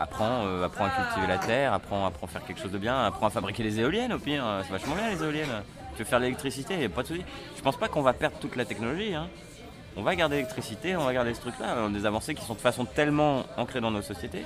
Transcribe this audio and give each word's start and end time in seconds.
apprends, 0.00 0.46
euh, 0.46 0.64
apprends 0.64 0.86
à 0.86 0.90
cultiver 0.90 1.26
la 1.26 1.38
terre, 1.38 1.72
apprends, 1.72 2.06
apprends 2.06 2.26
à 2.26 2.30
faire 2.30 2.44
quelque 2.44 2.60
chose 2.60 2.72
de 2.72 2.78
bien, 2.78 3.04
apprends 3.04 3.26
à 3.26 3.30
fabriquer 3.30 3.62
les 3.62 3.78
éoliennes 3.78 4.12
au 4.12 4.18
pire. 4.18 4.44
C'est 4.64 4.72
vachement 4.72 4.96
bien 4.96 5.10
les 5.10 5.22
éoliennes. 5.22 5.62
Tu 5.94 6.02
veux 6.02 6.08
faire 6.08 6.18
l'électricité, 6.18 6.88
pas 6.88 7.02
de 7.02 7.08
soucis. 7.08 7.24
Je 7.56 7.62
pense 7.62 7.76
pas 7.76 7.88
qu'on 7.88 8.02
va 8.02 8.14
perdre 8.14 8.38
toute 8.38 8.56
la 8.56 8.64
technologie. 8.64 9.14
Hein. 9.14 9.28
On 9.96 10.02
va 10.02 10.16
garder 10.16 10.36
l'électricité, 10.36 10.96
on 10.96 11.04
va 11.04 11.12
garder 11.12 11.34
ce 11.34 11.40
truc-là. 11.40 11.88
Des 11.90 12.06
avancées 12.06 12.34
qui 12.34 12.44
sont 12.44 12.54
de 12.54 12.60
façon 12.60 12.84
tellement 12.84 13.44
ancrées 13.56 13.80
dans 13.80 13.90
nos 13.90 14.02
sociétés 14.02 14.44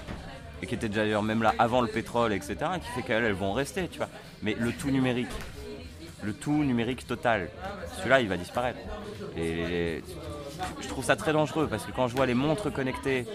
et 0.62 0.66
qui 0.66 0.74
étaient 0.74 0.88
déjà 0.88 1.02
d'ailleurs 1.02 1.22
même 1.22 1.42
là 1.42 1.54
avant 1.58 1.80
le 1.80 1.88
pétrole, 1.88 2.32
etc., 2.32 2.56
qui 2.82 2.88
fait 2.88 3.02
qu'elles 3.02 3.24
elles 3.24 3.32
vont 3.32 3.52
rester, 3.52 3.88
tu 3.88 3.98
vois. 3.98 4.08
Mais 4.42 4.56
le 4.58 4.72
tout 4.72 4.90
numérique, 4.90 5.28
le 6.22 6.32
tout 6.32 6.64
numérique 6.64 7.06
total, 7.06 7.50
celui-là, 7.98 8.20
il 8.20 8.28
va 8.28 8.36
disparaître. 8.36 8.78
Et 9.36 10.02
je 10.80 10.88
trouve 10.88 11.04
ça 11.04 11.16
très 11.16 11.32
dangereux 11.32 11.66
parce 11.68 11.84
que 11.84 11.92
quand 11.92 12.08
je 12.08 12.16
vois 12.16 12.26
les 12.26 12.34
montres 12.34 12.72
connectées 12.72 13.26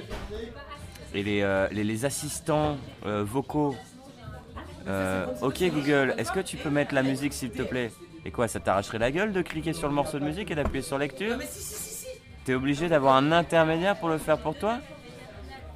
et 1.13 1.23
les, 1.23 1.41
euh, 1.41 1.67
les, 1.71 2.05
assistants 2.05 2.77
euh, 3.05 3.23
vocaux, 3.23 3.75
euh, 4.87 5.25
ok 5.41 5.63
Google, 5.73 6.13
est-ce 6.17 6.31
que 6.31 6.39
tu 6.39 6.57
peux 6.57 6.69
mettre 6.69 6.93
la 6.93 7.03
musique 7.03 7.33
s'il 7.33 7.51
te 7.51 7.61
plaît? 7.63 7.91
Et 8.25 8.31
quoi, 8.31 8.47
ça 8.47 8.59
t'arracherait 8.59 8.99
la 8.99 9.11
gueule 9.11 9.31
de 9.31 9.41
cliquer 9.41 9.73
sur 9.73 9.87
le 9.87 9.93
morceau 9.93 10.19
de 10.19 10.25
musique 10.25 10.51
et 10.51 10.55
d'appuyer 10.55 10.81
sur 10.81 10.97
lecture? 10.97 11.37
T'es 12.45 12.53
obligé 12.53 12.89
d'avoir 12.89 13.15
un 13.15 13.31
intermédiaire 13.31 13.97
pour 13.97 14.09
le 14.09 14.17
faire 14.17 14.37
pour 14.37 14.57
toi? 14.57 14.79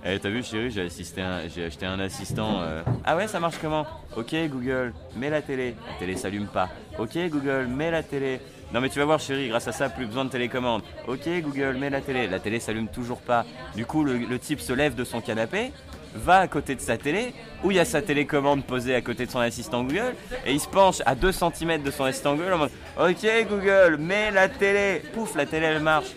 Eh, 0.05 0.19
t'as 0.19 0.29
vu, 0.29 0.43
chérie, 0.43 0.69
j'ai, 0.69 0.89
j'ai 0.89 1.65
acheté 1.65 1.85
un 1.85 1.99
assistant. 1.99 2.61
Ah 3.05 3.15
ouais, 3.15 3.27
ça 3.27 3.39
marche 3.39 3.57
comment? 3.61 3.85
Ok, 4.17 4.35
Google, 4.49 4.93
mets 5.15 5.29
la 5.29 5.41
télé. 5.41 5.75
La 5.93 5.99
télé 5.99 6.17
s'allume 6.17 6.47
pas. 6.47 6.69
Ok, 6.99 7.17
Google, 7.29 7.67
mets 7.67 7.91
la 7.91 8.03
télé. 8.03 8.41
Non 8.73 8.81
mais 8.81 8.89
tu 8.89 8.97
vas 8.97 9.05
voir 9.05 9.19
chérie, 9.19 9.49
grâce 9.49 9.67
à 9.67 9.71
ça, 9.71 9.87
plus 9.87 10.07
besoin 10.07 10.25
de 10.25 10.31
télécommande. 10.31 10.81
Ok 11.07 11.29
Google, 11.43 11.77
mets 11.77 11.91
la 11.91 12.01
télé. 12.01 12.27
La 12.27 12.39
télé 12.39 12.59
s'allume 12.59 12.87
toujours 12.87 13.21
pas. 13.21 13.45
Du 13.75 13.85
coup, 13.85 14.03
le, 14.03 14.39
type 14.39 14.59
se 14.59 14.73
lève 14.73 14.95
de 14.95 15.03
son 15.03 15.21
canapé, 15.21 15.71
va 16.15 16.39
à 16.39 16.47
côté 16.47 16.73
de 16.73 16.81
sa 16.81 16.97
télé, 16.97 17.35
où 17.63 17.69
il 17.69 17.77
y 17.77 17.79
a 17.79 17.85
sa 17.85 18.01
télécommande 18.01 18.63
posée 18.63 18.95
à 18.95 19.01
côté 19.01 19.27
de 19.27 19.31
son 19.31 19.39
assistant 19.39 19.83
Google, 19.83 20.15
et 20.47 20.53
il 20.53 20.59
se 20.59 20.67
penche 20.67 21.03
à 21.05 21.13
2 21.13 21.31
cm 21.31 21.83
de 21.83 21.91
son 21.91 22.05
assistant 22.05 22.33
Google 22.33 22.53
en 22.53 22.57
mode 22.57 22.71
Ok 22.99 23.27
Google, 23.47 23.97
mets 23.99 24.31
la 24.31 24.49
télé. 24.49 25.03
Pouf, 25.13 25.35
la 25.35 25.45
télé 25.45 25.67
elle 25.67 25.79
marche. 25.79 26.09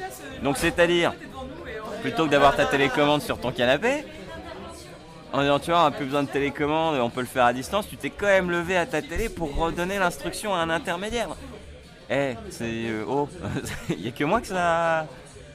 Donc 0.42 0.56
c'est-à-dire, 0.56 1.12
plutôt 2.00 2.24
que 2.24 2.30
d'avoir 2.30 2.56
ta 2.56 2.64
télécommande 2.64 3.20
sur 3.20 3.38
ton 3.38 3.52
canapé, 3.52 4.06
en 5.30 5.42
disant 5.42 5.58
tu 5.58 5.72
vois, 5.72 5.80
on 5.80 5.84
n'a 5.84 5.90
plus 5.90 6.06
besoin 6.06 6.22
de 6.22 6.30
télécommande, 6.30 6.98
on 7.00 7.10
peut 7.10 7.20
le 7.20 7.26
faire 7.26 7.44
à 7.44 7.52
distance, 7.52 7.86
tu 7.86 7.98
t'es 7.98 8.08
quand 8.08 8.24
même 8.24 8.50
levé 8.50 8.78
à 8.78 8.86
ta 8.86 9.02
télé 9.02 9.28
pour 9.28 9.54
redonner 9.54 9.98
l'instruction 9.98 10.54
à 10.54 10.60
un 10.60 10.70
intermédiaire. 10.70 11.28
Eh, 12.10 12.34
c'est. 12.50 12.88
Euh, 12.88 13.04
oh, 13.08 13.28
il 13.90 14.00
n'y 14.00 14.08
a 14.08 14.12
que 14.12 14.24
moi 14.24 14.40
que 14.40 14.46
ça. 14.46 15.06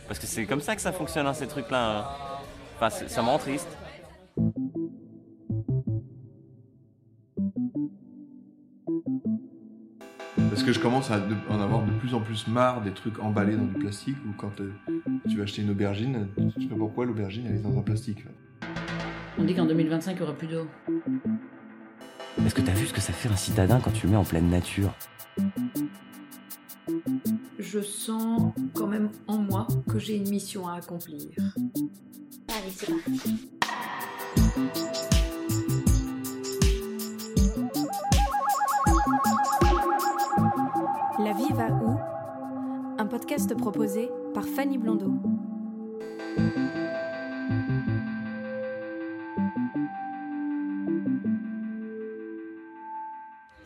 Parce 0.07 0.19
que 0.19 0.27
c'est 0.27 0.45
comme 0.45 0.61
ça 0.61 0.75
que 0.75 0.81
ça 0.81 0.91
fonctionne, 0.91 1.25
hein, 1.25 1.33
ces 1.33 1.47
trucs-là. 1.47 1.99
Hein. 1.99 2.05
Enfin, 2.75 2.89
ça 2.89 3.21
me 3.21 3.27
rend 3.27 3.38
triste. 3.38 3.67
Parce 10.49 10.63
que 10.63 10.73
je 10.73 10.79
commence 10.79 11.11
à 11.11 11.22
en 11.49 11.61
avoir 11.61 11.83
de 11.83 11.91
plus 11.91 12.13
en 12.13 12.19
plus 12.19 12.47
marre 12.47 12.81
des 12.81 12.91
trucs 12.91 13.19
emballés 13.19 13.55
dans 13.55 13.66
du 13.66 13.73
plastique 13.75 14.17
ou 14.27 14.33
quand 14.38 14.59
euh, 14.59 14.73
tu 15.29 15.38
vas 15.38 15.44
acheter 15.44 15.61
une 15.61 15.72
aubergine, 15.72 16.27
tu 16.53 16.61
sais 16.63 16.67
pas 16.67 16.75
pourquoi 16.75 17.05
l'aubergine 17.05 17.45
elle 17.47 17.55
est 17.55 17.59
dans 17.59 17.77
un 17.77 17.81
plastique. 17.81 18.25
On 19.39 19.44
dit 19.44 19.55
qu'en 19.55 19.66
2025 19.66 20.11
il 20.11 20.16
n'y 20.17 20.22
aura 20.22 20.33
plus 20.33 20.47
d'eau. 20.47 20.67
Est-ce 22.45 22.53
que 22.53 22.61
t'as 22.61 22.73
vu 22.73 22.85
ce 22.85 22.94
que 22.94 23.02
ça 23.02 23.13
fait 23.13 23.29
un 23.29 23.35
citadin 23.35 23.79
quand 23.79 23.91
tu 23.91 24.07
le 24.07 24.11
mets 24.11 24.17
en 24.17 24.23
pleine 24.23 24.49
nature? 24.49 24.94
Je 27.59 27.80
sens 27.80 28.53
quand 28.73 28.88
même 28.88 29.09
en 29.28 29.38
moi 29.38 29.67
que 29.89 30.00
j'ai 30.00 30.16
une 30.16 30.30
mission 30.30 30.67
à 30.67 30.75
accomplir. 30.75 31.30
Allez, 32.47 32.72
c'est 32.72 32.88
parti. 32.88 33.50
La 41.19 41.34
vie 41.34 41.53
va 41.53 41.67
où? 41.69 41.97
Un 42.97 43.06
podcast 43.06 43.56
proposé 43.56 44.09
par 44.34 44.46
Fanny 44.46 44.78
Blondeau. 44.78 45.13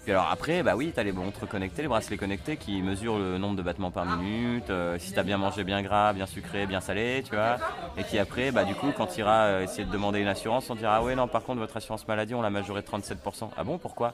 Puis 0.06 0.12
alors 0.12 0.30
après, 0.32 0.62
bah 0.62 0.76
oui, 0.76 0.92
t'as 0.94 1.02
les 1.02 1.12
montres 1.12 1.48
connectées, 1.48 1.82
les 1.82 1.88
bracelets 1.88 2.18
connectés 2.18 2.58
qui 2.58 2.84
mesurent 2.84 3.18
le 3.18 3.40
nombre 3.40 3.56
de 3.56 3.64
battements 3.64 3.90
par 3.90 4.06
minute, 4.06 4.70
euh, 4.70 5.00
si 5.00 5.14
t'as 5.14 5.24
bien 5.24 5.40
mangé, 5.40 5.64
bien 5.64 5.82
gras, 5.82 6.14
bien 6.14 6.28
sucré, 6.28 6.68
bien 6.68 6.80
salé, 6.80 7.24
tu 7.28 7.34
vois. 7.34 7.58
Et 7.98 8.04
qui 8.04 8.20
après, 8.20 8.52
bah 8.52 8.66
du 8.66 8.76
coup, 8.76 8.92
quand 8.96 9.08
tu 9.08 9.22
iras 9.22 9.46
euh, 9.46 9.64
essayer 9.64 9.84
de 9.84 9.92
demander 9.92 10.20
une 10.20 10.28
assurance, 10.28 10.70
on 10.70 10.76
dira 10.76 10.98
ah 10.98 11.02
ouais 11.02 11.16
non, 11.16 11.28
par 11.28 11.42
contre 11.42 11.58
votre 11.58 11.76
assurance 11.76 12.08
maladie, 12.08 12.36
on 12.36 12.44
l'a 12.44 12.52
majoré 12.52 12.84
de 12.84 12.86
37%. 12.86 13.50
Ah 13.58 13.64
bon, 13.64 13.80
pourquoi? 13.80 14.14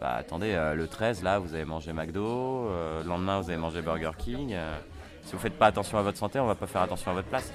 Bah 0.00 0.16
attendez, 0.18 0.54
euh, 0.54 0.74
le 0.74 0.88
13 0.88 1.22
là, 1.22 1.38
vous 1.38 1.54
avez 1.54 1.66
mangé 1.66 1.92
McDo, 1.92 2.68
le 3.04 3.08
lendemain 3.08 3.38
vous 3.38 3.48
avez 3.48 3.60
mangé 3.60 3.80
Burger 3.80 4.10
King. 4.18 4.56
si 5.22 5.34
vous 5.34 5.38
faites 5.38 5.56
pas 5.56 5.66
attention 5.66 5.98
à 5.98 6.02
votre 6.02 6.18
santé, 6.18 6.40
on 6.40 6.46
va 6.46 6.56
pas 6.56 6.66
faire 6.66 6.82
attention 6.82 7.12
à 7.12 7.14
votre 7.14 7.28
place. 7.28 7.52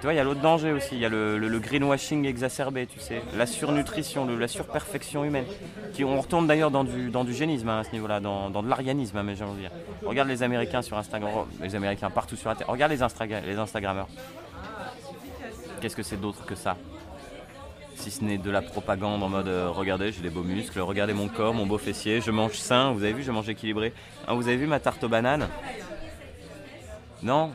Tu 0.00 0.06
vois, 0.06 0.14
il 0.14 0.16
y 0.16 0.20
a 0.20 0.24
l'autre 0.24 0.40
danger 0.40 0.72
aussi, 0.72 0.94
il 0.94 1.00
y 1.00 1.04
a 1.04 1.10
le, 1.10 1.58
greenwashing 1.58 2.24
exacerbé, 2.24 2.86
tu 2.86 2.98
sais, 3.00 3.20
la 3.36 3.44
surnutrition, 3.44 4.26
la 4.26 4.48
surperfection 4.48 5.24
humaine. 5.24 5.44
Qui, 5.92 6.04
on 6.04 6.18
retourne 6.18 6.46
d'ailleurs 6.46 6.70
dans 6.70 6.84
du, 6.84 7.10
dans 7.10 7.22
du 7.22 7.34
génisme 7.34 7.68
hein, 7.68 7.80
à 7.80 7.84
ce 7.84 7.92
niveau-là, 7.92 8.18
dans, 8.18 8.48
de 8.48 8.68
l'arianisme, 8.68 9.18
hein, 9.18 9.22
mais 9.22 9.34
j'ai 9.36 9.44
envie 9.44 9.56
de 9.56 9.60
dire. 9.60 9.70
Regarde 10.02 10.28
les 10.28 10.42
Américains 10.42 10.80
sur 10.80 10.96
Instagram, 10.96 11.30
oh, 11.36 11.46
les 11.60 11.74
Américains 11.74 12.08
partout 12.08 12.34
sur 12.34 12.48
la 12.48 12.56
Terre. 12.56 12.68
Regarde 12.68 12.92
les, 12.92 13.40
les 13.46 13.58
Instagrammeurs. 13.58 14.08
Qu'est-ce 15.82 15.96
que 15.96 16.02
c'est 16.02 16.18
d'autre 16.18 16.46
que 16.46 16.54
ça? 16.54 16.78
Si 17.96 18.10
ce 18.10 18.24
n'est 18.24 18.38
de 18.38 18.50
la 18.50 18.62
propagande 18.62 19.22
en 19.22 19.28
mode 19.28 19.48
euh, 19.48 19.68
regardez 19.68 20.12
j'ai 20.12 20.22
des 20.22 20.30
beaux 20.30 20.42
muscles, 20.42 20.80
regardez 20.80 21.12
mon 21.12 21.28
corps, 21.28 21.52
mon 21.52 21.66
beau 21.66 21.76
fessier, 21.76 22.22
je 22.22 22.30
mange 22.30 22.54
sain, 22.54 22.92
vous 22.92 23.02
avez 23.02 23.12
vu 23.12 23.22
je 23.22 23.30
mange 23.30 23.50
équilibré. 23.50 23.92
Ah, 24.26 24.32
vous 24.32 24.48
avez 24.48 24.56
vu 24.56 24.66
ma 24.66 24.80
tarte 24.80 25.04
aux 25.04 25.10
bananes? 25.10 25.46
Non? 27.22 27.52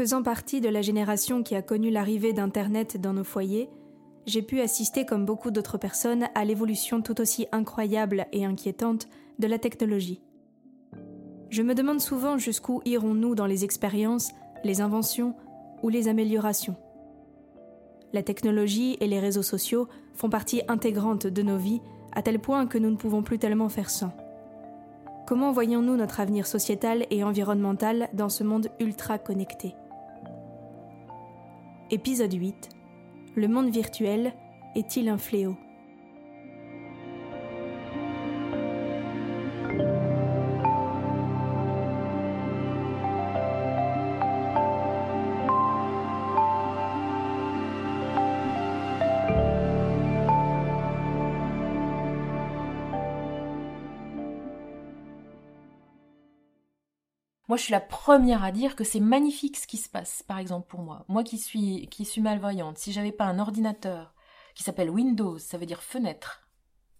Faisant 0.00 0.22
partie 0.22 0.62
de 0.62 0.70
la 0.70 0.80
génération 0.80 1.42
qui 1.42 1.54
a 1.54 1.60
connu 1.60 1.90
l'arrivée 1.90 2.32
d'Internet 2.32 2.98
dans 2.98 3.12
nos 3.12 3.22
foyers, 3.22 3.68
j'ai 4.24 4.40
pu 4.40 4.62
assister 4.62 5.04
comme 5.04 5.26
beaucoup 5.26 5.50
d'autres 5.50 5.76
personnes 5.76 6.26
à 6.34 6.46
l'évolution 6.46 7.02
tout 7.02 7.20
aussi 7.20 7.46
incroyable 7.52 8.24
et 8.32 8.46
inquiétante 8.46 9.08
de 9.38 9.46
la 9.46 9.58
technologie. 9.58 10.22
Je 11.50 11.60
me 11.60 11.74
demande 11.74 12.00
souvent 12.00 12.38
jusqu'où 12.38 12.80
irons-nous 12.86 13.34
dans 13.34 13.44
les 13.44 13.62
expériences, 13.62 14.30
les 14.64 14.80
inventions 14.80 15.34
ou 15.82 15.90
les 15.90 16.08
améliorations. 16.08 16.76
La 18.14 18.22
technologie 18.22 18.96
et 19.00 19.06
les 19.06 19.20
réseaux 19.20 19.42
sociaux 19.42 19.86
font 20.14 20.30
partie 20.30 20.62
intégrante 20.66 21.26
de 21.26 21.42
nos 21.42 21.58
vies 21.58 21.82
à 22.12 22.22
tel 22.22 22.38
point 22.38 22.66
que 22.66 22.78
nous 22.78 22.90
ne 22.90 22.96
pouvons 22.96 23.22
plus 23.22 23.38
tellement 23.38 23.68
faire 23.68 23.90
sans. 23.90 24.14
Comment 25.26 25.52
voyons-nous 25.52 25.96
notre 25.96 26.20
avenir 26.20 26.46
sociétal 26.46 27.04
et 27.10 27.22
environnemental 27.22 28.08
dans 28.14 28.30
ce 28.30 28.44
monde 28.44 28.70
ultra 28.80 29.18
connecté? 29.18 29.74
Épisode 31.92 32.32
8 32.32 32.68
Le 33.34 33.48
monde 33.48 33.70
virtuel 33.72 34.32
est-il 34.76 35.08
un 35.08 35.18
fléau? 35.18 35.56
Moi, 57.50 57.56
je 57.56 57.64
suis 57.64 57.72
la 57.72 57.80
première 57.80 58.44
à 58.44 58.52
dire 58.52 58.76
que 58.76 58.84
c'est 58.84 59.00
magnifique 59.00 59.56
ce 59.56 59.66
qui 59.66 59.76
se 59.76 59.88
passe, 59.88 60.22
par 60.22 60.38
exemple 60.38 60.68
pour 60.68 60.82
moi. 60.82 61.04
Moi 61.08 61.24
qui 61.24 61.36
suis, 61.36 61.88
qui 61.88 62.04
suis 62.04 62.20
malvoyante, 62.20 62.78
si 62.78 62.92
j'avais 62.92 63.10
pas 63.10 63.24
un 63.24 63.40
ordinateur 63.40 64.14
qui 64.54 64.62
s'appelle 64.62 64.88
Windows, 64.88 65.36
ça 65.36 65.58
veut 65.58 65.66
dire 65.66 65.82
fenêtre, 65.82 66.48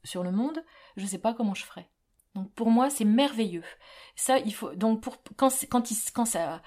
sur 0.02 0.25
le 0.25 0.32
monde, 0.32 0.61
je 0.97 1.05
ne 1.05 1.06
sais 1.06 1.19
pas 1.19 1.35
comment 1.35 1.55
je 1.55 1.64
ferais. 1.64 1.88
Donc 2.35 2.52
pour 2.55 2.69
moi, 2.69 2.91
c'est 2.91 3.05
merveilleux. 3.05 3.62
Ça, 4.17 4.38
il 4.41 4.52
faut. 4.52 4.75
Donc 4.75 5.02
pour 5.02 5.23
quand 5.37 5.50
quand, 5.70 5.88
quand 6.12 6.25
ça 6.25 6.62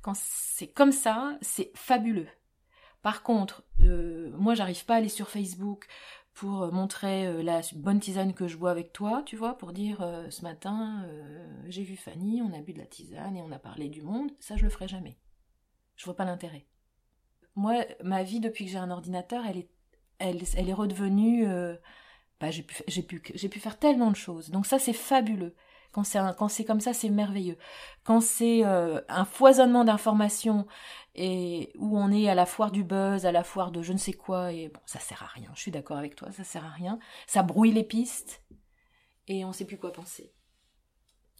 quand 0.00 0.16
c'est 0.16 0.68
comme 0.68 0.92
ça, 0.92 1.36
c'est 1.42 1.72
fabuleux. 1.74 2.28
Par 3.02 3.22
contre, 3.22 3.64
euh, 3.82 4.32
moi, 4.38 4.54
j'arrive 4.54 4.86
pas 4.86 4.94
à 4.94 4.96
aller 4.96 5.10
sur 5.10 5.28
Facebook 5.28 5.86
pour 6.36 6.62
euh, 6.62 6.70
montrer 6.70 7.26
euh, 7.26 7.42
la 7.42 7.62
bonne 7.74 7.98
tisane 7.98 8.34
que 8.34 8.46
je 8.46 8.58
bois 8.58 8.70
avec 8.70 8.92
toi, 8.92 9.22
tu 9.24 9.36
vois, 9.36 9.56
pour 9.56 9.72
dire 9.72 10.02
euh, 10.02 10.28
ce 10.30 10.42
matin 10.42 11.04
j'ai 11.66 11.82
vu 11.82 11.96
Fanny, 11.96 12.42
on 12.42 12.52
a 12.52 12.60
bu 12.60 12.74
de 12.74 12.78
la 12.78 12.86
tisane 12.86 13.36
et 13.36 13.42
on 13.42 13.50
a 13.50 13.58
parlé 13.58 13.88
du 13.88 14.02
monde, 14.02 14.30
ça 14.38 14.56
je 14.56 14.62
le 14.62 14.70
ferai 14.70 14.86
jamais. 14.86 15.18
Je 15.96 16.04
vois 16.04 16.14
pas 16.14 16.26
l'intérêt. 16.26 16.66
moi, 17.56 17.74
ma 18.04 18.22
vie 18.22 18.38
depuis 18.38 18.66
que 18.66 18.70
j'ai 18.70 18.78
un 18.78 18.90
ordinateur, 18.90 19.44
elle 19.46 19.56
est, 19.56 19.70
elle, 20.18 20.42
elle 20.56 20.68
est 20.68 20.74
redevenue. 20.74 21.48
euh, 21.48 21.74
bah, 22.38 22.50
j'ai 22.50 22.62
pu, 22.62 22.82
j'ai 22.86 23.02
pu, 23.02 23.22
j'ai 23.34 23.48
pu 23.48 23.58
faire 23.58 23.78
tellement 23.78 24.10
de 24.10 24.16
choses. 24.16 24.50
Donc 24.50 24.66
ça, 24.66 24.78
c'est 24.78 24.92
fabuleux. 24.92 25.54
Quand 25.90 26.04
c'est, 26.04 26.18
quand 26.36 26.48
c'est 26.48 26.66
comme 26.66 26.80
ça, 26.80 26.92
c'est 26.92 27.08
merveilleux. 27.08 27.56
Quand 28.04 28.20
c'est 28.20 28.62
un 28.64 29.24
foisonnement 29.24 29.84
d'informations 29.84 30.66
et 31.16 31.72
où 31.78 31.98
on 31.98 32.12
est 32.12 32.28
à 32.28 32.34
la 32.34 32.46
foire 32.46 32.70
du 32.70 32.84
buzz, 32.84 33.24
à 33.24 33.32
la 33.32 33.42
foire 33.42 33.72
de 33.72 33.82
je 33.82 33.92
ne 33.92 33.98
sais 33.98 34.12
quoi, 34.12 34.52
et 34.52 34.68
bon, 34.68 34.80
ça 34.84 35.00
sert 35.00 35.22
à 35.22 35.26
rien. 35.26 35.50
Je 35.54 35.60
suis 35.60 35.70
d'accord 35.70 35.96
avec 35.96 36.14
toi, 36.14 36.30
ça 36.30 36.44
sert 36.44 36.64
à 36.64 36.70
rien. 36.70 36.98
Ça 37.26 37.42
brouille 37.42 37.72
les 37.72 37.84
pistes 37.84 38.42
et 39.26 39.44
on 39.44 39.52
sait 39.52 39.64
plus 39.64 39.78
quoi 39.78 39.92
penser. 39.92 40.32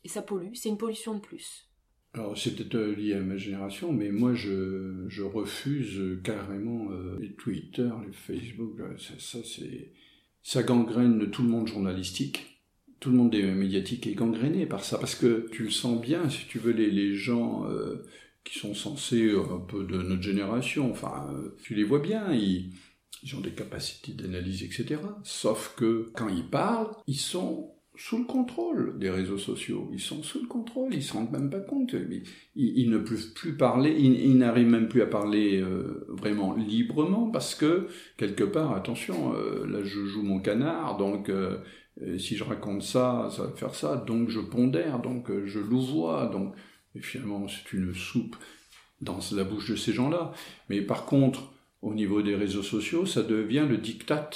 Et 0.03 0.09
ça 0.09 0.23
pollue, 0.23 0.55
c'est 0.55 0.71
une 0.71 0.79
pollution 0.79 1.15
de 1.15 1.21
plus. 1.21 1.69
Alors, 2.15 2.39
c'est 2.39 2.57
peut-être 2.57 2.77
euh, 2.77 2.95
lié 2.95 3.13
à 3.13 3.21
ma 3.21 3.37
génération, 3.37 3.93
mais 3.93 4.11
moi, 4.11 4.33
je, 4.33 5.23
refuse 5.23 5.99
euh, 5.99 6.19
carrément 6.25 6.91
euh, 6.91 7.19
les 7.21 7.35
Twitter, 7.35 7.91
les 8.07 8.13
Facebook. 8.13 8.79
ça, 8.99 9.39
c'est, 9.45 9.93
ça 10.43 10.63
gangrène 10.63 11.31
tout 11.31 11.43
le 11.43 11.51
monde 11.51 11.69
journalistique. 11.69 12.63
Tout 13.01 13.11
le 13.11 13.19
monde 13.19 13.35
médiatique 13.35 14.07
est 14.07 14.15
gangréné 14.15 14.65
par 14.65 14.83
ça, 14.83 14.97
parce 14.97 15.15
que 15.15 15.51
tu 15.53 15.65
le 15.65 15.71
sens 15.71 16.01
bien, 16.01 16.31
si 16.31 16.47
tu 16.47 16.59
veux, 16.59 16.73
les, 16.73 17.15
gens 17.15 17.67
qui 18.47 18.59
sont 18.59 18.75
censés 18.75 19.27
euh, 19.27 19.43
un 19.55 19.59
peu 19.59 19.85
de 19.85 20.01
notre 20.01 20.23
génération, 20.23 20.91
enfin, 20.91 21.29
euh, 21.35 21.57
tu 21.63 21.75
les 21.75 21.85
vois 21.85 21.99
bien, 21.99 22.33
ils, 22.33 22.71
ont 23.37 23.41
des 23.41 23.51
capacités 23.51 24.13
d'analyse, 24.13 24.63
etc. 24.63 25.01
Sauf 25.25 25.75
que 25.77 26.11
quand 26.15 26.29
ils 26.29 26.49
parlent, 26.49 26.95
ils 27.09 27.19
sont 27.19 27.73
sous 27.97 28.19
le 28.19 28.25
contrôle 28.25 28.99
des 28.99 29.11
réseaux 29.11 29.39
sociaux. 29.39 29.89
Ils 29.93 30.01
sont 30.01 30.23
sous 30.23 30.41
le 30.41 30.47
contrôle, 30.47 30.95
ils 30.95 31.03
se 31.03 31.15
rendent 31.15 31.33
même 31.33 31.51
pas 31.51 31.61
compte. 31.61 31.97
Ils, 32.55 32.91
ne 32.91 32.99
peuvent 32.99 33.33
plus 33.35 33.57
parler, 33.57 33.97
ils, 33.99 34.37
n'arrivent 34.37 34.69
même 34.69 34.89
plus 34.89 35.03
à 35.03 35.07
parler 35.07 35.61
euh, 35.61 36.07
vraiment 36.09 36.55
librement 36.55 37.31
parce 37.31 37.55
que 37.55 37.89
quelque 38.17 38.45
part, 38.45 38.75
attention, 38.75 39.33
là 39.33 39.83
je 39.83 40.05
joue 40.05 40.23
mon 40.23 40.41
canard, 40.41 40.99
donc 40.99 41.33
si 42.19 42.37
je 42.37 42.45
raconte 42.45 42.83
ça, 42.83 43.31
ça 43.35 43.45
va 43.45 43.53
faire 43.53 43.75
ça, 43.75 43.97
donc 43.97 44.29
je 44.29 44.41
pondère, 44.41 45.01
donc 45.01 45.31
je 45.47 45.59
louvoie, 45.59 46.27
donc 46.27 46.55
et 46.97 47.03
finalement 47.03 47.47
c'est 47.49 47.73
une 47.73 47.95
soupe 47.95 48.37
dans 49.01 49.19
la 49.33 49.45
bouche 49.45 49.71
de 49.71 49.77
ces 49.77 49.93
gens-là. 49.93 50.33
Mais 50.69 50.81
par 50.81 51.05
contre, 51.07 51.53
au 51.83 51.95
niveau 51.95 52.23
des 52.23 52.35
réseaux 52.35 52.63
sociaux, 52.63 53.07
ça 53.07 53.23
devient 53.23 53.67
le 53.69 53.77
diktat, 53.77 54.31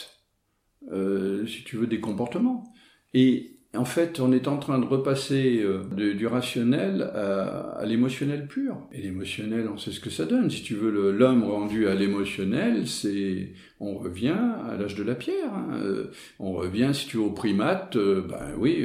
euh, 0.92 1.46
si 1.46 1.64
tu 1.64 1.76
veux, 1.76 1.86
des 1.86 2.00
comportements. 2.00 2.64
Et 3.14 3.56
en 3.74 3.84
fait, 3.84 4.18
on 4.20 4.32
est 4.32 4.48
en 4.48 4.58
train 4.58 4.78
de 4.78 4.84
repasser 4.84 5.60
euh, 5.62 5.84
du 6.14 6.26
rationnel 6.26 7.02
à, 7.02 7.84
l'émotionnel 7.86 8.46
pur. 8.48 8.76
Et 8.92 9.00
l'émotionnel, 9.00 9.68
on 9.72 9.78
sait 9.78 9.92
ce 9.92 10.00
que 10.00 10.10
ça 10.10 10.26
donne. 10.26 10.50
Si 10.50 10.62
tu 10.62 10.74
veux, 10.74 11.12
l'homme 11.12 11.44
rendu 11.44 11.86
à 11.86 11.94
l'émotionnel, 11.94 12.88
c'est, 12.88 13.52
on 13.78 13.94
revient 13.96 14.38
à 14.68 14.76
l'âge 14.76 14.96
de 14.96 15.04
la 15.04 15.14
pierre. 15.14 15.54
hein. 15.54 15.80
Euh, 15.82 16.10
On 16.40 16.52
revient, 16.52 16.90
si 16.92 17.06
tu 17.06 17.16
veux, 17.16 17.22
au 17.24 17.30
primate. 17.30 17.96
euh, 17.96 18.22
ben 18.28 18.54
oui, 18.58 18.84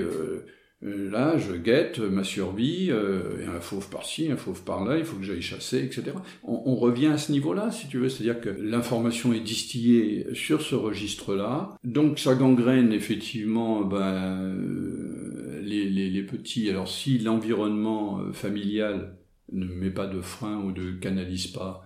là, 0.82 1.38
je 1.38 1.54
guette 1.54 2.00
ma 2.00 2.24
survie. 2.24 2.88
euh, 2.92 3.48
un 3.56 3.60
fauve 3.60 3.90
par-ci, 3.90 4.32
un 4.32 4.38
fauve 4.38 4.64
par-là. 4.64 4.98
Il 4.98 5.06
faut 5.06 5.18
que 5.18 5.24
j'aille 5.24 5.42
chasser, 5.42 5.84
etc. 5.84 6.12
On, 6.44 6.76
revient 6.76 7.08
à 7.08 7.18
ce 7.18 7.32
niveau-là, 7.32 7.72
si 7.72 7.88
tu 7.88 7.98
veux. 7.98 8.10
C'est-à-dire 8.10 8.42
que 8.42 8.50
l'information 8.50 9.34
est 9.34 9.40
distillée 9.40 10.28
sur 10.34 10.62
ce 10.62 10.76
registre-là. 10.76 11.78
Donc 11.84 12.20
ça 12.20 12.36
gangrène 12.36 12.92
effectivement 12.92 13.82
ben, 13.82 14.54
euh, 14.54 15.62
les, 15.62 16.24
petits. 16.24 16.70
Alors 16.70 16.88
si 16.88 17.20
l'environnement 17.20 18.20
euh, 18.20 18.34
familial 18.34 19.18
ne 19.52 19.66
met 19.66 19.92
pas 19.92 20.08
de 20.08 20.22
frein 20.22 20.58
ou 20.58 20.72
ne 20.72 20.92
canalise 20.94 21.48
pas, 21.48 21.86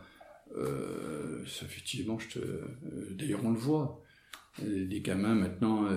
euh, 0.58 1.44
effectivement, 1.44 2.18
je 2.18 2.40
te... 2.40 2.40
d'ailleurs 3.14 3.42
on 3.44 3.52
le 3.52 3.60
voit. 3.60 4.04
Des 4.62 5.00
gamins 5.00 5.36
maintenant 5.36 5.88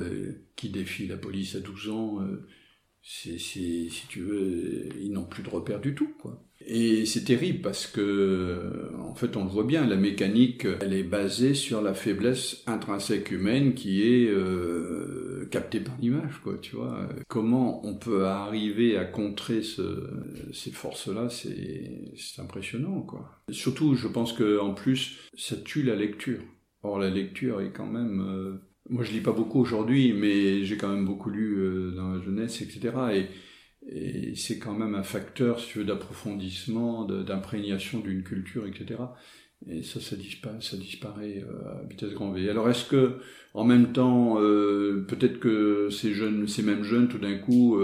qui 0.54 0.68
défient 0.68 1.08
la 1.08 1.16
police 1.16 1.56
à 1.56 1.60
12 1.60 1.88
ans, 1.90 2.20
c'est, 3.02 3.38
c'est- 3.38 3.88
si 3.90 4.06
tu 4.08 4.20
veux, 4.20 4.88
ils 5.00 5.10
n'ont 5.12 5.24
plus 5.24 5.42
de 5.42 5.48
repères 5.50 5.80
du 5.80 5.94
tout, 5.94 6.08
quoi. 6.20 6.42
Et 6.64 7.06
c'est 7.06 7.24
terrible 7.24 7.60
parce 7.60 7.88
que, 7.88 8.92
en 9.00 9.14
fait, 9.16 9.36
on 9.36 9.42
le 9.44 9.50
voit 9.50 9.64
bien, 9.64 9.84
la 9.84 9.96
mécanique, 9.96 10.64
elle 10.80 10.92
est 10.92 11.02
basée 11.02 11.54
sur 11.54 11.82
la 11.82 11.92
faiblesse 11.94 12.62
intrinsèque 12.68 13.32
humaine 13.32 13.74
qui 13.74 14.02
est 14.02 14.28
euh, 14.30 15.48
captée 15.50 15.80
par 15.80 15.96
l'image, 16.00 16.38
quoi, 16.44 16.56
tu 16.58 16.76
vois. 16.76 17.08
Comment 17.28 17.84
on 17.84 17.96
peut 17.96 18.26
arriver 18.26 18.96
à 18.96 19.04
contrer 19.04 19.62
ce- 19.62 20.08
ces 20.52 20.70
forces-là, 20.70 21.28
c'est, 21.30 22.12
c'est 22.16 22.40
impressionnant, 22.42 23.00
quoi. 23.02 23.42
Surtout, 23.50 23.94
je 23.96 24.06
pense 24.08 24.32
que 24.32 24.60
en 24.60 24.72
plus, 24.74 25.18
ça 25.36 25.56
tue 25.56 25.82
la 25.82 25.96
lecture. 25.96 26.40
Or, 26.84 26.98
la 27.00 27.10
lecture 27.10 27.60
est 27.60 27.72
quand 27.72 27.86
même... 27.86 28.20
euh, 28.20 28.58
moi, 28.90 29.04
je 29.04 29.12
lis 29.12 29.20
pas 29.20 29.32
beaucoup 29.32 29.60
aujourd'hui, 29.60 30.12
mais 30.12 30.64
j'ai 30.64 30.76
quand 30.76 30.88
même 30.88 31.06
beaucoup 31.06 31.30
lu 31.30 31.56
euh, 31.58 31.92
dans 31.92 32.12
la 32.14 32.20
jeunesse, 32.20 32.62
etc. 32.62 32.90
Et, 33.14 33.26
c'est 34.36 34.60
quand 34.60 34.74
même 34.74 34.94
un 34.94 35.02
facteur, 35.02 35.58
si 35.58 35.68
tu 35.70 35.78
veux, 35.78 35.84
d'approfondissement, 35.84 37.04
d'imprégnation 37.04 37.98
d'une 37.98 38.22
culture, 38.22 38.64
etc. 38.64 39.00
Et 39.68 39.82
ça, 39.82 40.00
ça 40.00 40.14
disparaît, 40.14 41.44
euh, 41.44 41.80
à 41.80 41.82
vitesse 41.88 42.12
grand 42.12 42.30
V. 42.30 42.48
Alors, 42.48 42.70
est-ce 42.70 42.84
que, 42.84 43.18
en 43.54 43.64
même 43.64 43.92
temps, 43.92 44.40
euh, 44.40 45.04
peut-être 45.08 45.40
que 45.40 45.88
ces 45.90 46.12
jeunes, 46.12 46.46
ces 46.46 46.62
mêmes 46.62 46.84
jeunes, 46.84 47.08
tout 47.08 47.18
d'un 47.18 47.38
coup, 47.38 47.76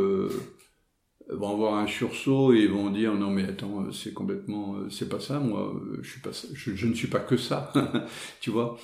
vont 1.30 1.52
avoir 1.52 1.74
un 1.74 1.88
sursaut 1.88 2.52
et 2.52 2.68
vont 2.68 2.90
dire 2.90 3.14
non 3.14 3.30
mais 3.30 3.44
attends, 3.44 3.90
c'est 3.90 4.14
complètement, 4.14 4.88
c'est 4.90 5.08
pas 5.08 5.20
ça, 5.20 5.40
moi, 5.40 5.74
je 6.00 6.86
ne 6.86 6.94
suis 6.94 7.08
pas 7.08 7.20
que 7.20 7.36
ça, 7.36 7.72
tu 8.40 8.50
vois. 8.50 8.78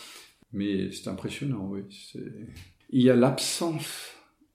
Mais 0.54 0.90
c'est 0.92 1.08
impressionnant, 1.08 1.68
oui. 1.70 1.82
Il 2.90 3.02
y 3.02 3.10
a 3.10 3.16
l'absence 3.16 4.14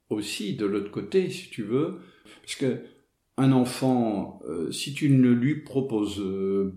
aussi 0.10 0.56
de 0.56 0.66
l'autre 0.66 0.92
côté, 0.92 1.30
si 1.30 1.50
tu 1.50 1.62
veux, 1.62 2.00
parce 2.42 2.56
que 2.56 2.82
un 3.38 3.52
enfant, 3.52 4.42
euh, 4.48 4.72
si 4.72 4.94
tu 4.94 5.10
ne 5.10 5.30
lui 5.30 5.62
proposes 5.62 6.20
euh, 6.20 6.74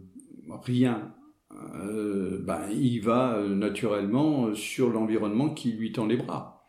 rien, 0.62 1.14
euh, 1.52 2.38
ben, 2.42 2.62
il 2.70 3.00
va 3.00 3.42
naturellement 3.48 4.54
sur 4.54 4.90
l'environnement 4.90 5.50
qui 5.50 5.72
lui 5.72 5.92
tend 5.92 6.06
les 6.06 6.16
bras. 6.16 6.66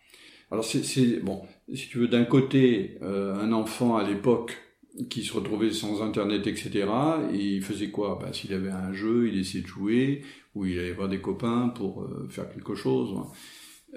Alors 0.52 0.64
c'est, 0.64 1.20
bon, 1.22 1.42
si 1.74 1.90
tu 1.90 1.98
veux, 2.00 2.08
d'un 2.08 2.26
côté, 2.26 2.98
un 3.02 3.52
enfant 3.52 3.96
à 3.98 4.08
l'époque 4.08 4.56
qui 5.10 5.24
se 5.24 5.34
retrouvait 5.34 5.72
sans 5.72 6.02
internet, 6.02 6.46
etc. 6.48 6.86
Et 7.34 7.56
il 7.56 7.62
faisait 7.62 7.90
quoi? 7.90 8.20
Ben, 8.22 8.32
S'il 8.32 8.54
avait 8.54 8.72
un 8.72 8.94
jeu, 8.94 9.28
il 9.28 9.40
essayait 9.40 9.64
de 9.64 9.68
jouer, 9.68 10.22
ou 10.56 10.66
il 10.66 10.78
allait 10.78 10.94
voir 10.94 11.10
des 11.10 11.20
copains 11.20 11.70
pour 11.70 12.04
euh, 12.04 12.28
faire 12.30 12.50
quelque 12.50 12.76
chose. 12.76 13.16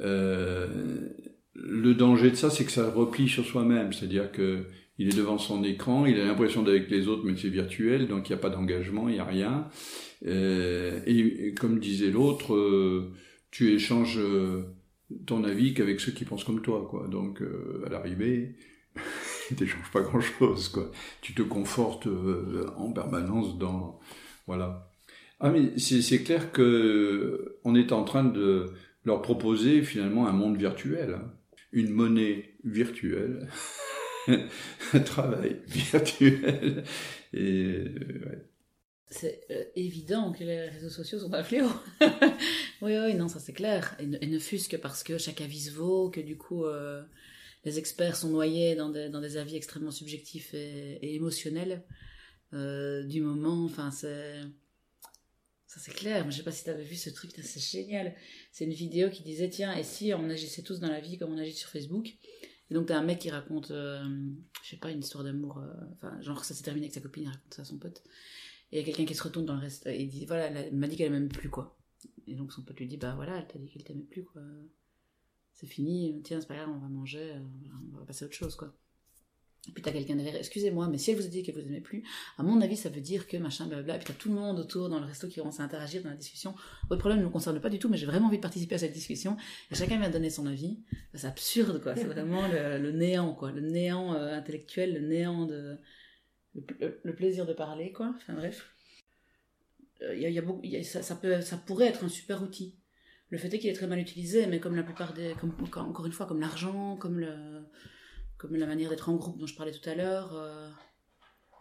Euh, 0.00 1.08
le 1.54 1.94
danger 1.94 2.30
de 2.30 2.36
ça, 2.36 2.50
c'est 2.50 2.64
que 2.64 2.72
ça 2.72 2.90
replie 2.90 3.28
sur 3.28 3.44
soi-même, 3.44 3.92
c'est-à-dire 3.92 4.32
que 4.32 4.66
il 4.98 5.08
est 5.08 5.16
devant 5.16 5.36
son 5.38 5.62
écran, 5.62 6.06
il 6.06 6.18
a 6.18 6.24
l'impression 6.24 6.62
d'être 6.62 6.74
avec 6.76 6.90
les 6.90 7.06
autres, 7.06 7.22
mais 7.24 7.36
c'est 7.36 7.50
virtuel, 7.50 8.08
donc 8.08 8.28
il 8.28 8.32
n'y 8.32 8.38
a 8.38 8.40
pas 8.40 8.48
d'engagement, 8.48 9.08
il 9.08 9.14
n'y 9.14 9.20
a 9.20 9.24
rien. 9.24 9.68
Euh, 10.26 11.00
et, 11.06 11.48
et 11.48 11.54
comme 11.54 11.78
disait 11.78 12.10
l'autre, 12.10 12.54
euh, 12.54 13.12
tu 13.50 13.72
échanges 13.72 14.18
euh, 14.18 14.62
ton 15.26 15.44
avis 15.44 15.74
qu'avec 15.74 16.00
ceux 16.00 16.12
qui 16.12 16.24
pensent 16.24 16.44
comme 16.44 16.62
toi, 16.62 16.86
quoi. 16.88 17.08
Donc 17.08 17.42
à 17.84 17.90
l'arrivée, 17.90 18.56
t'échanges 19.54 19.90
pas 19.92 20.00
grand-chose, 20.00 20.68
quoi. 20.68 20.90
Tu 21.20 21.34
te 21.34 21.42
confortes 21.42 22.06
euh, 22.06 22.66
en 22.76 22.92
permanence 22.92 23.58
dans, 23.58 24.00
voilà. 24.46 24.90
Ah 25.38 25.50
mais 25.50 25.78
c'est 25.78 26.22
clair 26.22 26.50
que 26.50 27.58
on 27.64 27.74
est 27.74 27.92
en 27.92 28.04
train 28.04 28.24
de 28.24 28.72
leur 29.04 29.20
proposer 29.20 29.82
finalement 29.82 30.26
un 30.26 30.32
monde 30.32 30.56
virtuel, 30.56 31.14
hein. 31.14 31.32
une 31.72 31.90
monnaie 31.90 32.54
virtuelle, 32.64 33.46
un 34.28 35.00
travail 35.00 35.60
virtuel. 35.66 36.84
Et 37.34 37.64
euh. 37.64 38.50
C'est 39.08 39.42
euh, 39.50 39.62
évident 39.76 40.32
que 40.32 40.42
les 40.42 40.68
réseaux 40.68 40.88
sociaux 40.88 41.18
sont 41.18 41.34
un 41.34 41.44
fléau. 41.44 41.68
oui, 42.80 42.96
oui, 42.96 43.14
non, 43.14 43.28
ça 43.28 43.38
c'est 43.38 43.52
clair. 43.52 43.94
Et 44.00 44.06
ne, 44.06 44.18
ne 44.18 44.38
fût-ce 44.38 44.70
que 44.70 44.76
parce 44.76 45.04
que 45.04 45.18
chaque 45.18 45.42
avis 45.42 45.60
se 45.60 45.70
vaut, 45.70 46.10
que 46.10 46.20
du 46.20 46.38
coup 46.38 46.64
les 47.66 47.80
experts 47.80 48.14
sont 48.14 48.30
noyés 48.30 48.76
dans 48.76 48.90
des, 48.90 49.08
dans 49.08 49.20
des 49.20 49.36
avis 49.36 49.56
extrêmement 49.56 49.90
subjectifs 49.90 50.54
et, 50.54 51.16
émotionnels 51.16 51.82
euh, 52.54 53.02
du 53.02 53.20
moment. 53.20 53.64
Enfin, 53.64 53.90
c'est. 53.90 54.40
Ça 55.66 55.80
c'est 55.80 55.92
clair, 55.92 56.30
je 56.30 56.36
sais 56.36 56.44
pas 56.44 56.52
si 56.52 56.62
tu 56.62 56.70
avais 56.70 56.84
vu 56.84 56.94
ce 56.94 57.10
truc, 57.10 57.32
c'est 57.42 57.60
génial. 57.60 58.14
C'est 58.52 58.64
une 58.64 58.72
vidéo 58.72 59.10
qui 59.10 59.24
disait 59.24 59.50
tiens, 59.50 59.76
et 59.76 59.82
si 59.82 60.14
on 60.14 60.30
agissait 60.30 60.62
tous 60.62 60.78
dans 60.78 60.88
la 60.88 61.00
vie 61.00 61.18
comme 61.18 61.32
on 61.32 61.38
agit 61.38 61.52
sur 61.52 61.68
Facebook? 61.68 62.06
Et 62.70 62.74
donc 62.74 62.86
t'as 62.86 62.96
un 62.96 63.02
mec 63.02 63.18
qui 63.18 63.30
raconte, 63.30 63.72
euh, 63.72 64.02
je 64.62 64.70
sais 64.70 64.76
pas, 64.76 64.92
une 64.92 65.00
histoire 65.00 65.24
d'amour, 65.24 65.58
euh, 65.58 65.66
enfin 65.94 66.18
genre 66.22 66.44
ça 66.44 66.54
s'est 66.54 66.62
terminé 66.62 66.86
avec 66.86 66.94
sa 66.94 67.00
copine, 67.00 67.24
il 67.24 67.28
raconte 67.28 67.52
ça 67.52 67.62
à 67.62 67.64
son 67.64 67.78
pote. 67.78 68.04
Et 68.70 68.76
il 68.76 68.78
y 68.78 68.82
a 68.82 68.86
quelqu'un 68.86 69.04
qui 69.04 69.14
se 69.16 69.22
retourne 69.24 69.44
dans 69.44 69.54
le 69.54 69.60
reste 69.60 69.86
et 69.86 70.06
dit 70.06 70.24
voilà, 70.24 70.46
elle 70.46 70.74
m'a 70.74 70.86
dit 70.86 70.96
qu'elle 70.96 71.10
m'aime 71.10 71.28
plus 71.28 71.50
quoi. 71.50 71.76
Et 72.28 72.36
donc 72.36 72.52
son 72.52 72.62
pote 72.62 72.78
lui 72.78 72.86
dit 72.86 72.96
bah 72.96 73.14
voilà, 73.16 73.36
elle 73.36 73.46
t'a 73.48 73.58
dit 73.58 73.68
qu'elle 73.68 73.84
t'aimait 73.84 74.02
plus 74.02 74.24
quoi. 74.24 74.42
C'est 75.56 75.66
fini, 75.66 76.20
tiens 76.22 76.40
c'est 76.40 76.46
pas 76.46 76.54
grave, 76.54 76.68
on 76.68 76.78
va 76.78 76.88
manger, 76.88 77.32
euh, 77.32 77.40
on 77.92 77.98
va 77.98 78.04
passer 78.04 78.24
à 78.24 78.26
autre 78.26 78.36
chose 78.36 78.56
quoi. 78.56 78.74
Et 79.68 79.72
puis 79.72 79.82
t'as 79.82 79.90
quelqu'un 79.90 80.14
derrière, 80.14 80.36
excusez-moi, 80.36 80.88
mais 80.88 80.98
si 80.98 81.10
elle 81.10 81.16
vous 81.16 81.24
a 81.24 81.28
dit 81.28 81.42
qu'elle 81.42 81.56
vous 81.56 81.66
aimait 81.66 81.80
plus, 81.80 82.04
à 82.38 82.42
mon 82.42 82.60
avis, 82.60 82.76
ça 82.76 82.88
veut 82.88 83.00
dire 83.00 83.26
que 83.26 83.36
machin, 83.36 83.66
blablabla. 83.66 83.96
Et 83.96 83.98
puis 83.98 84.06
t'as 84.06 84.14
tout 84.14 84.28
le 84.28 84.36
monde 84.36 84.58
autour 84.60 84.88
dans 84.88 85.00
le 85.00 85.06
resto 85.06 85.26
qui 85.26 85.40
commence 85.40 85.58
à 85.58 85.66
dans 85.66 85.78
la 85.78 86.16
discussion. 86.16 86.54
Votre 86.88 87.00
problème 87.00 87.20
ne 87.20 87.24
me 87.24 87.30
concerne 87.30 87.60
pas 87.60 87.68
du 87.68 87.78
tout, 87.78 87.88
mais 87.88 87.96
j'ai 87.96 88.06
vraiment 88.06 88.28
envie 88.28 88.36
de 88.36 88.42
participer 88.42 88.76
à 88.76 88.78
cette 88.78 88.92
discussion. 88.92 89.36
Et 89.70 89.74
chacun 89.74 89.98
vient 89.98 90.10
donner 90.10 90.30
son 90.30 90.46
avis. 90.46 90.78
C'est 91.14 91.26
absurde, 91.26 91.82
quoi. 91.82 91.96
C'est 91.96 92.04
vraiment 92.04 92.46
le, 92.46 92.92
néant, 92.92 93.34
quoi. 93.34 93.50
Le 93.50 93.60
néant 93.60 94.14
euh, 94.14 94.34
intellectuel, 94.34 94.94
le 94.94 95.00
néant 95.00 95.46
de. 95.46 95.78
Le, 96.54 97.12
plaisir 97.14 97.44
de 97.44 97.52
parler, 97.52 97.92
quoi. 97.92 98.14
Enfin 98.16 98.34
bref. 98.34 98.72
Ça 100.84 101.56
pourrait 101.66 101.86
être 101.86 102.04
un 102.04 102.08
super 102.08 102.42
outil. 102.42 102.76
Le 103.30 103.38
fait 103.38 103.52
est 103.52 103.58
qu'il 103.58 103.70
est 103.70 103.74
très 103.74 103.88
mal 103.88 103.98
utilisé, 103.98 104.46
mais 104.46 104.60
comme 104.60 104.76
la 104.76 104.84
plupart 104.84 105.12
des, 105.12 105.34
encore 105.76 106.06
une 106.06 106.12
fois, 106.12 106.26
comme 106.26 106.40
l'argent, 106.40 106.96
comme 106.96 107.18
la 107.18 108.66
manière 108.66 108.90
d'être 108.90 109.08
en 109.08 109.16
groupe 109.16 109.38
dont 109.38 109.46
je 109.46 109.56
parlais 109.56 109.72
tout 109.72 109.88
à 109.88 109.94
l'heure, 109.94 110.34
euh, 110.34 110.68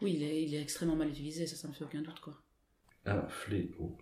oui, 0.01 0.13
il 0.13 0.53
est, 0.53 0.61
extrêmement 0.61 0.95
mal 0.95 1.09
utilisé, 1.09 1.47
ça, 1.47 1.55
ça 1.55 1.67
me 1.67 1.73
fait 1.73 1.83
aucun 1.83 2.01
doute, 2.01 2.19
quoi. 2.19 2.33
un 3.05 3.27
fléau. 3.27 3.97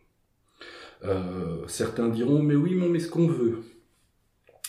Euh, 1.03 1.67
certains 1.67 2.09
diront, 2.09 2.41
mais 2.41 2.55
oui, 2.55 2.75
mais 2.75 2.85
on 2.85 2.89
met 2.89 2.99
ce 2.99 3.09
qu'on 3.09 3.27
veut. 3.27 3.63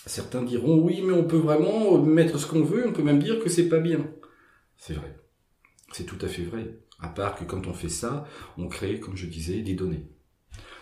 Certains 0.06 0.42
diront, 0.42 0.78
oui, 0.78 1.02
mais 1.02 1.12
on 1.12 1.24
peut 1.24 1.38
vraiment 1.38 1.98
mettre 1.98 2.38
ce 2.38 2.46
qu'on 2.46 2.62
veut, 2.62 2.86
on 2.86 2.92
peut 2.92 3.02
même 3.02 3.22
dire 3.22 3.42
que 3.42 3.48
c'est 3.48 3.68
pas 3.68 3.80
bien. 3.80 4.08
C'est 4.76 4.94
vrai. 4.94 5.16
C'est 5.92 6.04
tout 6.04 6.18
à 6.20 6.28
fait 6.28 6.42
vrai. 6.42 6.78
À 7.00 7.08
part 7.08 7.36
que 7.36 7.44
quand 7.44 7.66
on 7.66 7.72
fait 7.72 7.88
ça, 7.88 8.26
on 8.58 8.68
crée, 8.68 9.00
comme 9.00 9.16
je 9.16 9.26
disais, 9.26 9.62
des 9.62 9.74
données. 9.74 10.06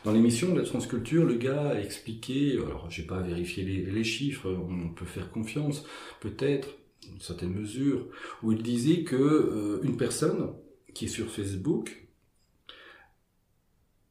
Dans 0.04 0.12
l'émission 0.12 0.52
de 0.52 0.58
la 0.58 0.66
transculture, 0.66 1.24
le 1.24 1.34
gars 1.34 1.70
a 1.70 1.80
expliqué, 1.80 2.54
alors 2.54 2.90
j'ai 2.90 3.04
pas 3.04 3.20
vérifié 3.20 3.64
les, 3.64 3.82
les 3.82 4.04
chiffres, 4.04 4.50
on 4.50 4.88
peut 4.88 5.04
faire 5.04 5.30
confiance, 5.30 5.84
peut-être, 6.20 6.68
une 7.08 7.20
certaine 7.20 7.52
mesure, 7.52 8.08
où 8.42 8.52
il 8.52 8.62
disait 8.62 9.04
que 9.04 9.16
euh, 9.16 9.80
une 9.84 9.96
personne 9.96 10.54
qui 10.92 11.04
est 11.04 11.08
sur 11.08 11.30
Facebook, 11.30 12.08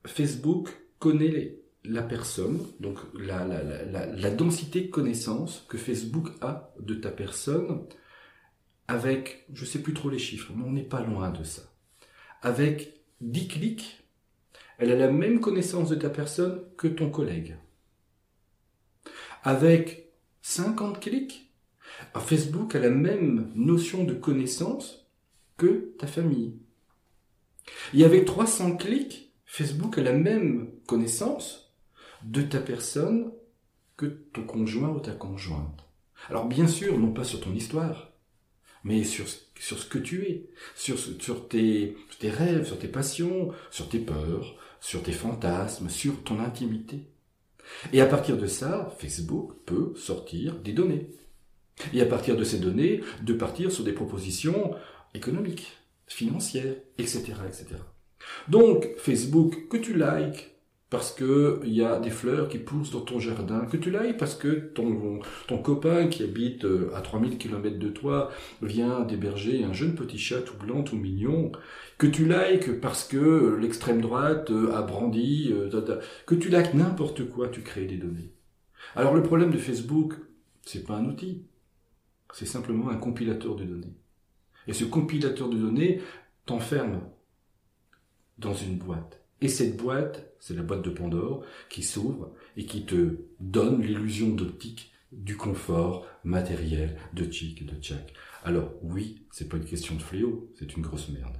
Facebook 0.06 0.70
connaît 1.00 1.58
la 1.84 2.04
personne, 2.04 2.60
donc 2.80 2.98
la 3.16 4.30
densité 4.32 4.82
de 4.82 4.88
connaissances 4.88 5.66
que 5.68 5.78
Facebook 5.78 6.30
a 6.42 6.74
de 6.80 6.94
ta 6.96 7.10
personne, 7.10 7.86
avec, 8.88 9.46
je 9.54 9.66
sais 9.66 9.80
plus 9.80 9.94
trop 9.94 10.10
les 10.10 10.20
chiffres, 10.20 10.52
mais 10.56 10.64
on 10.64 10.72
n'est 10.72 10.84
pas 10.84 11.02
loin 11.02 11.32
de 11.32 11.44
ça. 11.44 11.64
Avec 12.42 13.02
10 13.22 13.48
clics, 13.48 14.01
elle 14.82 14.92
a 14.92 14.96
la 14.96 15.12
même 15.12 15.40
connaissance 15.40 15.90
de 15.90 15.96
ta 15.96 16.10
personne 16.10 16.64
que 16.76 16.88
ton 16.88 17.12
collègue. 17.12 17.56
Avec 19.44 20.12
50 20.42 21.00
clics, 21.00 21.54
Facebook 22.16 22.74
a 22.74 22.80
la 22.80 22.90
même 22.90 23.52
notion 23.54 24.04
de 24.04 24.16
connaissance 24.16 25.08
que 25.58 25.94
ta 26.00 26.08
famille. 26.08 26.56
Et 27.94 28.04
avec 28.04 28.26
300 28.26 28.78
clics, 28.78 29.32
Facebook 29.46 30.00
a 30.00 30.02
la 30.02 30.14
même 30.14 30.72
connaissance 30.88 31.76
de 32.24 32.42
ta 32.42 32.60
personne 32.60 33.32
que 33.98 34.08
ton 34.08 34.46
conjoint 34.46 34.90
ou 34.90 35.00
ta 35.00 35.12
conjointe. 35.12 35.86
Alors 36.28 36.48
bien 36.48 36.68
sûr, 36.68 36.98
non 36.98 37.14
pas 37.14 37.24
sur 37.24 37.40
ton 37.40 37.54
histoire, 37.54 38.14
mais 38.84 39.04
sur, 39.04 39.28
sur 39.60 39.78
ce 39.78 39.86
que 39.86 40.00
tu 40.00 40.24
es, 40.24 40.50
sur, 40.76 40.98
tes 41.48 41.96
rêves, 42.24 42.66
sur 42.66 42.80
tes 42.80 42.88
passions, 42.88 43.52
sur 43.70 43.88
tes 43.88 44.00
peurs, 44.00 44.58
sur 44.82 45.02
tes 45.04 45.14
fantasmes, 45.14 45.88
sur 45.88 46.22
ton 46.24 46.42
intimité. 46.42 47.08
Et 47.94 48.02
à 48.02 48.06
partir 48.06 48.38
de 48.38 48.48
ça, 48.48 48.94
Facebook 49.00 49.54
peut 49.66 49.94
sortir 49.96 50.56
des 50.56 50.74
données. 50.74 51.08
Et 51.94 52.02
à 52.02 52.06
partir 52.06 52.36
de 52.36 52.44
ces 52.44 52.60
données, 52.60 53.02
de 53.22 53.34
partir 53.34 53.72
sur 53.72 53.86
des 53.86 53.94
propositions 53.94 54.76
économiques, 55.14 55.78
financières, 56.08 56.76
etc., 56.98 57.34
etc. 57.48 57.68
Donc, 58.50 58.88
Facebook, 58.98 59.68
que 59.70 59.78
tu 59.78 59.94
likes 59.94 60.51
parce 60.92 61.14
que 61.14 61.62
il 61.64 61.74
y 61.74 61.84
a 61.84 62.00
des 62.00 62.10
fleurs 62.10 62.50
qui 62.50 62.58
poussent 62.58 62.92
dans 62.92 63.00
ton 63.00 63.18
jardin, 63.18 63.66
que 63.66 63.78
tu 63.78 63.90
likes 63.90 64.18
parce 64.18 64.36
que 64.36 64.50
ton, 64.50 65.22
ton 65.48 65.58
copain 65.58 66.08
qui 66.08 66.22
habite 66.22 66.66
euh, 66.66 66.92
à 66.94 67.00
3000 67.00 67.38
km 67.38 67.80
de 67.80 67.88
toi 67.88 68.30
vient 68.62 69.00
d'héberger 69.00 69.64
un 69.64 69.72
jeune 69.72 69.96
petit 69.96 70.18
chat 70.18 70.42
tout 70.42 70.58
blanc, 70.58 70.84
tout 70.84 70.98
mignon, 70.98 71.54
que 71.98 72.08
tu 72.08 72.28
likes 72.28 72.82
parce 72.82 73.06
que 73.06 73.56
l'extrême 73.56 74.02
droite 74.02 74.52
euh, 74.52 74.76
a 74.76 74.82
brandi, 74.82 75.54
euh, 75.54 76.02
que 76.28 76.36
tu 76.36 76.50
likes 76.50 76.74
n'importe 76.74 77.30
quoi, 77.30 77.48
tu 77.48 77.62
crées 77.62 77.86
des 77.86 77.98
données. 77.98 78.34
Alors 78.94 79.16
le 79.16 79.24
problème 79.24 79.52
de 79.52 79.58
Facebook, 79.58 80.16
c'est 80.66 80.86
pas 80.86 80.98
un 80.98 81.06
outil, 81.06 81.46
c'est 82.34 82.46
simplement 82.46 82.90
un 82.90 82.98
compilateur 82.98 83.56
de 83.56 83.64
données. 83.64 83.96
Et 84.68 84.74
ce 84.74 84.84
compilateur 84.84 85.48
de 85.48 85.58
données 85.58 86.02
t'enferme 86.46 87.00
dans 88.40 88.54
une 88.54 88.78
boîte. 88.78 89.24
Et 89.40 89.48
cette 89.48 89.78
boîte, 89.78 90.31
c'est 90.42 90.56
la 90.56 90.64
boîte 90.64 90.84
de 90.84 90.90
Pandore 90.90 91.46
qui 91.70 91.84
s'ouvre 91.84 92.34
et 92.58 92.66
qui 92.66 92.84
te 92.84 93.20
donne 93.40 93.82
l'illusion 93.82 94.30
d'optique 94.30 94.92
du 95.14 95.38
confort 95.38 96.06
matériel 96.24 96.98
de 97.14 97.32
Chic 97.32 97.66
de 97.66 97.80
Tchak. 97.80 98.14
Alors 98.44 98.74
oui, 98.82 99.28
c'est 99.32 99.48
pas 99.48 99.58
une 99.58 99.66
question 99.66 99.96
de 99.96 100.02
fléau, 100.02 100.52
c'est 100.58 100.76
une 100.76 100.82
grosse 100.82 101.10
merde. 101.10 101.38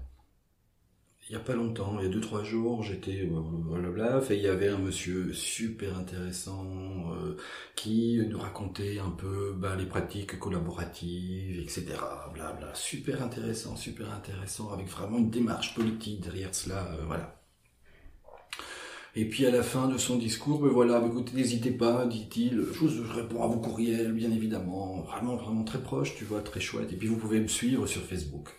Il 1.30 1.34
y 1.34 1.36
a 1.36 1.40
pas 1.40 1.56
longtemps, 1.56 1.98
il 2.00 2.04
y 2.04 2.10
a 2.10 2.12
deux 2.12 2.20
trois 2.20 2.44
jours, 2.44 2.84
j'étais 2.84 3.26
blablabla, 3.26 4.22
et 4.30 4.36
il 4.36 4.42
y 4.42 4.48
avait 4.48 4.68
un 4.68 4.78
monsieur 4.78 5.32
super 5.32 5.98
intéressant 5.98 7.14
euh, 7.14 7.38
qui 7.76 8.20
nous 8.28 8.38
racontait 8.38 9.00
un 9.00 9.12
peu 9.12 9.54
bah, 9.56 9.76
les 9.78 9.86
pratiques 9.86 10.38
collaboratives, 10.40 11.60
etc. 11.60 11.86
Blabla, 12.34 12.76
super 12.76 13.24
intéressant, 13.24 13.78
super 13.78 14.14
intéressant, 14.14 14.72
avec 14.74 14.88
vraiment 14.88 15.20
une 15.20 15.30
démarche 15.30 15.74
politique 15.74 16.22
derrière 16.22 16.54
cela, 16.54 16.92
euh, 16.92 17.06
voilà. 17.06 17.41
Et 19.16 19.28
puis 19.28 19.46
à 19.46 19.52
la 19.52 19.62
fin 19.62 19.90
de 19.90 19.98
son 19.98 20.18
discours, 20.18 20.62
ben 20.62 20.70
voilà, 20.70 21.00
ben 21.00 21.10
écoutez, 21.10 21.36
n'hésitez 21.36 21.72
pas, 21.72 22.06
dit-il, 22.06 22.64
je, 22.74 22.88
je 22.88 23.02
réponds 23.02 23.44
à 23.44 23.48
vos 23.48 23.60
courriels, 23.60 24.14
bien 24.14 24.32
évidemment, 24.32 25.02
vraiment, 25.02 25.36
vraiment 25.36 25.66
très 25.66 25.82
proche, 25.82 26.16
tu 26.16 26.24
vois, 26.24 26.42
très 26.42 26.62
chouette. 26.62 26.94
Et 26.94 26.96
puis 26.96 27.08
vous 27.08 27.18
pouvez 27.18 27.42
me 27.42 27.48
suivre 27.48 27.88
sur 27.88 28.02
Facebook. 28.02 28.50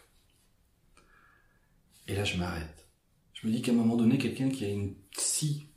Et 2.06 2.14
là, 2.14 2.24
je 2.24 2.36
m'arrête. 2.36 2.86
Je 3.32 3.46
me 3.46 3.52
dis 3.52 3.62
qu'à 3.62 3.72
un 3.72 3.76
moment 3.76 3.96
donné, 3.96 4.18
quelqu'un 4.18 4.50
qui 4.50 4.64
a 4.66 4.68
une 4.68 4.94
si, 5.16 5.68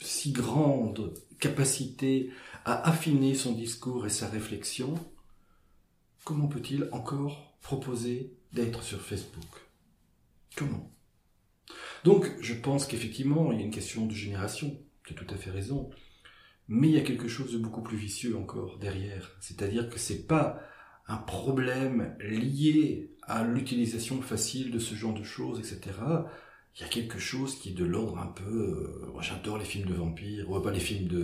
si 0.00 0.32
grande 0.32 1.14
capacité 1.38 2.30
à 2.64 2.88
affiner 2.88 3.34
son 3.34 3.52
discours 3.52 4.06
et 4.06 4.10
sa 4.10 4.28
réflexion, 4.28 4.94
comment 6.24 6.48
peut-il 6.48 6.88
encore 6.92 7.56
proposer 7.62 8.34
d'être 8.52 8.82
sur 8.82 9.00
Facebook? 9.00 9.48
Comment? 10.56 10.90
Donc, 12.04 12.30
je 12.40 12.54
pense 12.54 12.86
qu'effectivement, 12.86 13.52
il 13.52 13.58
y 13.58 13.62
a 13.62 13.64
une 13.64 13.70
question 13.70 14.06
de 14.06 14.14
génération, 14.14 14.78
tu 15.04 15.12
as 15.12 15.16
tout 15.16 15.32
à 15.32 15.36
fait 15.36 15.50
raison. 15.50 15.90
Mais 16.68 16.88
il 16.88 16.94
y 16.94 16.98
a 16.98 17.02
quelque 17.02 17.28
chose 17.28 17.52
de 17.52 17.58
beaucoup 17.58 17.82
plus 17.82 17.96
vicieux 17.96 18.36
encore 18.36 18.78
derrière. 18.78 19.36
C'est-à-dire 19.40 19.90
que 19.90 19.98
c'est 19.98 20.26
pas 20.26 20.60
un 21.08 21.16
problème 21.16 22.14
lié 22.20 23.10
à 23.22 23.42
l'utilisation 23.42 24.22
facile 24.22 24.70
de 24.70 24.78
ce 24.78 24.94
genre 24.94 25.12
de 25.12 25.24
choses, 25.24 25.58
etc. 25.58 25.96
Il 26.76 26.82
y 26.82 26.84
a 26.84 26.88
quelque 26.88 27.18
chose 27.18 27.58
qui 27.58 27.70
est 27.70 27.72
de 27.72 27.84
l'ordre 27.84 28.18
un 28.18 28.28
peu... 28.28 29.12
Euh, 29.12 29.20
j'adore 29.20 29.58
les 29.58 29.64
films 29.64 29.88
de 29.88 29.94
vampires, 29.94 30.48
ou 30.48 30.60
pas 30.60 30.70
les 30.70 30.78
films 30.78 31.08
de, 31.08 31.22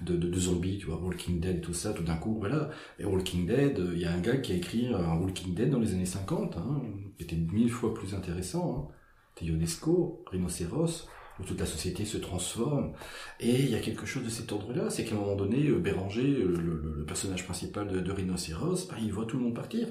de, 0.00 0.38
zombies, 0.38 0.78
tu 0.78 0.86
vois, 0.86 1.00
Walking 1.02 1.40
Dead 1.40 1.60
tout 1.60 1.74
ça, 1.74 1.92
tout 1.92 2.04
d'un 2.04 2.16
coup, 2.16 2.38
voilà. 2.38 2.70
Et 3.00 3.04
Walking 3.04 3.46
Dead, 3.46 3.82
il 3.92 3.98
y 3.98 4.04
a 4.04 4.12
un 4.12 4.20
gars 4.20 4.36
qui 4.36 4.52
a 4.52 4.54
écrit 4.54 4.94
un 4.94 5.16
Walking 5.16 5.54
Dead 5.54 5.70
dans 5.70 5.80
les 5.80 5.92
années 5.92 6.06
50, 6.06 6.56
hein, 6.56 6.82
qui 7.18 7.24
était 7.24 7.36
mille 7.36 7.70
fois 7.70 7.92
plus 7.92 8.14
intéressant. 8.14 8.88
Hein. 8.88 8.95
Ionesco, 9.42 10.24
Rhinocéros, 10.30 11.08
où 11.38 11.44
toute 11.44 11.60
la 11.60 11.66
société 11.66 12.04
se 12.04 12.16
transforme. 12.16 12.92
Et 13.40 13.60
il 13.60 13.70
y 13.70 13.74
a 13.74 13.80
quelque 13.80 14.06
chose 14.06 14.24
de 14.24 14.30
cet 14.30 14.52
ordre-là, 14.52 14.90
c'est 14.90 15.04
qu'à 15.04 15.14
un 15.14 15.18
moment 15.18 15.36
donné, 15.36 15.70
Béranger, 15.70 16.22
le, 16.22 16.56
le, 16.56 17.04
personnage 17.06 17.44
principal 17.44 18.02
de, 18.02 18.10
Rhinocéros, 18.10 18.88
bah, 18.88 18.96
il 19.00 19.12
voit 19.12 19.26
tout 19.26 19.36
le 19.36 19.44
monde 19.44 19.54
partir. 19.54 19.88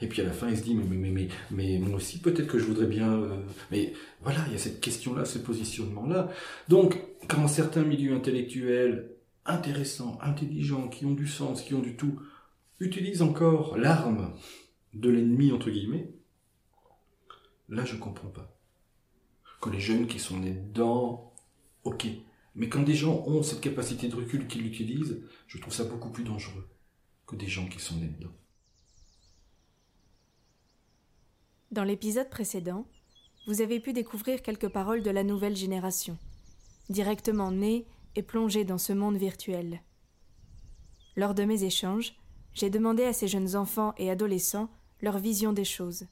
Et 0.00 0.06
puis 0.06 0.22
à 0.22 0.24
la 0.24 0.32
fin, 0.32 0.48
il 0.48 0.56
se 0.56 0.62
dit, 0.62 0.74
mais, 0.74 1.78
moi 1.78 1.96
aussi, 1.96 2.20
peut-être 2.20 2.46
que 2.46 2.58
je 2.58 2.64
voudrais 2.64 2.86
bien... 2.86 3.12
Euh... 3.12 3.36
Mais 3.70 3.92
voilà, 4.22 4.40
il 4.46 4.52
y 4.52 4.56
a 4.56 4.58
cette 4.58 4.80
question-là, 4.80 5.24
ce 5.24 5.38
positionnement-là. 5.38 6.30
Donc, 6.68 7.00
quand 7.28 7.46
certains 7.48 7.84
milieux 7.84 8.14
intellectuels 8.14 9.10
intéressants, 9.46 10.18
intelligents, 10.20 10.88
qui 10.88 11.06
ont 11.06 11.14
du 11.14 11.26
sens, 11.26 11.62
qui 11.62 11.74
ont 11.74 11.80
du 11.80 11.96
tout, 11.96 12.20
utilisent 12.80 13.22
encore 13.22 13.78
l'arme 13.78 14.32
de 14.94 15.10
l'ennemi, 15.10 15.52
entre 15.52 15.70
guillemets, 15.70 16.10
là, 17.68 17.84
je 17.84 17.96
comprends 17.96 18.28
pas 18.28 18.57
que 19.60 19.70
les 19.70 19.80
jeunes 19.80 20.06
qui 20.06 20.18
sont 20.18 20.38
nés 20.38 20.52
dedans, 20.52 21.32
ok. 21.84 22.06
Mais 22.54 22.68
quand 22.68 22.82
des 22.82 22.94
gens 22.94 23.24
ont 23.26 23.42
cette 23.42 23.60
capacité 23.60 24.08
de 24.08 24.16
recul 24.16 24.46
qu'ils 24.46 24.62
l'utilisent, 24.62 25.22
je 25.46 25.58
trouve 25.58 25.72
ça 25.72 25.84
beaucoup 25.84 26.10
plus 26.10 26.24
dangereux 26.24 26.68
que 27.26 27.36
des 27.36 27.46
gens 27.46 27.68
qui 27.68 27.78
sont 27.78 27.96
nés 27.96 28.08
dedans. 28.08 28.32
Dans 31.70 31.84
l'épisode 31.84 32.30
précédent, 32.30 32.86
vous 33.46 33.60
avez 33.60 33.78
pu 33.78 33.92
découvrir 33.92 34.42
quelques 34.42 34.68
paroles 34.68 35.02
de 35.02 35.10
la 35.10 35.22
nouvelle 35.22 35.56
génération, 35.56 36.18
directement 36.88 37.50
née 37.50 37.86
et 38.16 38.22
plongée 38.22 38.64
dans 38.64 38.78
ce 38.78 38.92
monde 38.92 39.16
virtuel. 39.16 39.82
Lors 41.16 41.34
de 41.34 41.44
mes 41.44 41.64
échanges, 41.64 42.14
j'ai 42.54 42.70
demandé 42.70 43.04
à 43.04 43.12
ces 43.12 43.28
jeunes 43.28 43.54
enfants 43.56 43.94
et 43.98 44.10
adolescents 44.10 44.70
leur 45.00 45.18
vision 45.18 45.52
des 45.52 45.64
choses. 45.64 46.06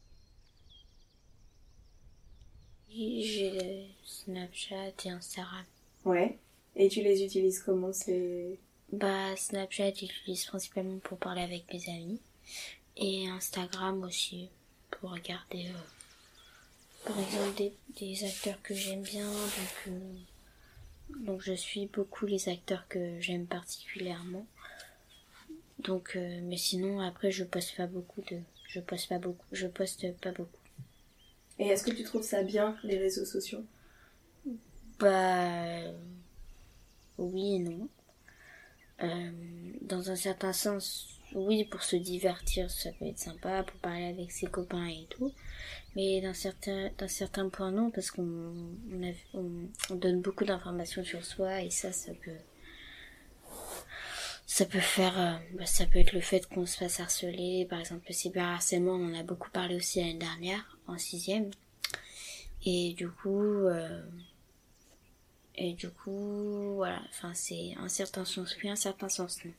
J'ai 2.99 3.89
Snapchat 4.05 4.93
et 5.05 5.11
Instagram. 5.11 5.65
Ouais. 6.07 6.39
Et 6.77 6.89
tu 6.89 7.03
les 7.03 7.23
utilises 7.23 7.63
comment 7.63 7.93
c'est 7.93 8.59
Bah, 8.91 9.37
Snapchat, 9.37 9.93
j'utilise 9.93 10.47
principalement 10.47 10.99
pour 11.01 11.19
parler 11.19 11.43
avec 11.43 11.71
mes 11.73 11.89
amis. 11.91 12.21
Et 12.97 13.29
Instagram 13.29 14.03
aussi, 14.03 14.49
pour 14.91 15.11
regarder, 15.11 15.67
euh, 15.67 17.07
par 17.07 17.19
exemple, 17.19 17.55
des, 17.59 17.73
des 18.01 18.25
acteurs 18.25 18.63
que 18.63 18.75
j'aime 18.75 19.03
bien. 19.03 19.31
Donc, 19.31 19.89
euh, 19.89 21.21
donc, 21.27 21.43
je 21.43 21.53
suis 21.53 21.87
beaucoup 21.87 22.25
les 22.25 22.49
acteurs 22.49 22.89
que 22.89 23.21
j'aime 23.21 23.47
particulièrement. 23.47 24.47
Donc, 25.81 26.17
euh, 26.17 26.41
mais 26.45 26.57
sinon, 26.57 27.01
après, 27.01 27.31
je 27.31 27.45
poste 27.45 27.77
pas 27.77 27.87
beaucoup 27.87 28.23
de. 28.23 28.39
Je 28.69 28.81
poste 28.81 29.11
pas 29.11 29.19
beaucoup. 29.19 29.45
Je 29.53 29.67
poste 29.67 30.11
pas 30.21 30.33
beaucoup. 30.33 30.66
Et 31.59 31.69
est-ce 31.69 31.85
que 31.85 31.91
tu 31.91 32.03
trouves 32.05 32.23
ça 32.23 32.43
bien, 32.43 32.77
les 32.83 32.99
réseaux 32.99 33.25
sociaux? 33.25 33.65
Bah. 34.99 35.93
Oui 37.19 37.57
et 37.57 37.59
non. 37.61 37.89
Euh, 39.03 39.31
dans 39.83 40.11
un 40.11 40.17
certain 40.17 40.53
sens, 40.53 41.19
oui, 41.35 41.65
pour 41.65 41.83
se 41.83 41.97
divertir, 41.97 42.71
ça 42.71 42.91
peut 42.93 43.07
être 43.07 43.19
sympa, 43.19 43.63
pour 43.63 43.79
parler 43.81 44.07
avec 44.07 44.31
ses 44.31 44.47
copains 44.47 44.87
et 44.87 45.07
tout. 45.11 45.33
Mais 45.95 46.21
d'un 46.21 46.35
certain, 46.35 46.91
d'un 46.99 47.09
certain 47.09 47.49
point, 47.49 47.71
non, 47.71 47.91
parce 47.91 48.11
qu'on 48.11 48.53
donne 49.91 50.21
beaucoup 50.21 50.45
d'informations 50.45 51.05
sur 51.05 51.25
soi 51.25 51.63
et 51.63 51.71
ça, 51.71 51.93
ça 51.93 52.13
peut. 52.13 52.33
Ça 54.47 54.65
peut 54.65 54.79
faire, 54.79 55.19
euh, 55.19 55.57
bah, 55.57 55.67
ça 55.67 55.87
peut 55.87 55.99
être 55.99 56.13
le 56.13 56.21
fait 56.21 56.47
qu'on 56.47 56.67
se 56.67 56.77
fasse 56.79 57.01
harceler, 57.01 57.67
par 57.69 57.81
exemple 57.81 58.05
le 58.09 58.15
cyberharcèlement, 58.15 58.93
on 58.93 59.11
en 59.11 59.19
a 59.19 59.25
beaucoup 59.25 59.51
parlé 59.51 59.75
aussi 59.77 59.99
l'année 60.01 60.15
dernière, 60.15 60.79
en 60.87 60.99
sixième. 60.99 61.51
Et 62.65 62.95
du 62.95 63.09
coup, 63.09 63.67
euh, 63.67 64.03
et 65.57 65.73
du 65.73 65.89
coup, 65.91 66.75
voilà, 66.77 67.03
enfin 67.09 67.33
c'est 67.35 67.75
un 67.79 67.89
certain 67.89 68.25
sens 68.25 68.57
oui, 68.63 68.69
un 68.69 68.77
certain 68.77 69.09
sens 69.09 69.45
non. 69.45 69.53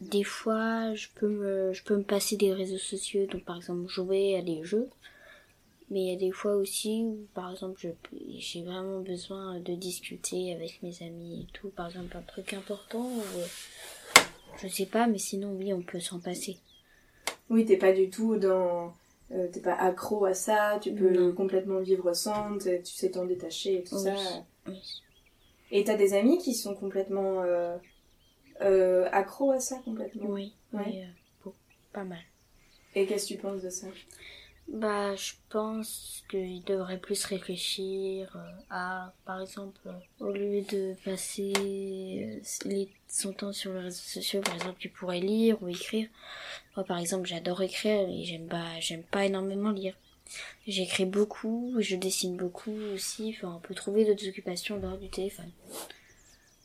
Des 0.00 0.24
fois, 0.24 0.94
je 0.94 1.08
peux 1.14 1.28
me, 1.28 1.72
je 1.72 1.82
peux 1.82 1.96
me 1.96 2.02
passer 2.02 2.36
des 2.36 2.52
réseaux 2.52 2.78
sociaux, 2.78 3.26
donc 3.26 3.44
par 3.44 3.56
exemple 3.56 3.88
jouer 3.88 4.36
à 4.36 4.42
des 4.42 4.64
jeux. 4.64 4.88
Mais 5.88 6.00
il 6.00 6.08
y 6.10 6.12
a 6.12 6.16
des 6.16 6.32
fois 6.32 6.56
aussi 6.56 7.02
où, 7.04 7.28
par 7.32 7.52
exemple, 7.52 7.80
j'ai 8.38 8.62
vraiment 8.62 9.00
besoin 9.00 9.60
de 9.60 9.74
discuter 9.74 10.52
avec 10.52 10.82
mes 10.82 11.00
amis 11.02 11.42
et 11.42 11.52
tout. 11.52 11.68
Par 11.68 11.86
exemple, 11.86 12.16
un 12.16 12.22
truc 12.22 12.54
important 12.54 13.08
euh, 13.08 13.46
je 14.62 14.68
sais 14.68 14.86
pas, 14.86 15.06
mais 15.06 15.18
sinon, 15.18 15.52
oui, 15.52 15.72
on 15.72 15.82
peut 15.82 16.00
s'en 16.00 16.20
passer. 16.20 16.58
Oui, 17.50 17.64
t'es 17.64 17.76
pas 17.76 17.92
du 17.92 18.10
tout 18.10 18.36
dans. 18.36 18.94
euh, 19.32 19.48
t'es 19.52 19.60
pas 19.60 19.74
accro 19.74 20.24
à 20.24 20.34
ça, 20.34 20.78
tu 20.80 20.92
peux 20.92 21.10
Non. 21.10 21.32
complètement 21.32 21.80
vivre 21.80 22.12
sans, 22.12 22.58
tu 22.58 22.70
sais 22.84 23.10
t'en 23.10 23.24
détacher 23.24 23.78
et 23.78 23.82
tout 23.82 23.96
Oui, 23.96 24.02
ça. 24.04 24.44
oui. 24.68 25.02
Et 25.70 25.84
t'as 25.84 25.96
des 25.96 26.14
amis 26.14 26.38
qui 26.38 26.54
sont 26.54 26.74
complètement 26.74 27.42
euh, 27.42 27.76
euh, 28.62 29.08
accros 29.12 29.50
à 29.52 29.60
ça 29.60 29.78
complètement? 29.84 30.26
Oui, 30.30 30.52
Ouais. 30.72 31.04
pas 31.92 32.04
mal. 32.04 32.20
Et 32.94 33.06
qu'est-ce 33.06 33.28
que 33.28 33.34
tu 33.34 33.40
penses 33.40 33.62
de 33.62 33.70
ça? 33.70 33.86
Bah, 34.68 35.14
je 35.14 35.32
pense 35.48 36.24
qu'il 36.28 36.62
devrait 36.64 36.98
plus 36.98 37.24
réfléchir 37.24 38.36
euh, 38.36 38.50
à, 38.68 39.12
par 39.24 39.40
exemple, 39.40 39.80
au 40.18 40.32
lieu 40.32 40.62
de 40.62 40.94
passer 41.04 41.52
euh, 42.66 42.84
son 43.08 43.32
temps 43.32 43.52
sur 43.52 43.72
les 43.72 43.80
réseaux 43.80 44.02
sociaux, 44.02 44.40
par 44.40 44.54
exemple, 44.54 44.84
il 44.84 44.90
pourrait 44.90 45.20
lire 45.20 45.62
ou 45.62 45.68
écrire. 45.68 46.08
Moi, 46.76 46.84
par 46.84 46.98
exemple, 46.98 47.28
j'adore 47.28 47.62
écrire 47.62 48.08
et 48.08 48.24
j'aime 48.24 48.48
pas, 48.48 48.80
j'aime 48.80 49.04
pas 49.04 49.24
énormément 49.24 49.70
lire. 49.70 49.94
J'écris 50.66 51.06
beaucoup, 51.06 51.76
je 51.78 51.94
dessine 51.94 52.36
beaucoup 52.36 52.76
aussi. 52.92 53.36
Enfin, 53.36 53.54
on 53.56 53.60
peut 53.60 53.74
trouver 53.74 54.04
d'autres 54.04 54.28
occupations 54.28 54.78
dehors 54.78 54.98
du 54.98 55.08
téléphone. 55.08 55.52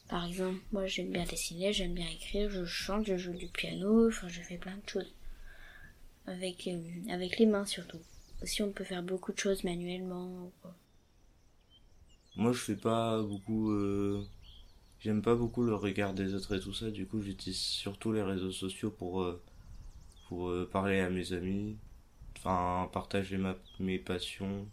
Par 0.09 0.25
exemple, 0.25 0.59
moi, 0.71 0.87
j'aime 0.87 1.11
bien 1.11 1.25
dessiner, 1.25 1.71
j'aime 1.71 1.93
bien 1.93 2.09
écrire, 2.09 2.49
je 2.49 2.65
chante, 2.65 3.05
je 3.05 3.15
joue 3.15 3.33
du 3.33 3.47
piano, 3.47 4.07
enfin, 4.07 4.27
je 4.27 4.41
fais 4.41 4.57
plein 4.57 4.75
de 4.75 4.89
choses 4.89 5.13
avec, 6.25 6.67
euh, 6.67 6.79
avec 7.09 7.37
les 7.39 7.45
mains 7.45 7.65
surtout. 7.65 7.99
Aussi, 8.41 8.63
on 8.63 8.71
peut 8.71 8.83
faire 8.83 9.03
beaucoup 9.03 9.31
de 9.33 9.39
choses 9.39 9.63
manuellement. 9.63 10.51
Moi, 12.35 12.51
je 12.53 12.57
fais 12.59 12.75
pas 12.75 13.21
beaucoup. 13.21 13.71
euh, 13.71 14.23
J'aime 15.01 15.21
pas 15.23 15.35
beaucoup 15.35 15.63
le 15.63 15.75
regard 15.75 16.13
des 16.13 16.33
autres 16.35 16.55
et 16.55 16.59
tout 16.61 16.73
ça. 16.73 16.91
Du 16.91 17.07
coup, 17.07 17.21
j'utilise 17.21 17.57
surtout 17.59 18.13
les 18.13 18.23
réseaux 18.23 18.51
sociaux 18.51 18.91
pour 18.91 19.23
euh, 19.23 19.41
pour 20.29 20.51
parler 20.71 20.99
à 21.01 21.09
mes 21.09 21.33
amis, 21.33 21.77
enfin 22.37 22.89
partager 22.93 23.37
ma... 23.37 23.55
mes 23.79 23.99
passions, 23.99 24.67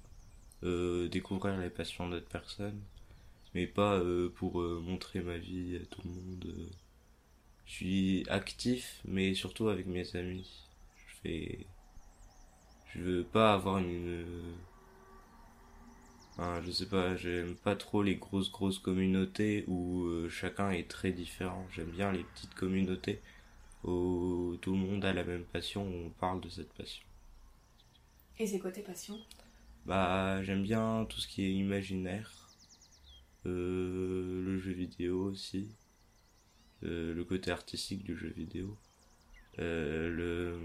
découvrir 1.10 1.58
les 1.58 1.70
passions 1.70 2.08
d'autres 2.10 2.28
personnes, 2.28 2.80
mais 3.54 3.66
pas 3.66 4.00
pour 4.36 4.60
montrer 4.62 5.20
ma 5.22 5.38
vie 5.38 5.76
à 5.82 5.86
tout 5.86 6.02
le 6.04 6.10
monde. 6.10 6.54
Je 7.66 7.72
suis 7.72 8.24
actif, 8.28 9.00
mais 9.04 9.32
surtout 9.34 9.68
avec 9.68 9.86
mes 9.86 10.16
amis. 10.16 10.67
Je 11.24 11.28
fais. 11.28 11.66
Je 12.94 13.00
veux 13.00 13.24
pas 13.24 13.54
avoir 13.54 13.78
une. 13.78 14.24
Enfin, 16.32 16.62
je 16.62 16.70
sais 16.70 16.86
pas, 16.86 17.16
j'aime 17.16 17.56
pas 17.56 17.74
trop 17.74 18.02
les 18.02 18.16
grosses 18.16 18.50
grosses 18.52 18.78
communautés 18.78 19.64
où 19.66 20.04
euh, 20.04 20.28
chacun 20.28 20.70
est 20.70 20.88
très 20.88 21.12
différent. 21.12 21.66
J'aime 21.72 21.90
bien 21.90 22.12
les 22.12 22.22
petites 22.22 22.54
communautés 22.54 23.20
où 23.84 24.56
tout 24.60 24.72
le 24.72 24.78
monde 24.78 25.04
a 25.04 25.12
la 25.12 25.24
même 25.24 25.44
passion, 25.44 25.86
où 25.86 26.06
on 26.06 26.10
parle 26.10 26.40
de 26.40 26.48
cette 26.48 26.72
passion. 26.74 27.04
Et 28.38 28.46
c'est 28.46 28.58
quoi 28.58 28.70
tes 28.70 28.82
passions? 28.82 29.18
Bah, 29.86 30.42
j'aime 30.44 30.62
bien 30.62 31.06
tout 31.08 31.18
ce 31.20 31.26
qui 31.26 31.44
est 31.44 31.52
imaginaire, 31.52 32.30
euh, 33.46 34.42
le 34.44 34.58
jeu 34.58 34.72
vidéo 34.72 35.24
aussi, 35.24 35.68
euh, 36.84 37.14
le 37.14 37.24
côté 37.24 37.50
artistique 37.50 38.04
du 38.04 38.16
jeu 38.16 38.28
vidéo, 38.28 38.76
le 39.58 40.58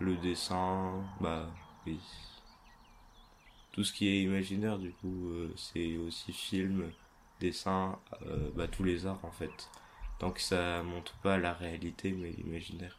le 0.00 0.16
dessin, 0.16 1.02
bah 1.20 1.48
oui. 1.86 1.98
Tout 3.72 3.84
ce 3.84 3.92
qui 3.92 4.08
est 4.08 4.22
imaginaire, 4.22 4.78
du 4.78 4.92
coup, 4.92 5.28
euh, 5.30 5.52
c'est 5.56 5.96
aussi 5.96 6.32
film, 6.32 6.92
dessin, 7.40 7.98
euh, 8.26 8.50
bah 8.54 8.68
tous 8.68 8.84
les 8.84 9.06
arts 9.06 9.24
en 9.24 9.30
fait. 9.32 9.70
Tant 10.18 10.30
que 10.30 10.40
ça 10.40 10.82
montre 10.82 11.14
pas 11.18 11.38
la 11.38 11.52
réalité 11.54 12.12
mais 12.12 12.30
l'imaginaire. 12.30 12.96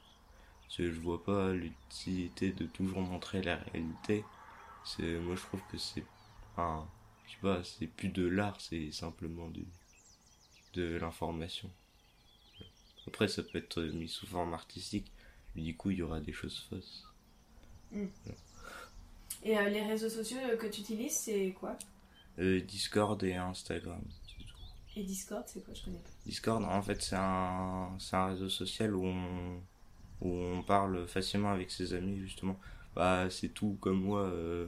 Parce 0.63 0.77
que 0.77 0.91
je 0.91 0.99
vois 0.99 1.23
pas 1.23 1.53
l'utilité 1.53 2.51
de 2.53 2.65
toujours 2.67 3.01
montrer 3.01 3.41
la 3.41 3.57
réalité. 3.57 4.25
C'est, 4.85 5.19
moi 5.19 5.35
je 5.35 5.41
trouve 5.43 5.61
que 5.71 5.77
c'est, 5.77 6.05
je 6.57 7.31
sais 7.33 7.39
pas, 7.41 7.63
c'est 7.63 7.87
plus 7.87 8.09
de 8.09 8.27
l'art, 8.27 8.59
c'est 8.61 8.91
simplement 8.91 9.49
de 10.73 10.97
l'information. 10.97 11.69
Après 13.07 13.27
ça 13.27 13.43
peut 13.43 13.57
être 13.57 13.81
mis 13.81 14.07
sous 14.07 14.25
forme 14.27 14.53
artistique, 14.53 15.11
mais 15.55 15.61
du 15.61 15.75
coup 15.75 15.91
il 15.91 15.97
y 15.97 16.01
aura 16.01 16.19
des 16.19 16.33
choses 16.33 16.65
fausses. 16.69 17.05
Et 19.43 19.57
euh, 19.57 19.69
les 19.69 19.83
réseaux 19.83 20.09
sociaux 20.09 20.37
que 20.59 20.67
tu 20.67 20.81
utilises, 20.81 21.15
c'est 21.17 21.51
quoi? 21.59 21.77
Euh, 22.39 22.61
Discord 22.61 23.21
et 23.23 23.35
Instagram, 23.35 24.01
tout. 24.27 24.43
Et 24.95 25.03
Discord, 25.03 25.43
c'est 25.47 25.63
quoi? 25.63 25.73
Je 25.73 25.83
connais 25.83 25.99
pas. 25.99 26.09
Discord, 26.25 26.63
en 26.63 26.81
fait, 26.81 27.01
c'est 27.01 27.15
un, 27.17 27.95
c'est 27.99 28.15
un 28.15 28.27
réseau 28.27 28.49
social 28.49 28.95
où 28.95 29.05
on, 29.05 29.61
où 30.21 30.29
on 30.31 30.63
parle 30.63 31.07
facilement 31.07 31.51
avec 31.51 31.71
ses 31.71 31.93
amis, 31.93 32.19
justement. 32.19 32.59
Bah, 32.95 33.29
c'est 33.29 33.49
tout 33.49 33.77
comme 33.81 34.01
moi. 34.01 34.21
euh, 34.21 34.67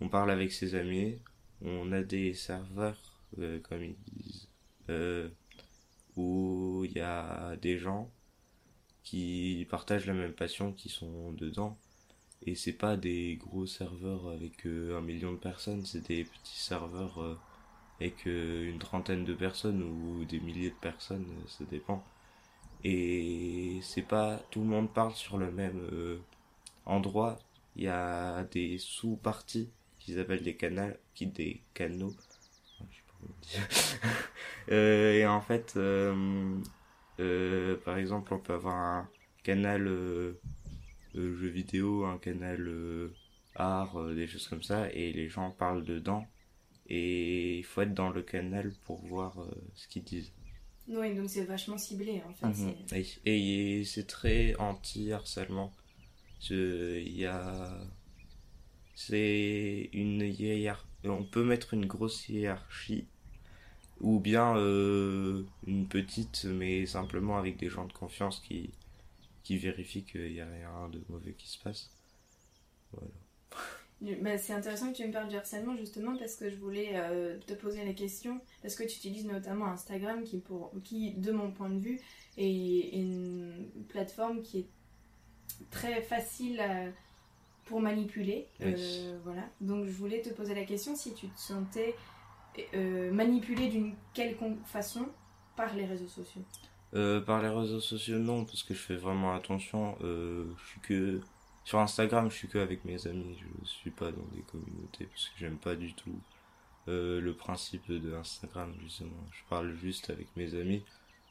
on 0.00 0.08
parle 0.08 0.30
avec 0.30 0.52
ses 0.52 0.74
amis. 0.74 1.18
On 1.62 1.92
a 1.92 2.02
des 2.02 2.34
serveurs, 2.34 3.20
comme 3.62 3.82
ils 3.84 3.96
disent, 4.12 4.48
où 6.16 6.82
il 6.84 6.92
y 6.92 7.00
a 7.00 7.56
des 7.56 7.78
gens 7.78 8.10
qui 9.02 9.66
partagent 9.70 10.06
la 10.06 10.14
même 10.14 10.32
passion, 10.32 10.72
qui 10.72 10.88
sont 10.88 11.32
dedans. 11.32 11.78
Et 12.44 12.54
c'est 12.54 12.72
pas 12.72 12.96
des 12.96 13.36
gros 13.36 13.66
serveurs 13.66 14.28
avec 14.28 14.66
euh, 14.66 14.98
un 14.98 15.00
million 15.00 15.32
de 15.32 15.38
personnes, 15.38 15.84
c'est 15.86 16.06
des 16.08 16.24
petits 16.24 16.58
serveurs 16.58 17.22
euh, 17.22 17.38
avec 18.00 18.26
euh, 18.26 18.68
une 18.68 18.78
trentaine 18.78 19.24
de 19.24 19.34
personnes 19.34 19.82
ou 19.82 20.24
des 20.24 20.40
milliers 20.40 20.70
de 20.70 20.74
personnes, 20.74 21.26
ça 21.46 21.64
dépend. 21.64 22.04
Et 22.84 23.80
c'est 23.82 24.02
pas 24.02 24.38
tout 24.50 24.60
le 24.60 24.66
monde 24.66 24.92
parle 24.92 25.14
sur 25.14 25.38
le 25.38 25.50
même 25.50 26.20
endroit. 26.84 27.38
Il 27.76 27.84
y 27.84 27.88
a 27.88 28.44
des 28.44 28.78
sous-parties 28.78 29.70
qu'ils 29.98 30.20
appellent 30.20 30.42
des 30.42 30.56
canaux, 30.56 30.92
qui 31.14 31.26
des 31.26 31.62
canaux. 31.74 32.14
et 34.68 35.24
en 35.26 35.40
fait, 35.40 35.74
euh, 35.76 36.58
euh, 37.20 37.76
par 37.84 37.98
exemple, 37.98 38.34
on 38.34 38.38
peut 38.38 38.54
avoir 38.54 38.74
un 38.76 39.08
canal 39.42 39.86
euh, 39.86 40.40
euh, 41.16 41.36
jeux 41.38 41.48
vidéo, 41.48 42.04
un 42.04 42.18
canal 42.18 42.60
euh, 42.68 43.14
art, 43.54 43.96
euh, 44.00 44.14
des 44.14 44.26
choses 44.26 44.48
comme 44.48 44.62
ça, 44.62 44.90
et 44.92 45.12
les 45.12 45.28
gens 45.28 45.50
parlent 45.50 45.84
dedans. 45.84 46.26
Et 46.88 47.58
il 47.58 47.64
faut 47.64 47.82
être 47.82 47.94
dans 47.94 48.10
le 48.10 48.22
canal 48.22 48.72
pour 48.84 49.04
voir 49.06 49.40
euh, 49.42 49.50
ce 49.74 49.88
qu'ils 49.88 50.04
disent. 50.04 50.32
Oui, 50.88 51.14
donc 51.16 51.28
c'est 51.28 51.44
vachement 51.44 51.78
ciblé 51.78 52.22
en 52.28 52.32
fait. 52.32 52.46
Mhm. 52.46 52.74
c'est- 52.86 53.20
Et, 53.26 53.80
et 53.80 53.84
c'est 53.84 54.06
très 54.06 54.54
anti-harcèlement. 54.56 55.72
Il 56.50 57.08
y 57.18 57.26
a. 57.26 57.76
C'est 58.94 59.90
une 59.92 60.22
hiérarchie. 60.22 60.84
On 61.08 61.24
peut 61.24 61.44
mettre 61.44 61.74
une 61.74 61.86
grosse 61.86 62.28
hiérarchie. 62.28 63.06
Ou 64.00 64.20
bien 64.20 64.56
euh, 64.58 65.42
une 65.66 65.88
petite, 65.88 66.44
mais 66.44 66.84
simplement 66.84 67.38
avec 67.38 67.56
des 67.56 67.70
gens 67.70 67.86
de 67.86 67.92
confiance 67.94 68.40
qui, 68.40 68.70
qui 69.42 69.56
vérifient 69.56 70.04
qu'il 70.04 70.32
n'y 70.32 70.40
a 70.40 70.46
rien 70.46 70.88
de 70.90 71.00
mauvais 71.08 71.32
qui 71.32 71.48
se 71.48 71.58
passe. 71.58 71.90
Voilà. 72.92 73.10
Bah, 74.20 74.36
c'est 74.36 74.52
intéressant 74.52 74.92
que 74.92 74.96
tu 74.98 75.06
me 75.06 75.12
parles 75.12 75.28
du 75.28 75.36
harcèlement 75.36 75.74
justement 75.76 76.14
parce 76.18 76.36
que 76.36 76.50
je 76.50 76.56
voulais 76.56 76.90
euh, 76.96 77.38
te 77.46 77.54
poser 77.54 77.82
la 77.86 77.94
question 77.94 78.38
parce 78.60 78.74
que 78.74 78.82
tu 78.82 78.98
utilises 78.98 79.24
notamment 79.24 79.66
Instagram 79.66 80.22
qui, 80.24 80.38
pour, 80.38 80.70
qui 80.84 81.12
de 81.14 81.32
mon 81.32 81.50
point 81.50 81.70
de 81.70 81.78
vue, 81.78 81.98
est 82.36 82.90
une 82.92 83.70
plateforme 83.88 84.42
qui 84.42 84.58
est 84.58 84.66
très 85.70 86.02
facile 86.02 86.60
à- 86.60 86.88
pour 87.66 87.80
manipuler. 87.80 88.46
Euh, 88.62 89.18
voilà. 89.24 89.42
Donc 89.60 89.84
je 89.86 89.90
voulais 89.90 90.22
te 90.22 90.30
poser 90.30 90.54
la 90.54 90.64
question 90.64 90.96
si 90.96 91.14
tu 91.14 91.28
te 91.28 91.38
sentais 91.38 91.94
euh, 92.74 93.12
manipulé 93.12 93.68
d'une 93.68 93.94
quelconque 94.14 94.64
façon 94.64 95.06
par 95.56 95.74
les 95.74 95.84
réseaux 95.84 96.08
sociaux. 96.08 96.42
Euh, 96.94 97.20
par 97.20 97.42
les 97.42 97.48
réseaux 97.48 97.80
sociaux, 97.80 98.18
non, 98.18 98.44
parce 98.44 98.62
que 98.62 98.72
je 98.72 98.78
fais 98.78 98.96
vraiment 98.96 99.34
attention. 99.34 99.96
Je 100.00 100.66
suis 100.68 100.80
que 100.80 101.20
sur 101.64 101.80
Instagram, 101.80 102.30
je 102.30 102.36
suis 102.36 102.48
que 102.48 102.58
avec 102.58 102.84
mes 102.84 103.06
amis. 103.06 103.36
Je 103.62 103.68
suis 103.68 103.90
pas 103.90 104.12
dans 104.12 104.24
des 104.32 104.42
communautés 104.42 105.06
parce 105.06 105.28
que 105.28 105.38
j'aime 105.38 105.58
pas 105.58 105.74
du 105.74 105.92
tout 105.94 106.18
euh, 106.88 107.20
le 107.20 107.34
principe 107.34 107.90
de 107.90 108.14
Instagram 108.14 108.72
justement. 108.80 109.26
Je 109.32 109.42
parle 109.50 109.74
juste 109.74 110.10
avec 110.10 110.28
mes 110.36 110.54
amis 110.54 110.84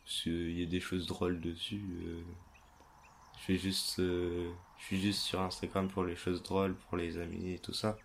parce 0.04 0.24
qu'il 0.24 0.60
y 0.60 0.64
a 0.64 0.66
des 0.66 0.82
choses 0.82 1.08
drôles 1.08 1.40
dessus. 1.40 1.82
euh. 2.06 2.22
Je 3.46 3.54
fais 3.54 3.60
juste, 3.60 4.00
euh, 4.00 4.50
je 4.80 4.86
suis 4.86 5.00
juste 5.00 5.22
sur 5.22 5.40
Instagram 5.40 5.88
pour 5.88 6.04
les 6.04 6.16
choses 6.16 6.42
drôles, 6.42 6.74
pour 6.74 6.98
les 6.98 7.20
amis 7.20 7.54
et 7.54 7.60
tout 7.60 7.74
ça. 7.74 7.98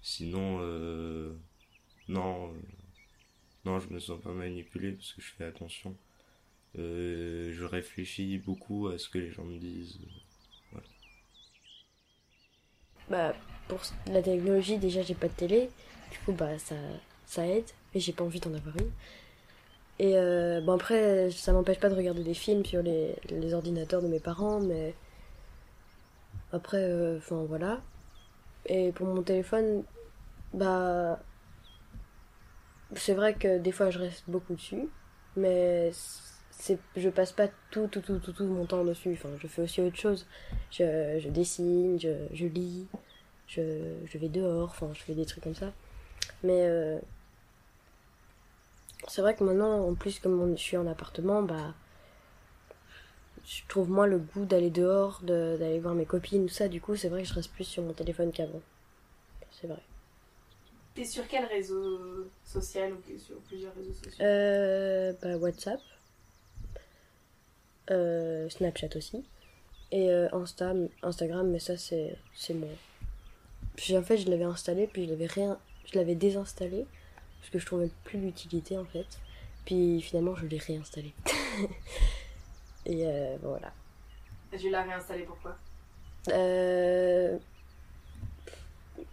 Sinon, 0.00 0.58
euh, 0.62 1.34
non, 2.08 2.48
euh, 2.48 2.58
non, 3.66 3.78
je 3.78 3.88
me 3.90 4.00
sens 4.00 4.20
pas 4.22 4.32
manipulé 4.32 4.92
parce 4.92 5.12
que 5.12 5.20
je 5.20 5.32
fais 5.32 5.44
attention. 5.44 5.94
Euh, 6.78 7.52
je 7.52 7.64
réfléchis 7.64 8.38
beaucoup 8.38 8.88
à 8.88 8.98
ce 8.98 9.10
que 9.10 9.18
les 9.18 9.30
gens 9.30 9.44
me 9.44 9.58
disent. 9.58 9.98
Voilà. 10.70 10.86
Bah, 13.10 13.36
pour 13.68 13.80
la 14.06 14.22
technologie, 14.22 14.78
déjà, 14.78 15.02
j'ai 15.02 15.14
pas 15.14 15.28
de 15.28 15.34
télé. 15.34 15.68
Du 16.10 16.18
coup, 16.20 16.32
bah, 16.32 16.58
ça, 16.58 16.76
ça 17.26 17.46
aide. 17.46 17.70
Mais 17.94 18.00
j'ai 18.00 18.14
pas 18.14 18.24
envie 18.24 18.40
d'en 18.40 18.54
avoir 18.54 18.76
une. 18.78 18.90
Et 19.98 20.16
euh, 20.16 20.60
bon, 20.60 20.72
après, 20.72 21.30
ça 21.30 21.52
m'empêche 21.52 21.78
pas 21.80 21.88
de 21.88 21.94
regarder 21.94 22.24
des 22.24 22.34
films 22.34 22.64
sur 22.64 22.82
les, 22.82 23.14
les 23.30 23.54
ordinateurs 23.54 24.02
de 24.02 24.08
mes 24.08 24.20
parents, 24.20 24.60
mais. 24.60 24.94
Après, 26.52 26.78
euh, 26.82 27.18
enfin, 27.18 27.44
voilà. 27.48 27.80
Et 28.66 28.92
pour 28.92 29.06
mon 29.06 29.22
téléphone, 29.22 29.84
bah. 30.54 31.20
C'est 32.94 33.14
vrai 33.14 33.34
que 33.34 33.58
des 33.58 33.72
fois, 33.72 33.90
je 33.90 33.98
reste 33.98 34.24
beaucoup 34.28 34.54
dessus. 34.54 34.88
Mais 35.36 35.90
c'est, 36.50 36.78
je 36.96 37.08
passe 37.08 37.32
pas 37.32 37.48
tout, 37.70 37.86
tout, 37.88 38.00
tout, 38.00 38.18
tout, 38.18 38.32
tout 38.32 38.44
mon 38.46 38.66
temps 38.66 38.84
dessus. 38.84 39.12
Enfin, 39.14 39.30
je 39.38 39.46
fais 39.46 39.62
aussi 39.62 39.80
autre 39.80 39.96
chose. 39.96 40.26
Je, 40.70 41.18
je 41.20 41.28
dessine, 41.30 41.98
je, 42.00 42.10
je 42.34 42.46
lis, 42.46 42.86
je, 43.48 43.62
je 44.06 44.18
vais 44.18 44.28
dehors, 44.28 44.70
enfin, 44.70 44.90
je 44.94 45.02
fais 45.02 45.14
des 45.14 45.26
trucs 45.26 45.44
comme 45.44 45.54
ça. 45.54 45.72
Mais 46.44 46.66
euh, 46.66 46.98
c'est 49.08 49.22
vrai 49.22 49.34
que 49.34 49.44
maintenant, 49.44 49.86
en 49.88 49.94
plus, 49.94 50.18
comme 50.18 50.56
je 50.56 50.62
suis 50.62 50.76
en 50.76 50.86
appartement, 50.86 51.42
bah, 51.42 51.74
je 53.44 53.62
trouve 53.68 53.90
moins 53.90 54.06
le 54.06 54.18
goût 54.18 54.44
d'aller 54.44 54.70
dehors, 54.70 55.20
de- 55.22 55.56
d'aller 55.58 55.78
voir 55.80 55.94
mes 55.94 56.06
copines, 56.06 56.46
tout 56.46 56.54
ça. 56.54 56.68
Du 56.68 56.80
coup, 56.80 56.96
c'est 56.96 57.08
vrai 57.08 57.22
que 57.22 57.28
je 57.28 57.34
reste 57.34 57.52
plus 57.52 57.64
sur 57.64 57.82
mon 57.82 57.92
téléphone 57.92 58.32
qu'avant. 58.32 58.60
C'est 59.50 59.66
vrai. 59.66 59.80
T'es 60.94 61.04
sur 61.04 61.26
quel 61.26 61.46
réseau 61.46 62.28
social 62.44 62.92
ou 62.92 63.18
sur 63.18 63.36
plusieurs 63.40 63.74
réseaux 63.74 63.92
sociaux? 63.92 64.24
Euh, 64.24 65.12
bah, 65.22 65.36
WhatsApp, 65.36 65.80
Euh, 67.90 68.48
Snapchat 68.48 68.96
aussi, 68.96 69.24
et 69.90 70.10
euh, 70.10 70.28
Insta, 70.32 70.72
Instagram, 71.02 71.50
mais 71.50 71.58
ça 71.58 71.76
c'est 71.76 72.16
c'est 72.34 72.54
moi. 72.54 72.68
Puis 73.76 73.96
en 73.98 74.02
fait, 74.02 74.18
je 74.18 74.30
l'avais 74.30 74.44
installé, 74.44 74.86
puis 74.86 75.04
je 75.06 75.10
l'avais 75.10 75.26
rien, 75.26 75.58
je 75.86 75.98
l'avais 75.98 76.14
désinstallé 76.14 76.86
parce 77.42 77.50
que 77.50 77.58
je 77.58 77.66
trouvais 77.66 77.90
plus 78.04 78.20
l'utilité 78.20 78.78
en 78.78 78.84
fait. 78.84 79.06
Puis 79.64 80.00
finalement, 80.00 80.36
je 80.36 80.46
l'ai 80.46 80.58
réinstallé. 80.58 81.12
et 82.86 83.04
euh, 83.04 83.36
voilà. 83.42 83.72
Je 84.52 84.68
l'ai 84.68 84.76
réinstallé 84.76 85.24
pourquoi 85.24 85.56
Euh, 86.28 87.36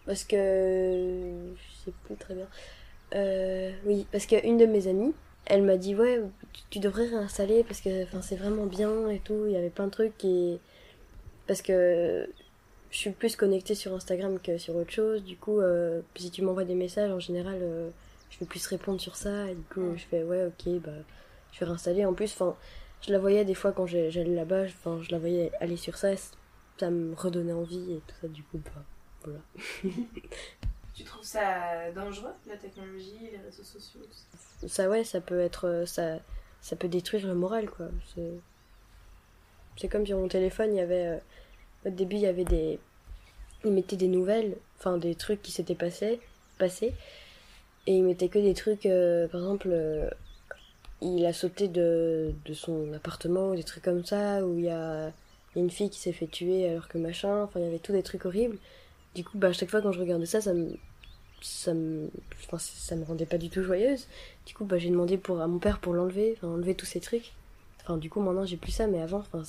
parce 0.06 0.22
que 0.22 0.36
je 1.56 1.84
sais 1.84 1.92
plus 2.04 2.14
très 2.14 2.34
bien. 2.34 2.46
Euh, 3.16 3.72
oui, 3.84 4.06
parce 4.12 4.26
qu'une 4.26 4.58
de 4.58 4.66
mes 4.66 4.86
amies, 4.86 5.12
elle 5.46 5.62
m'a 5.62 5.76
dit 5.76 5.96
ouais, 5.96 6.20
tu, 6.52 6.62
tu 6.70 6.78
devrais 6.78 7.06
réinstaller 7.06 7.64
parce 7.64 7.80
que 7.80 8.06
c'est 8.22 8.36
vraiment 8.36 8.66
bien 8.66 9.08
et 9.10 9.18
tout. 9.18 9.46
Il 9.46 9.52
y 9.52 9.56
avait 9.56 9.70
plein 9.70 9.86
de 9.86 9.90
trucs 9.90 10.24
et 10.24 10.60
parce 11.48 11.62
que 11.62 12.28
je 12.90 12.96
suis 12.96 13.10
plus 13.10 13.36
connectée 13.36 13.74
sur 13.74 13.94
Instagram 13.94 14.38
que 14.40 14.58
sur 14.58 14.76
autre 14.76 14.90
chose. 14.90 15.24
Du 15.24 15.36
coup, 15.36 15.60
euh, 15.60 16.00
si 16.16 16.30
tu 16.30 16.42
m'envoies 16.42 16.64
des 16.64 16.74
messages 16.74 17.10
en 17.10 17.20
général, 17.20 17.58
euh, 17.62 17.90
je 18.30 18.38
vais 18.38 18.46
plus 18.46 18.66
répondre 18.66 19.00
sur 19.00 19.16
ça. 19.16 19.50
Et 19.50 19.54
du 19.54 19.62
coup, 19.62 19.96
je 19.96 20.04
fais 20.04 20.22
ouais, 20.22 20.46
ok, 20.46 20.80
bah 20.80 20.92
je 21.52 21.60
vais 21.60 21.66
réinstaller. 21.66 22.04
En 22.04 22.14
plus, 22.14 22.32
enfin, 22.32 22.56
je 23.02 23.12
la 23.12 23.18
voyais 23.18 23.44
des 23.44 23.54
fois 23.54 23.72
quand 23.72 23.86
j'allais 23.86 24.24
là-bas, 24.24 24.64
enfin, 24.64 25.00
je 25.02 25.10
la 25.10 25.18
voyais 25.18 25.52
aller 25.60 25.76
sur 25.76 25.96
ça. 25.96 26.10
Ça 26.78 26.90
me 26.90 27.14
redonnait 27.14 27.52
envie 27.52 27.92
et 27.92 28.02
tout 28.06 28.14
ça. 28.22 28.28
Du 28.28 28.42
coup, 28.44 28.58
bah 28.64 28.82
voilà. 29.24 29.40
Tu 30.92 31.04
trouves 31.04 31.24
ça 31.24 31.90
dangereux, 31.92 32.32
la 32.46 32.56
technologie, 32.56 33.30
les 33.32 33.38
réseaux 33.38 33.62
sociaux 33.62 34.00
tout 34.02 34.12
ça 34.12 34.40
ça 34.68 34.88
ouais 34.88 35.04
ça 35.04 35.20
peut 35.20 35.40
être 35.40 35.66
euh, 35.66 35.86
ça 35.86 36.18
ça 36.60 36.76
peut 36.76 36.88
détruire 36.88 37.26
le 37.26 37.34
moral 37.34 37.70
quoi 37.70 37.86
c'est 39.76 39.88
comme 39.88 40.06
sur 40.06 40.18
mon 40.18 40.28
téléphone 40.28 40.74
il 40.74 40.76
y 40.76 40.80
avait 40.80 41.06
euh, 41.06 41.18
au 41.86 41.90
début 41.90 42.16
il 42.16 42.22
y 42.22 42.26
avait 42.26 42.44
des 42.44 42.78
il 43.64 43.72
mettait 43.72 43.96
des 43.96 44.08
nouvelles 44.08 44.56
enfin 44.78 44.98
des 44.98 45.14
trucs 45.14 45.40
qui 45.40 45.52
s'étaient 45.52 45.74
passés 45.74 46.20
passés 46.58 46.92
et 47.86 47.94
il 47.96 48.04
mettait 48.04 48.28
que 48.28 48.38
des 48.38 48.54
trucs 48.54 48.86
euh, 48.86 49.28
par 49.28 49.40
exemple 49.40 49.68
euh, 49.70 50.08
il 51.02 51.24
a 51.26 51.32
sauté 51.32 51.68
de, 51.68 52.32
de 52.44 52.54
son 52.54 52.92
appartement 52.92 53.50
ou 53.50 53.56
des 53.56 53.64
trucs 53.64 53.84
comme 53.84 54.04
ça 54.04 54.44
où 54.44 54.58
il 54.58 54.64
y 54.64 54.70
a, 54.70 55.12
une 55.56 55.70
fille 55.70 55.90
qui 55.90 55.98
s'est 55.98 56.12
fait 56.12 56.28
tuer 56.28 56.68
alors 56.68 56.86
que 56.86 56.98
machin 56.98 57.42
enfin 57.42 57.58
il 57.58 57.64
y 57.64 57.68
avait 57.68 57.80
tous 57.80 57.92
des 57.92 58.04
trucs 58.04 58.24
horribles 58.24 58.58
du 59.16 59.24
coup 59.24 59.36
bah 59.36 59.48
à 59.48 59.52
chaque 59.52 59.70
fois 59.70 59.82
quand 59.82 59.92
je 59.92 59.98
regardais 60.00 60.26
ça 60.26 60.40
ça 60.40 60.54
me 60.54 60.76
me 61.72 62.10
enfin, 62.44 62.58
ça 62.58 62.94
me 62.96 63.04
rendait 63.04 63.26
pas 63.26 63.38
du 63.38 63.48
tout 63.48 63.62
joyeuse 63.62 64.06
du 64.50 64.56
coup, 64.56 64.64
bah, 64.64 64.78
j'ai 64.78 64.90
demandé 64.90 65.16
pour, 65.16 65.40
à 65.40 65.46
mon 65.46 65.60
père 65.60 65.78
pour 65.78 65.94
l'enlever, 65.94 66.34
enfin, 66.36 66.48
enlever 66.48 66.74
tous 66.74 66.84
ces 66.84 66.98
trucs. 66.98 67.32
Enfin, 67.82 67.98
du 67.98 68.10
coup, 68.10 68.20
maintenant, 68.20 68.44
j'ai 68.44 68.56
plus 68.56 68.72
ça, 68.72 68.88
mais 68.88 69.00
avant, 69.00 69.18
enfin, 69.18 69.42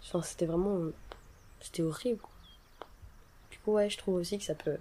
enfin, 0.00 0.22
c'était 0.22 0.46
vraiment. 0.46 0.78
C'était 1.60 1.82
horrible. 1.82 2.20
Du 3.50 3.58
coup, 3.58 3.72
ouais, 3.72 3.90
je 3.90 3.98
trouve 3.98 4.14
aussi 4.14 4.38
que 4.38 4.44
ça 4.44 4.54
peut, 4.54 4.76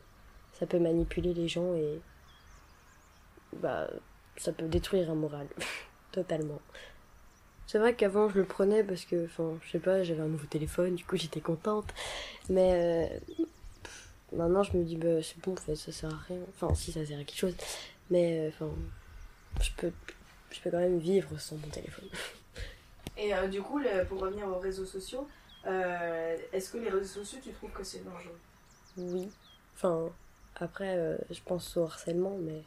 ça 0.53 0.67
peut 0.67 0.77
manipuler 0.77 1.33
les 1.33 1.47
gens 1.47 1.73
et. 1.73 1.99
Bah, 3.61 3.89
ça 4.37 4.51
peut 4.53 4.67
détruire 4.67 5.09
un 5.11 5.15
moral. 5.15 5.47
Totalement. 6.11 6.61
C'est 7.67 7.79
vrai 7.79 7.95
qu'avant, 7.95 8.29
je 8.29 8.37
le 8.39 8.45
prenais 8.45 8.83
parce 8.83 9.05
que, 9.05 9.25
enfin, 9.25 9.57
je 9.65 9.71
sais 9.71 9.79
pas, 9.79 10.03
j'avais 10.03 10.21
un 10.21 10.27
nouveau 10.27 10.45
téléphone, 10.45 10.95
du 10.95 11.03
coup, 11.05 11.17
j'étais 11.17 11.41
contente. 11.41 11.93
Mais. 12.49 13.09
euh, 13.29 13.35
Maintenant, 14.31 14.63
je 14.63 14.75
me 14.75 14.83
dis, 14.83 14.97
bah, 14.97 15.21
c'est 15.21 15.39
bon, 15.39 15.55
ça 15.55 15.75
sert 15.75 16.11
à 16.13 16.17
rien. 16.27 16.39
Enfin, 16.49 16.73
si, 16.75 16.91
ça 16.91 17.05
sert 17.05 17.19
à 17.19 17.23
quelque 17.23 17.37
chose. 17.37 17.55
Mais, 18.09 18.39
euh, 18.39 18.49
enfin, 18.49 18.69
je 19.61 19.69
peux, 19.77 19.91
je 20.51 20.59
peux 20.61 20.71
quand 20.71 20.79
même 20.79 20.97
vivre 20.97 21.39
sans 21.39 21.55
mon 21.57 21.67
téléphone. 21.67 22.09
Et 23.17 23.33
euh, 23.33 23.47
du 23.47 23.61
coup, 23.61 23.77
le- 23.79 24.03
pour 24.05 24.19
revenir 24.19 24.47
aux 24.47 24.59
réseaux 24.59 24.85
sociaux, 24.85 25.27
euh, 25.67 26.37
est-ce 26.51 26.71
que 26.71 26.77
les 26.79 26.89
réseaux 26.89 27.23
sociaux, 27.23 27.39
tu 27.41 27.51
trouves 27.53 27.71
que 27.71 27.83
c'est 27.83 28.03
dangereux? 28.03 28.37
Oui. 28.97 29.29
Enfin, 29.75 30.09
après, 30.57 30.97
euh, 30.97 31.17
je 31.29 31.39
pense 31.45 31.77
au 31.77 31.83
harcèlement, 31.83 32.37
mais 32.41 32.51
oui, 32.51 32.63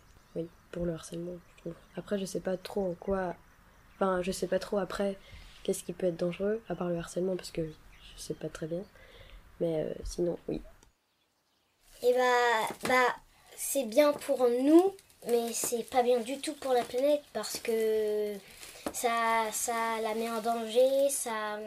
pour 0.70 0.84
le 0.84 0.92
harcèlement, 0.92 1.36
je 1.56 1.60
trouve. 1.60 1.74
Après, 1.96 2.18
je 2.18 2.24
sais 2.24 2.40
pas 2.40 2.56
trop 2.56 2.90
en 2.90 2.94
quoi. 2.94 3.34
Enfin, 3.94 4.22
je 4.22 4.32
sais 4.32 4.46
pas 4.46 4.58
trop 4.58 4.78
après 4.78 5.16
qu'est-ce 5.62 5.84
qui 5.84 5.92
peut 5.92 6.06
être 6.06 6.16
dangereux, 6.16 6.62
à 6.68 6.74
part 6.74 6.88
le 6.88 6.96
harcèlement, 6.96 7.36
parce 7.36 7.50
que 7.50 7.62
je 7.62 8.22
sais 8.22 8.34
pas 8.34 8.48
très 8.48 8.66
bien. 8.66 8.82
Mais 9.60 9.84
euh, 9.84 9.92
sinon, 10.04 10.38
oui. 10.48 10.62
Et 12.02 12.14
bah, 12.14 12.74
bah 12.88 13.16
c'est 13.56 13.84
bien 13.84 14.12
pour 14.12 14.48
nous, 14.48 14.94
mais 15.26 15.52
c'est 15.52 15.82
pas 15.82 16.02
bien 16.02 16.20
du 16.20 16.38
tout 16.38 16.54
pour 16.54 16.72
la 16.72 16.84
planète 16.84 17.22
parce 17.32 17.58
que 17.58 18.34
ça, 18.92 19.46
ça 19.52 20.00
la 20.00 20.14
met 20.14 20.30
en 20.30 20.40
danger, 20.40 21.10
ça. 21.10 21.58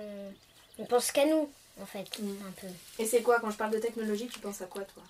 On 0.79 0.85
pense 0.85 1.11
qu'à 1.11 1.25
nous, 1.25 1.49
en 1.81 1.85
fait, 1.85 1.99
un 1.99 2.51
peu. 2.61 2.67
Et 2.97 3.05
c'est 3.05 3.21
quoi, 3.21 3.39
quand 3.39 3.51
je 3.51 3.57
parle 3.57 3.73
de 3.73 3.79
technologie, 3.79 4.27
tu 4.27 4.39
penses 4.39 4.61
à 4.61 4.65
quoi, 4.65 4.83
toi? 4.83 5.03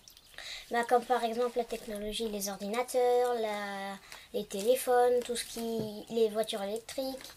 Bah, 0.71 0.84
comme 0.86 1.03
par 1.05 1.23
exemple 1.23 1.57
la 1.57 1.65
technologie, 1.65 2.29
les 2.29 2.49
ordinateurs, 2.49 3.34
la, 3.36 3.97
les 4.34 4.45
téléphones, 4.45 5.19
tout 5.25 5.36
ce 5.36 5.43
qui. 5.45 6.05
les 6.10 6.29
voitures 6.29 6.63
électriques. 6.63 7.29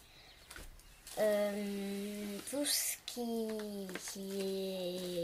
euh, 1.18 2.38
tout 2.50 2.64
ce 2.66 2.96
qui, 3.06 3.48
qui 4.12 4.40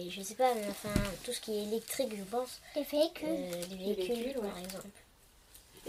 est, 0.07 0.11
je 0.11 0.23
sais 0.23 0.35
pas, 0.37 0.55
mais 0.55 0.67
enfin, 0.69 0.95
tout 1.25 1.33
ce 1.33 1.41
qui 1.41 1.57
est 1.59 1.63
électrique, 1.65 2.13
je 2.17 2.23
pense. 2.25 2.61
Les 2.77 2.83
véhicules. 2.85 3.29
Euh, 3.29 3.65
les 3.71 3.95
Les 3.95 3.95
véhicules, 3.95 4.41
par 4.41 4.59
exemple. 4.59 4.89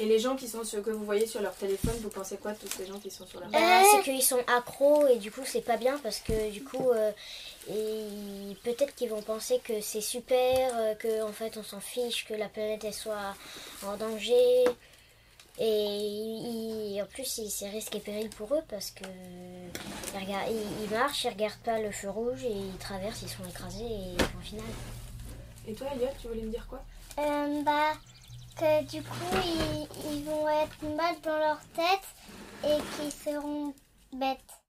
Et 0.02 0.06
les 0.08 0.18
gens 0.18 0.36
qui 0.36 0.48
sont 0.48 0.64
sur, 0.64 0.82
que 0.82 0.90
vous 0.90 1.06
voyez 1.06 1.28
sur 1.28 1.42
leur 1.42 1.54
téléphone, 1.54 1.94
vous 2.02 2.10
pensez 2.10 2.38
quoi 2.38 2.54
de 2.54 2.58
tous 2.58 2.76
ces 2.76 2.88
gens 2.88 2.98
qui 2.98 3.12
sont 3.12 3.28
sur 3.28 3.40
leur 3.40 3.50
Bah, 3.50 3.60
c'est 3.92 4.02
qu'ils 4.02 4.24
sont 4.24 4.42
accros 4.48 5.06
et 5.08 5.18
du 5.18 5.30
coup 5.32 5.42
c'est 5.46 5.62
pas 5.62 5.78
bien 5.78 6.00
parce 6.02 6.20
que 6.22 6.50
du 6.50 6.64
coup 6.64 6.90
euh, 6.90 7.12
et 7.70 8.56
peut-être 8.64 8.96
qu'ils 8.96 9.10
vont 9.10 9.22
penser 9.22 9.62
que 9.64 9.80
c'est 9.80 10.02
super, 10.02 10.72
euh, 10.76 10.96
que 10.96 11.22
en 11.22 11.32
fait 11.32 11.56
on 11.58 11.64
s'en 11.64 11.80
fiche, 11.80 12.26
que 12.26 12.34
la 12.34 12.50
planète 12.50 12.84
elle 12.84 12.96
soit 12.96 13.36
en 13.86 13.96
danger 13.96 14.64
et 15.60 15.86
ils- 16.96 17.00
en 17.00 17.06
plus 17.06 17.26
c'est 17.50 17.70
risque 17.70 17.96
et 17.96 18.00
péril 18.00 18.30
pour 18.32 18.52
eux 18.56 18.64
parce 18.70 18.90
que 18.90 19.04
ils, 19.06 20.20
regardent- 20.20 20.50
ils- 20.50 20.84
ils 20.86 20.90
marchent, 20.90 21.26
ils 21.26 21.30
regardent 21.30 21.62
pas 21.64 21.78
le 21.80 21.92
feu 21.92 22.10
rouge 22.10 22.44
et 22.44 22.52
ils 22.52 22.78
traversent, 22.80 23.22
ils 23.22 23.30
sont 23.30 23.48
écrasés 23.48 23.84
et 23.86 24.16
au 24.36 24.42
final. 24.42 24.66
Et 25.68 25.74
toi, 25.74 25.88
Elliot, 25.94 26.08
tu 26.20 26.28
voulais 26.28 26.42
me 26.42 26.50
dire 26.50 26.66
quoi? 26.68 26.82
Euh, 27.20 27.62
bah, 27.62 27.92
que 28.56 28.84
du 28.86 29.02
coup, 29.02 29.38
ils, 30.12 30.24
vont 30.24 30.48
être 30.50 30.84
mal 30.96 31.16
dans 31.24 31.38
leur 31.38 31.60
tête 31.76 32.08
et 32.64 32.78
qu'ils 32.96 33.12
seront 33.12 33.74
bêtes. 34.14 34.61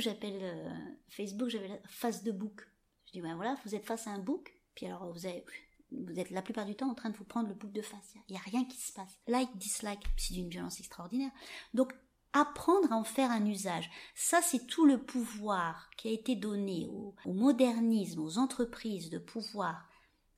J'appelle 0.00 0.38
euh, 0.42 0.70
Facebook, 1.08 1.48
j'avais 1.48 1.68
la 1.68 1.78
face 1.86 2.22
de 2.22 2.32
book. 2.32 2.66
Je 3.06 3.12
dis, 3.12 3.20
voilà, 3.20 3.56
vous 3.64 3.74
êtes 3.74 3.86
face 3.86 4.06
à 4.06 4.10
un 4.10 4.18
book, 4.18 4.54
puis 4.74 4.86
alors 4.86 5.10
vous, 5.12 5.26
êtes 5.26 6.30
la 6.30 6.42
plupart 6.42 6.66
du 6.66 6.74
temps 6.74 6.90
en 6.90 6.94
train 6.94 7.10
de 7.10 7.16
vous 7.16 7.24
prendre 7.24 7.48
le 7.48 7.54
book 7.54 7.72
de 7.72 7.82
face. 7.82 8.14
Il 8.28 8.32
n'y 8.32 8.38
a 8.38 8.42
rien 8.42 8.64
qui 8.64 8.78
se 8.78 8.92
passe. 8.92 9.18
Like, 9.26 9.56
dislike, 9.56 10.04
c'est 10.16 10.34
d'une 10.34 10.50
violence 10.50 10.78
extraordinaire. 10.80 11.30
Donc, 11.72 11.94
apprendre 12.32 12.92
à 12.92 12.96
en 12.96 13.04
faire 13.04 13.30
un 13.30 13.46
usage. 13.46 13.90
Ça, 14.14 14.40
c'est 14.42 14.66
tout 14.66 14.84
le 14.84 15.02
pouvoir 15.02 15.88
qui 15.96 16.08
a 16.08 16.12
été 16.12 16.36
donné 16.36 16.86
au 16.90 17.14
modernisme, 17.26 18.20
aux 18.20 18.38
entreprises 18.38 19.10
de 19.10 19.18
pouvoir 19.18 19.88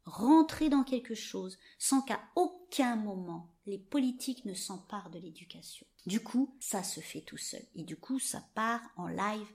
rentrer 0.05 0.69
dans 0.69 0.85
quelque 0.85 1.15
chose 1.15 1.59
sans 1.79 2.03
qu'à 2.03 2.21
aucun 2.37 2.97
moment 2.97 3.51
les 3.71 3.79
politiques 3.79 4.45
ne 4.45 4.55
s'emparent 4.55 5.11
de 5.11 5.19
l'éducation. 5.19 5.87
Du 6.07 6.21
coup, 6.21 6.55
ça 6.61 6.83
se 6.83 7.01
fait 7.01 7.21
tout 7.21 7.37
seul. 7.37 7.63
Et 7.75 7.85
du 7.85 7.97
coup, 7.97 8.19
ça 8.19 8.45
part 8.55 8.83
en 8.97 9.07
live 9.07 9.47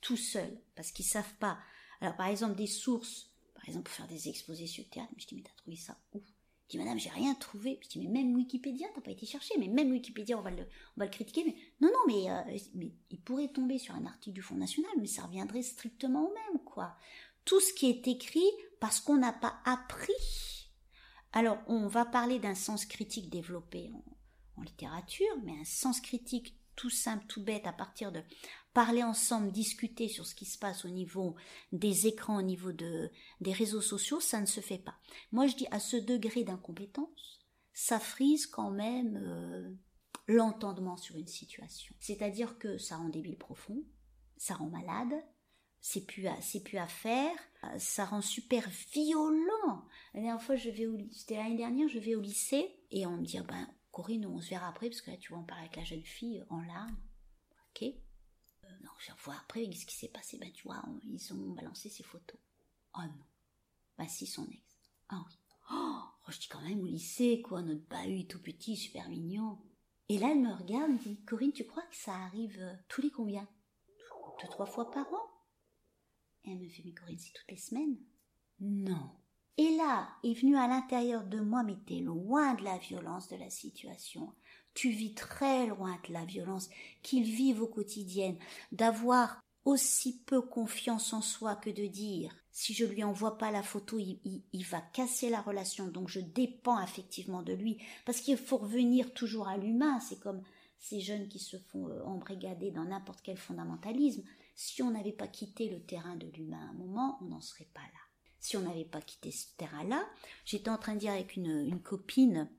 tout 0.00 0.16
seul. 0.16 0.60
Parce 0.74 0.92
qu'ils 0.92 1.06
savent 1.06 1.34
pas. 1.40 1.58
Alors, 2.00 2.16
par 2.16 2.26
exemple, 2.26 2.54
des 2.54 2.66
sources, 2.66 3.30
par 3.54 3.64
exemple, 3.66 3.84
pour 3.84 3.94
faire 3.94 4.08
des 4.08 4.28
exposés 4.28 4.66
sur 4.66 4.84
le 4.84 4.90
théâtre, 4.90 5.12
je 5.16 5.26
dis, 5.26 5.34
mais 5.34 5.42
t'as 5.42 5.54
trouvé 5.56 5.76
ça 5.76 5.96
où? 6.12 6.22
Je 6.66 6.68
dis, 6.68 6.78
madame, 6.78 6.98
j'ai 6.98 7.10
rien 7.10 7.34
trouvé. 7.34 7.78
Je 7.82 7.88
dis, 7.88 8.00
mais 8.00 8.22
même 8.22 8.34
Wikipédia, 8.34 8.86
t'as 8.94 9.00
pas 9.00 9.10
été 9.10 9.26
chercher. 9.26 9.54
Mais 9.58 9.68
même 9.68 9.90
Wikipédia, 9.90 10.38
on 10.38 10.42
va 10.42 10.50
le, 10.50 11.08
critiquer. 11.08 11.44
Mais 11.44 11.56
non, 11.80 11.88
non, 11.92 12.00
mais, 12.06 12.30
euh, 12.30 12.58
mais 12.74 12.92
il 13.10 13.20
pourrait 13.20 13.48
tomber 13.48 13.78
sur 13.78 13.94
un 13.94 14.04
article 14.04 14.34
du 14.34 14.42
Fonds 14.42 14.56
National, 14.56 14.92
mais 15.00 15.06
ça 15.06 15.22
reviendrait 15.22 15.62
strictement 15.62 16.28
au 16.28 16.34
même, 16.34 16.62
quoi. 16.64 16.96
Tout 17.44 17.60
ce 17.60 17.72
qui 17.72 17.86
est 17.86 18.06
écrit 18.06 18.50
parce 18.80 19.00
qu'on 19.00 19.16
n'a 19.16 19.32
pas 19.32 19.60
appris. 19.64 20.12
Alors, 21.32 21.58
on 21.66 21.86
va 21.86 22.04
parler 22.04 22.38
d'un 22.38 22.54
sens 22.54 22.84
critique 22.84 23.30
développé 23.30 23.90
en, 24.56 24.62
littérature, 24.62 25.34
mais 25.44 25.58
un 25.58 25.64
sens 25.64 26.00
critique 26.00 26.56
tout 26.76 26.90
simple, 26.90 27.26
tout 27.26 27.42
bête, 27.42 27.66
à 27.66 27.72
partir 27.72 28.12
de 28.12 28.22
parler 28.74 29.02
ensemble, 29.02 29.50
discuter 29.50 30.08
sur 30.08 30.24
ce 30.24 30.34
qui 30.34 30.44
se 30.44 30.58
passe 30.58 30.84
au 30.84 30.88
niveau 30.88 31.34
des 31.72 32.06
écrans, 32.06 32.38
au 32.38 32.42
niveau 32.42 32.70
de, 32.70 33.10
des 33.40 33.52
réseaux 33.52 33.80
sociaux, 33.80 34.20
ça 34.20 34.40
ne 34.40 34.46
se 34.46 34.60
fait 34.60 34.78
pas. 34.78 34.94
Moi, 35.32 35.46
je 35.46 35.56
dis 35.56 35.66
à 35.70 35.80
ce 35.80 35.96
degré 35.96 36.44
d'incompétence, 36.44 37.40
ça 37.72 37.98
frise 37.98 38.46
quand 38.46 38.70
même 38.70 39.20
euh, 39.22 39.70
l'entendement 40.28 40.96
sur 40.96 41.16
une 41.16 41.26
situation. 41.26 41.94
C'est-à-dire 41.98 42.58
que 42.58 42.78
ça 42.78 42.96
rend 42.96 43.08
débile 43.08 43.38
profond, 43.38 43.82
ça 44.36 44.54
rend 44.54 44.68
malade, 44.68 45.14
c'est 45.82 46.06
plus 46.06 46.26
à, 46.28 46.40
c'est 46.40 46.62
plus 46.62 46.78
à 46.78 46.86
faire, 46.86 47.34
euh, 47.64 47.78
ça 47.78 48.04
rend 48.04 48.22
super 48.22 48.66
violent. 48.92 49.84
La 50.14 50.20
dernière 50.20 50.42
fois, 50.42 50.56
je 50.56 50.70
vais 50.70 50.86
c'était 51.10 51.36
l'année 51.36 51.56
dernière, 51.56 51.88
je 51.88 51.98
vais 51.98 52.14
au 52.14 52.20
lycée 52.20 52.70
et 52.92 53.04
on 53.04 53.16
me 53.18 53.24
dit, 53.24 53.36
ah 53.36 53.42
ben, 53.42 53.68
Corinne, 53.90 54.24
on 54.26 54.40
se 54.40 54.48
verra 54.48 54.68
après 54.68 54.88
parce 54.88 55.02
que 55.02 55.10
là, 55.10 55.16
tu 55.16 55.32
vas 55.32 55.38
en 55.38 55.42
parler 55.42 55.64
avec 55.64 55.76
la 55.76 55.84
jeune 55.84 56.04
fille 56.04 56.42
en 56.48 56.60
larmes. 56.62 56.96
Ok. 57.70 57.82
Euh, 57.82 58.68
non, 58.84 58.90
je 59.00 59.10
vois 59.24 59.34
après, 59.42 59.68
qu'est-ce 59.68 59.84
qui 59.86 59.96
s'est 59.96 60.08
passé? 60.08 60.38
Ben, 60.38 60.52
tu 60.52 60.62
vois, 60.62 60.82
on- 60.86 61.00
ils 61.04 61.32
ont 61.32 61.50
balancé 61.50 61.88
ses 61.88 62.04
photos. 62.04 62.38
Oh 62.96 63.02
non. 63.02 63.24
Bah 63.98 64.06
si, 64.08 64.26
son 64.26 64.46
ex. 64.46 64.62
Ah 65.08 65.22
oui. 65.26 65.34
Oh, 65.72 66.30
je 66.30 66.38
dis 66.38 66.48
quand 66.48 66.62
même 66.62 66.80
au 66.80 66.86
lycée, 66.86 67.42
quoi, 67.42 67.60
notre 67.62 67.86
bahut 67.88 68.26
tout 68.26 68.40
petit, 68.40 68.76
super 68.76 69.08
mignon. 69.08 69.58
Et 70.08 70.18
là, 70.18 70.28
elle 70.30 70.40
me 70.42 70.54
regarde, 70.54 70.92
me 70.92 70.98
dit, 70.98 71.20
Corinne, 71.24 71.52
tu 71.52 71.66
crois 71.66 71.82
que 71.82 71.96
ça 71.96 72.14
arrive 72.14 72.56
euh, 72.60 72.74
tous 72.88 73.00
les 73.02 73.10
combien? 73.10 73.48
Deux, 74.40 74.48
trois 74.48 74.66
fois 74.66 74.90
par 74.90 75.12
an? 75.12 75.31
Elle 76.44 76.58
me 76.58 76.68
fait, 76.68 76.82
Corinne, 76.92 77.18
c'est 77.18 77.32
toutes 77.32 77.50
les 77.50 77.56
semaines 77.56 77.96
Non. 78.60 79.10
Et 79.58 79.76
là, 79.76 80.08
est 80.24 80.34
venu 80.34 80.56
à 80.56 80.66
l'intérieur 80.66 81.24
de 81.24 81.40
moi, 81.40 81.62
mais 81.62 81.76
t'es 81.86 82.00
loin 82.00 82.54
de 82.54 82.64
la 82.64 82.78
violence 82.78 83.28
de 83.28 83.36
la 83.36 83.50
situation. 83.50 84.32
Tu 84.74 84.90
vis 84.90 85.14
très 85.14 85.66
loin 85.66 85.98
de 86.08 86.12
la 86.12 86.24
violence 86.24 86.70
qu'ils 87.02 87.24
vivent 87.24 87.62
au 87.62 87.66
quotidien, 87.68 88.36
d'avoir 88.72 89.40
aussi 89.64 90.18
peu 90.24 90.40
confiance 90.42 91.12
en 91.12 91.20
soi 91.22 91.54
que 91.56 91.70
de 91.70 91.86
dire 91.86 92.34
si 92.50 92.74
je 92.74 92.84
lui 92.84 93.04
envoie 93.04 93.38
pas 93.38 93.50
la 93.50 93.62
photo, 93.62 93.98
il, 93.98 94.20
il- 94.24 94.42
il 94.52 94.64
va 94.64 94.80
casser 94.80 95.30
la 95.30 95.40
relation, 95.40 95.86
donc 95.88 96.08
je 96.08 96.20
dépends 96.20 96.82
effectivement 96.82 97.42
de 97.42 97.52
lui, 97.52 97.78
parce 98.04 98.20
qu'il 98.20 98.36
faut 98.36 98.58
revenir 98.58 99.12
toujours 99.14 99.48
à 99.48 99.56
l'humain, 99.56 100.00
c'est 100.00 100.18
comme 100.20 100.42
ces 100.78 101.00
jeunes 101.00 101.28
qui 101.28 101.38
se 101.38 101.56
font 101.58 101.88
euh, 101.88 102.02
embrigader 102.04 102.70
dans 102.72 102.84
n'importe 102.84 103.20
quel 103.22 103.36
fondamentalisme. 103.36 104.22
Si 104.54 104.82
on 104.82 104.90
n'avait 104.90 105.12
pas 105.12 105.28
quitté 105.28 105.68
le 105.68 105.80
terrain 105.80 106.16
de 106.16 106.26
l'humain 106.26 106.66
à 106.66 106.70
un 106.70 106.74
moment, 106.74 107.18
on 107.20 107.26
n'en 107.26 107.40
serait 107.40 107.68
pas 107.72 107.80
là. 107.80 108.00
Si 108.40 108.56
on 108.56 108.62
n'avait 108.62 108.84
pas 108.84 109.00
quitté 109.00 109.30
ce 109.30 109.46
terrain-là, 109.56 110.04
j'étais 110.44 110.70
en 110.70 110.78
train 110.78 110.94
de 110.94 111.00
dire 111.00 111.12
avec 111.12 111.36
une, 111.36 111.80
copine, 111.80 112.50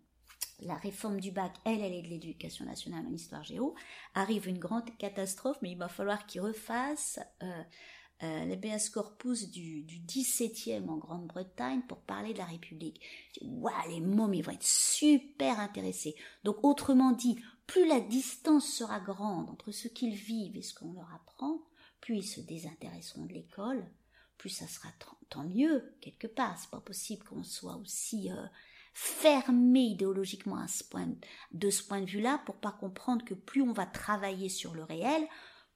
la 0.61 0.75
réforme 0.75 1.19
du 1.19 1.31
bac, 1.31 1.53
elle, 1.65 1.81
elle 1.81 1.93
est 1.93 2.01
de 2.01 2.07
l'éducation 2.07 2.65
nationale 2.65 3.05
en 3.05 3.13
histoire 3.13 3.43
géo, 3.43 3.75
arrive 4.13 4.47
une 4.47 4.59
grande 4.59 4.95
catastrophe, 4.97 5.57
mais 5.61 5.71
il 5.71 5.77
va 5.77 5.89
falloir 5.89 6.25
qu'ils 6.25 6.41
refassent 6.41 7.19
euh, 7.41 7.63
euh, 8.23 8.79
corpus 8.93 9.49
du, 9.49 9.83
du 9.83 9.99
17e 9.99 10.87
en 10.87 10.97
Grande-Bretagne 10.97 11.81
pour 11.87 11.99
parler 11.99 12.33
de 12.33 12.37
la 12.37 12.45
République. 12.45 13.01
Ouah, 13.41 13.73
les 13.89 13.99
mômes, 13.99 14.33
ils 14.33 14.43
vont 14.43 14.51
être 14.51 14.63
super 14.63 15.59
intéressés. 15.59 16.15
Donc, 16.43 16.63
autrement 16.63 17.11
dit, 17.11 17.37
plus 17.67 17.85
la 17.87 17.99
distance 17.99 18.67
sera 18.67 18.99
grande 18.99 19.49
entre 19.49 19.71
ce 19.71 19.87
qu'ils 19.87 20.15
vivent 20.15 20.57
et 20.57 20.61
ce 20.61 20.73
qu'on 20.73 20.93
leur 20.93 21.11
apprend, 21.13 21.59
plus 22.03 22.17
ils 22.17 22.27
se 22.27 22.41
désintéresseront 22.41 23.25
de 23.25 23.33
l'école, 23.33 23.89
plus 24.37 24.49
ça 24.49 24.67
sera 24.67 24.89
tant, 25.29 25.45
mieux, 25.45 25.95
quelque 26.01 26.27
part. 26.27 26.59
C'est 26.59 26.69
pas 26.69 26.81
possible 26.81 27.23
qu'on 27.23 27.43
soit 27.43 27.77
aussi 27.77 28.29
euh, 28.29 28.45
fermé 28.93 29.79
idéologiquement 29.79 30.57
à 30.57 30.67
ce 30.67 30.83
point, 30.83 31.07
de 31.53 31.69
ce 31.69 31.81
point 31.81 32.01
de 32.01 32.09
vue-là 32.09 32.41
pour 32.45 32.57
pas 32.57 32.73
comprendre 32.73 33.23
que 33.23 33.33
plus 33.33 33.61
on 33.61 33.71
va 33.71 33.85
travailler 33.85 34.49
sur 34.49 34.73
le 34.73 34.83
réel, 34.83 35.25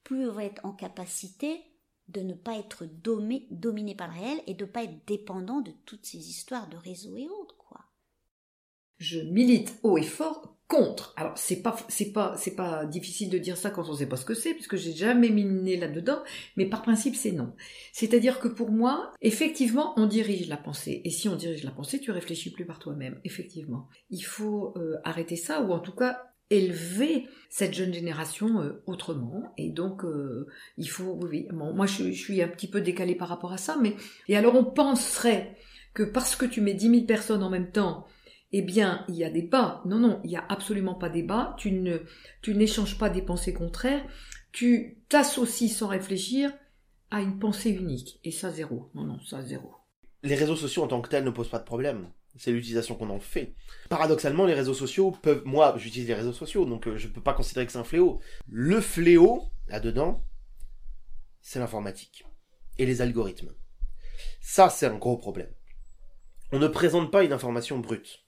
plus 0.03 0.29
on 0.29 0.33
va 0.33 0.43
être 0.43 0.63
en 0.65 0.73
capacité 0.73 1.63
de 2.09 2.19
ne 2.19 2.33
pas 2.33 2.57
être 2.57 2.83
domé- 2.83 3.47
dominé 3.49 3.95
par 3.95 4.09
le 4.09 4.19
réel 4.19 4.43
et 4.47 4.53
de 4.53 4.65
ne 4.65 4.69
pas 4.69 4.83
être 4.83 5.05
dépendant 5.07 5.61
de 5.61 5.71
toutes 5.85 6.05
ces 6.05 6.29
histoires 6.29 6.67
de 6.67 6.75
réseau 6.75 7.15
et 7.15 7.29
autres, 7.29 7.55
quoi. 7.55 7.85
Je 8.97 9.21
milite 9.21 9.79
haut 9.81 9.97
et 9.97 10.03
fort 10.03 10.56
contre. 10.67 11.13
Alors 11.15 11.37
c'est 11.37 11.61
pas 11.61 11.75
c'est 11.87 12.11
pas 12.11 12.35
c'est 12.37 12.55
pas 12.55 12.85
difficile 12.85 13.29
de 13.29 13.37
dire 13.37 13.57
ça 13.57 13.69
quand 13.69 13.87
on 13.89 13.93
sait 13.93 14.05
pas 14.05 14.17
ce 14.17 14.25
que 14.25 14.33
c'est 14.33 14.53
puisque 14.53 14.75
j'ai 14.75 14.93
jamais 14.93 15.29
miné 15.29 15.77
là-dedans, 15.77 16.19
mais 16.57 16.65
par 16.65 16.81
principe 16.81 17.15
c'est 17.15 17.31
non. 17.31 17.53
C'est-à-dire 17.93 18.39
que 18.39 18.47
pour 18.47 18.71
moi, 18.71 19.13
effectivement, 19.21 19.93
on 19.97 20.05
dirige 20.05 20.47
la 20.49 20.57
pensée 20.57 21.01
et 21.05 21.09
si 21.09 21.29
on 21.29 21.35
dirige 21.35 21.63
la 21.63 21.71
pensée, 21.71 21.99
tu 21.99 22.11
réfléchis 22.11 22.51
plus 22.51 22.65
par 22.65 22.79
toi-même, 22.79 23.19
effectivement. 23.23 23.87
Il 24.09 24.23
faut 24.23 24.73
euh, 24.77 24.97
arrêter 25.03 25.37
ça 25.37 25.61
ou 25.61 25.71
en 25.71 25.79
tout 25.79 25.95
cas 25.95 26.23
élever 26.49 27.27
cette 27.49 27.73
jeune 27.73 27.93
génération 27.93 28.61
euh, 28.61 28.81
autrement 28.85 29.53
et 29.57 29.69
donc 29.69 30.03
euh, 30.03 30.47
il 30.77 30.89
faut 30.89 31.17
oui. 31.21 31.47
Bon, 31.51 31.73
moi 31.73 31.85
je, 31.85 32.11
je 32.11 32.21
suis 32.21 32.41
un 32.41 32.47
petit 32.47 32.69
peu 32.69 32.81
décalée 32.81 33.15
par 33.15 33.27
rapport 33.27 33.51
à 33.51 33.57
ça 33.57 33.77
mais 33.81 33.95
et 34.27 34.37
alors 34.37 34.55
on 34.55 34.63
penserait 34.63 35.57
que 35.93 36.03
parce 36.03 36.35
que 36.35 36.45
tu 36.45 36.61
mets 36.61 36.73
10 36.73 36.89
000 36.89 37.01
personnes 37.05 37.43
en 37.43 37.49
même 37.49 37.71
temps 37.71 38.05
eh 38.51 38.61
bien, 38.61 39.05
il 39.09 39.15
y 39.15 39.23
a 39.23 39.29
débat. 39.29 39.81
Non, 39.85 39.99
non, 39.99 40.21
il 40.23 40.29
n'y 40.29 40.37
a 40.37 40.45
absolument 40.47 40.95
pas 40.95 41.09
débat. 41.09 41.55
Tu 41.57 41.71
ne, 41.71 41.99
tu 42.41 42.55
n'échanges 42.55 42.97
pas 42.97 43.09
des 43.09 43.21
pensées 43.21 43.53
contraires. 43.53 44.05
Tu 44.51 45.03
t'associes 45.09 45.69
sans 45.69 45.87
réfléchir 45.87 46.51
à 47.11 47.21
une 47.21 47.39
pensée 47.39 47.71
unique. 47.71 48.19
Et 48.23 48.31
ça, 48.31 48.51
zéro. 48.51 48.89
Non, 48.95 49.03
non, 49.03 49.19
ça, 49.21 49.41
zéro. 49.41 49.73
Les 50.23 50.35
réseaux 50.35 50.55
sociaux 50.55 50.83
en 50.83 50.87
tant 50.87 51.01
que 51.01 51.09
tels 51.09 51.23
ne 51.23 51.29
posent 51.29 51.49
pas 51.49 51.59
de 51.59 51.65
problème. 51.65 52.09
C'est 52.37 52.51
l'utilisation 52.51 52.95
qu'on 52.95 53.09
en 53.09 53.19
fait. 53.19 53.55
Paradoxalement, 53.89 54.45
les 54.45 54.53
réseaux 54.53 54.73
sociaux 54.73 55.11
peuvent... 55.11 55.41
Moi, 55.45 55.73
j'utilise 55.77 56.07
les 56.07 56.13
réseaux 56.13 56.33
sociaux, 56.33 56.65
donc 56.65 56.87
euh, 56.87 56.95
je 56.95 57.07
ne 57.07 57.13
peux 57.13 57.21
pas 57.21 57.33
considérer 57.33 57.65
que 57.65 57.71
c'est 57.71 57.79
un 57.79 57.83
fléau. 57.83 58.21
Le 58.47 58.79
fléau, 58.79 59.49
là-dedans, 59.67 60.23
c'est 61.41 61.59
l'informatique. 61.59 62.25
Et 62.77 62.85
les 62.85 63.01
algorithmes. 63.01 63.53
Ça, 64.39 64.69
c'est 64.69 64.85
un 64.85 64.97
gros 64.97 65.17
problème. 65.17 65.51
On 66.51 66.59
ne 66.59 66.67
présente 66.67 67.11
pas 67.11 67.23
une 67.23 67.33
information 67.33 67.79
brute. 67.79 68.26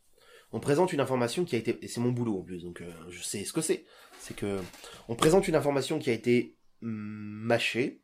On 0.52 0.60
présente 0.60 0.94
une 0.94 1.00
information 1.00 1.46
qui 1.46 1.56
a 1.56 1.60
été... 1.60 1.78
Et 1.82 1.88
c'est 1.88 2.02
mon 2.02 2.12
boulot 2.12 2.40
en 2.40 2.44
plus, 2.44 2.64
donc 2.64 2.82
euh, 2.82 2.92
je 3.10 3.22
sais 3.22 3.44
ce 3.44 3.54
que 3.54 3.62
c'est. 3.62 3.86
C'est 4.20 4.36
que... 4.36 4.60
On 5.08 5.16
présente 5.16 5.48
une 5.48 5.56
information 5.56 6.00
qui 6.00 6.10
a 6.10 6.14
été 6.14 6.58
mm, 6.82 6.88
mâchée, 6.90 8.02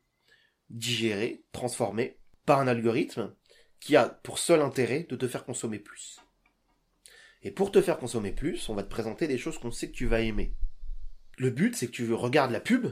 digérée, 0.70 1.44
transformée 1.52 2.20
par 2.46 2.60
un 2.60 2.68
algorithme 2.68 3.34
qui 3.80 3.96
a 3.96 4.10
pour 4.10 4.40
seul 4.40 4.62
intérêt 4.62 5.06
de 5.10 5.16
te 5.16 5.28
faire 5.28 5.46
consommer 5.46 5.80
plus. 5.80 6.20
Et 7.42 7.52
pour 7.52 7.72
te 7.72 7.82
faire 7.82 8.00
consommer 8.00 8.32
plus, 8.32 8.70
on 8.70 8.76
va 8.76 8.84
te 8.84 8.90
présenter 8.90 9.28
des 9.28 9.38
choses 9.38 9.60
qu'on 9.60 9.72
sait 9.72 9.90
que 9.90 9.96
tu 9.96 10.08
vas 10.08 10.22
aimer. 10.22 10.56
Le 11.38 11.50
but, 11.52 11.76
c'est 11.76 11.88
que 11.88 11.92
tu 11.92 12.12
regardes 12.14 12.52
la 12.52 12.60
pub 12.60 12.88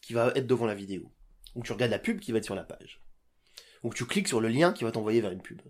qui 0.00 0.12
va 0.12 0.32
être 0.34 0.46
devant 0.46 0.66
la 0.66 0.74
vidéo. 0.74 1.12
Ou 1.54 1.60
que 1.60 1.66
tu 1.66 1.72
regardes 1.72 1.90
la 1.90 1.98
pub 1.98 2.20
qui 2.20 2.32
va 2.32 2.38
être 2.38 2.44
sur 2.44 2.54
la 2.54 2.64
page. 2.64 3.02
Ou 3.82 3.90
que 3.90 3.96
tu 3.96 4.06
cliques 4.06 4.28
sur 4.28 4.40
le 4.40 4.48
lien 4.48 4.72
qui 4.72 4.84
va 4.84 4.92
t'envoyer 4.92 5.20
vers 5.20 5.32
une 5.32 5.42
pub. 5.42 5.60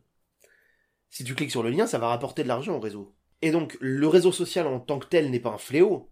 Si 1.11 1.25
tu 1.25 1.35
cliques 1.35 1.51
sur 1.51 1.63
le 1.63 1.71
lien, 1.71 1.87
ça 1.87 1.99
va 1.99 2.09
rapporter 2.09 2.43
de 2.43 2.49
l'argent 2.49 2.77
au 2.77 2.81
réseau. 2.81 3.15
Et 3.43 3.51
donc, 3.51 3.77
le 3.81 4.09
réseau 4.09 4.33
social 4.33 4.67
en 4.67 4.81
tant 4.81 4.99
que 4.99 5.07
tel 5.07 5.31
n'est 5.31 5.41
pas 5.41 5.51
un 5.51 5.59
fléau. 5.59 6.11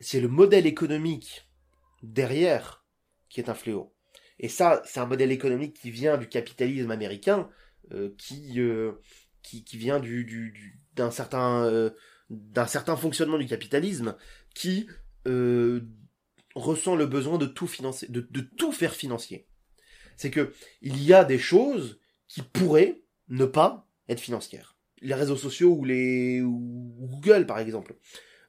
C'est 0.00 0.20
le 0.20 0.28
modèle 0.28 0.66
économique 0.66 1.48
derrière 2.02 2.84
qui 3.28 3.40
est 3.40 3.48
un 3.48 3.54
fléau. 3.54 3.94
Et 4.38 4.48
ça, 4.48 4.82
c'est 4.84 5.00
un 5.00 5.06
modèle 5.06 5.32
économique 5.32 5.74
qui 5.74 5.90
vient 5.90 6.18
du 6.18 6.28
capitalisme 6.28 6.90
américain, 6.90 7.48
euh, 7.92 8.14
qui, 8.18 8.60
euh, 8.60 8.92
qui, 9.42 9.64
qui 9.64 9.78
vient 9.78 10.00
du, 10.00 10.24
du, 10.24 10.80
d'un 10.94 11.10
certain 11.10 11.64
euh, 11.64 11.90
certain 12.66 12.96
fonctionnement 12.96 13.38
du 13.38 13.46
capitalisme 13.46 14.16
qui 14.54 14.88
ressent 16.54 16.94
le 16.94 17.06
besoin 17.06 17.36
de 17.36 17.46
tout 17.46 17.66
financer, 17.66 18.06
de, 18.08 18.26
de 18.30 18.40
tout 18.40 18.72
faire 18.72 18.94
financier. 18.94 19.48
C'est 20.16 20.30
que 20.30 20.52
il 20.82 21.02
y 21.02 21.12
a 21.12 21.24
des 21.24 21.38
choses 21.38 21.98
qui 22.28 22.42
pourraient 22.42 23.02
ne 23.28 23.44
pas 23.44 23.85
être 24.08 24.20
financières. 24.20 24.76
Les 25.02 25.14
réseaux 25.14 25.36
sociaux 25.36 25.74
ou 25.74 25.84
les 25.84 26.40
Google 26.42 27.46
par 27.46 27.58
exemple. 27.58 27.96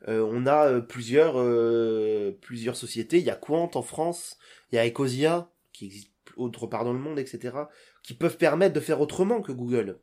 Euh, 0.08 0.26
on 0.32 0.46
a 0.46 0.80
plusieurs 0.82 1.36
euh, 1.38 2.38
plusieurs 2.42 2.76
sociétés. 2.76 3.18
Il 3.18 3.26
y 3.26 3.30
a 3.30 3.36
Quant 3.36 3.72
en 3.74 3.82
France, 3.82 4.38
il 4.72 4.76
y 4.76 4.78
a 4.78 4.88
Ecosia 4.88 5.52
qui 5.74 5.86
existe 5.86 6.12
autre 6.38 6.68
part 6.68 6.86
dans 6.86 6.94
le 6.94 7.00
monde, 7.00 7.20
etc. 7.20 7.56
qui 8.04 8.14
peuvent 8.14 8.38
permettre 8.38 8.74
de 8.74 8.80
faire 8.80 9.02
autrement 9.02 9.42
que 9.42 9.52
Google. 9.52 10.00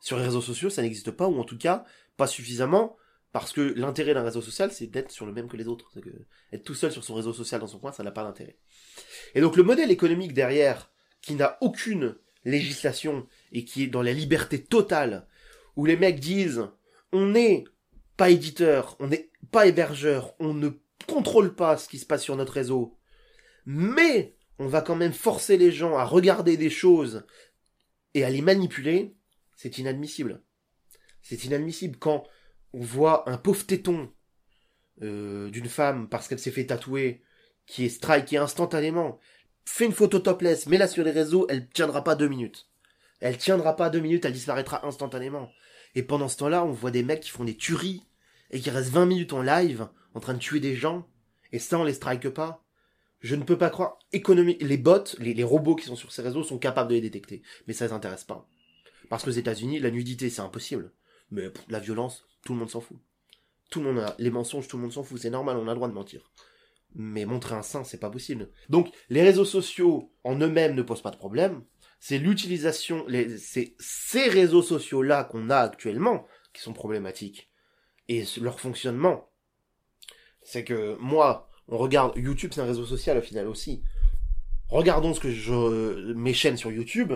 Sur 0.00 0.18
les 0.18 0.24
réseaux 0.24 0.42
sociaux, 0.42 0.70
ça 0.70 0.82
n'existe 0.82 1.12
pas 1.12 1.28
ou 1.28 1.38
en 1.38 1.44
tout 1.44 1.58
cas 1.58 1.84
pas 2.16 2.26
suffisamment 2.26 2.96
parce 3.32 3.52
que 3.52 3.60
l'intérêt 3.60 4.14
d'un 4.14 4.22
réseau 4.22 4.42
social, 4.42 4.70
c'est 4.72 4.86
d'être 4.86 5.10
sur 5.10 5.24
le 5.24 5.32
même 5.32 5.48
que 5.48 5.56
les 5.56 5.66
autres. 5.66 5.90
Que 5.94 6.10
être 6.52 6.64
tout 6.64 6.74
seul 6.74 6.92
sur 6.92 7.02
son 7.02 7.14
réseau 7.14 7.32
social 7.32 7.60
dans 7.60 7.66
son 7.66 7.78
coin, 7.78 7.92
ça 7.92 8.02
n'a 8.02 8.10
pas 8.10 8.24
d'intérêt. 8.24 8.58
Et 9.34 9.40
donc 9.40 9.56
le 9.56 9.62
modèle 9.62 9.90
économique 9.90 10.34
derrière, 10.34 10.90
qui 11.22 11.34
n'a 11.34 11.56
aucune 11.60 12.16
législation 12.44 13.26
et 13.52 13.64
qui 13.64 13.84
est 13.84 13.88
dans 13.88 14.02
la 14.02 14.12
liberté 14.12 14.62
totale, 14.62 15.26
où 15.76 15.84
les 15.84 15.96
mecs 15.96 16.20
disent 16.20 16.68
on 17.12 17.26
n'est 17.26 17.64
pas 18.16 18.30
éditeur, 18.30 18.96
on 19.00 19.08
n'est 19.08 19.30
pas 19.50 19.66
hébergeur, 19.66 20.34
on 20.38 20.54
ne 20.54 20.70
contrôle 21.06 21.54
pas 21.54 21.76
ce 21.76 21.88
qui 21.88 21.98
se 21.98 22.06
passe 22.06 22.22
sur 22.22 22.36
notre 22.36 22.52
réseau, 22.54 22.96
mais 23.66 24.36
on 24.58 24.66
va 24.66 24.80
quand 24.80 24.96
même 24.96 25.12
forcer 25.12 25.56
les 25.56 25.72
gens 25.72 25.96
à 25.96 26.04
regarder 26.04 26.56
des 26.56 26.70
choses 26.70 27.24
et 28.14 28.24
à 28.24 28.30
les 28.30 28.42
manipuler, 28.42 29.14
c'est 29.56 29.78
inadmissible. 29.78 30.42
C'est 31.22 31.44
inadmissible 31.44 31.98
quand 31.98 32.24
on 32.72 32.80
voit 32.80 33.28
un 33.28 33.36
pauvre 33.36 33.64
téton 33.64 34.10
euh, 35.02 35.50
d'une 35.50 35.68
femme 35.68 36.08
parce 36.08 36.28
qu'elle 36.28 36.38
s'est 36.38 36.50
fait 36.50 36.66
tatouer, 36.66 37.22
qui 37.66 37.84
est 37.84 37.88
striké 37.88 38.36
instantanément, 38.36 39.18
fait 39.64 39.86
une 39.86 39.92
photo 39.92 40.18
topless, 40.18 40.66
mets-la 40.66 40.88
sur 40.88 41.04
les 41.04 41.10
réseaux, 41.10 41.46
elle 41.48 41.68
tiendra 41.68 42.02
pas 42.04 42.16
deux 42.16 42.28
minutes. 42.28 42.68
Elle 43.22 43.38
tiendra 43.38 43.76
pas 43.76 43.88
deux 43.88 44.00
minutes, 44.00 44.24
elle 44.24 44.32
disparaîtra 44.32 44.84
instantanément. 44.84 45.48
Et 45.94 46.02
pendant 46.02 46.28
ce 46.28 46.36
temps-là, 46.38 46.64
on 46.64 46.72
voit 46.72 46.90
des 46.90 47.04
mecs 47.04 47.20
qui 47.20 47.30
font 47.30 47.44
des 47.44 47.56
tueries 47.56 48.02
et 48.50 48.58
qui 48.58 48.68
restent 48.68 48.90
20 48.90 49.06
minutes 49.06 49.32
en 49.32 49.42
live 49.42 49.86
en 50.14 50.20
train 50.20 50.34
de 50.34 50.40
tuer 50.40 50.58
des 50.58 50.74
gens, 50.74 51.08
et 51.52 51.60
ça 51.60 51.78
on 51.78 51.84
les 51.84 51.94
strike 51.94 52.28
pas. 52.30 52.64
Je 53.20 53.36
ne 53.36 53.44
peux 53.44 53.56
pas 53.56 53.70
croire. 53.70 54.00
Économie, 54.12 54.58
les 54.60 54.76
bots, 54.76 55.04
les, 55.20 55.44
robots 55.44 55.76
qui 55.76 55.86
sont 55.86 55.94
sur 55.94 56.10
ces 56.10 56.22
réseaux 56.22 56.42
sont 56.42 56.58
capables 56.58 56.90
de 56.90 56.96
les 56.96 57.00
détecter, 57.00 57.42
mais 57.68 57.74
ça 57.74 57.86
les 57.86 57.92
intéresse 57.92 58.24
pas. 58.24 58.48
Parce 59.08 59.22
qu'aux 59.22 59.30
États-Unis, 59.30 59.78
la 59.78 59.92
nudité 59.92 60.28
c'est 60.28 60.42
impossible, 60.42 60.92
mais 61.30 61.44
la 61.68 61.78
violence, 61.78 62.26
tout 62.44 62.54
le 62.54 62.58
monde 62.58 62.70
s'en 62.70 62.80
fout. 62.80 62.98
Tout 63.70 63.80
le 63.80 63.92
monde 63.92 64.14
les 64.18 64.30
mensonges, 64.30 64.66
tout 64.66 64.76
le 64.76 64.82
monde 64.82 64.92
s'en 64.92 65.04
fout, 65.04 65.20
c'est 65.20 65.30
normal, 65.30 65.56
on 65.58 65.68
a 65.68 65.70
le 65.70 65.76
droit 65.76 65.88
de 65.88 65.94
mentir. 65.94 66.28
Mais 66.96 67.24
montrer 67.24 67.54
un 67.54 67.62
sein, 67.62 67.84
c'est 67.84 68.00
pas 68.00 68.10
possible. 68.10 68.50
Donc, 68.68 68.92
les 69.08 69.22
réseaux 69.22 69.44
sociaux 69.44 70.12
en 70.24 70.36
eux-mêmes 70.40 70.74
ne 70.74 70.82
posent 70.82 71.02
pas 71.02 71.12
de 71.12 71.16
problème. 71.16 71.62
C'est 72.04 72.18
l'utilisation, 72.18 73.06
c'est 73.38 73.76
ces 73.78 74.28
réseaux 74.28 74.60
sociaux-là 74.60 75.22
qu'on 75.22 75.50
a 75.50 75.58
actuellement 75.58 76.26
qui 76.52 76.60
sont 76.60 76.72
problématiques. 76.72 77.48
Et 78.08 78.24
leur 78.40 78.58
fonctionnement. 78.58 79.30
C'est 80.42 80.64
que 80.64 80.96
moi, 80.98 81.48
on 81.68 81.78
regarde 81.78 82.16
YouTube, 82.16 82.50
c'est 82.52 82.60
un 82.60 82.66
réseau 82.66 82.86
social 82.86 83.18
au 83.18 83.22
final 83.22 83.46
aussi. 83.46 83.84
Regardons 84.68 85.14
ce 85.14 85.20
que 85.20 85.30
je 85.30 86.12
mes 86.14 86.34
chaînes 86.34 86.56
sur 86.56 86.72
YouTube. 86.72 87.12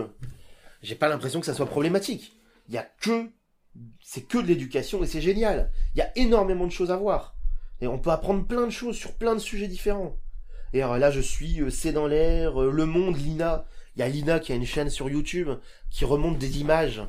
J'ai 0.81 0.95
pas 0.95 1.09
l'impression 1.09 1.41
que 1.41 1.45
ça 1.45 1.53
soit 1.53 1.65
problématique. 1.65 2.39
Il 2.69 2.73
y 2.73 2.77
a 2.77 2.89
que 3.01 3.29
c'est 4.01 4.25
que 4.25 4.37
de 4.37 4.47
l'éducation 4.47 5.03
et 5.03 5.07
c'est 5.07 5.19
génial. 5.19 5.69
Il 5.95 5.97
y 5.97 6.01
a 6.01 6.17
énormément 6.17 6.65
de 6.65 6.71
choses 6.71 6.91
à 6.91 6.95
voir. 6.95 7.35
Et 7.81 7.87
on 7.87 7.99
peut 7.99 8.11
apprendre 8.11 8.47
plein 8.47 8.65
de 8.65 8.71
choses 8.71 8.95
sur 8.95 9.15
plein 9.15 9.35
de 9.35 9.39
sujets 9.39 9.67
différents. 9.67 10.15
Et 10.71 10.81
alors 10.81 10.97
là, 10.97 11.11
je 11.11 11.19
suis 11.19 11.61
euh, 11.61 11.69
C'est 11.69 11.91
dans 11.91 12.07
l'air, 12.07 12.61
euh, 12.61 12.71
Le 12.71 12.85
Monde, 12.85 13.17
Lina. 13.17 13.65
Il 13.97 14.01
y 14.01 14.03
a 14.03 14.09
Lina 14.09 14.39
qui 14.39 14.51
a 14.51 14.55
une 14.55 14.65
chaîne 14.65 14.91
sur 14.91 15.09
YouTube 15.09 15.49
qui 15.89 16.05
remonte 16.05 16.37
des 16.37 16.59
images. 16.59 17.01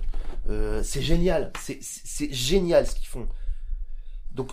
Euh, 0.49 0.83
c'est 0.83 1.03
génial. 1.03 1.53
C'est 1.59 2.33
génial 2.33 2.87
ce 2.87 2.95
qu'ils 2.95 3.07
font. 3.07 3.29
Donc, 4.33 4.53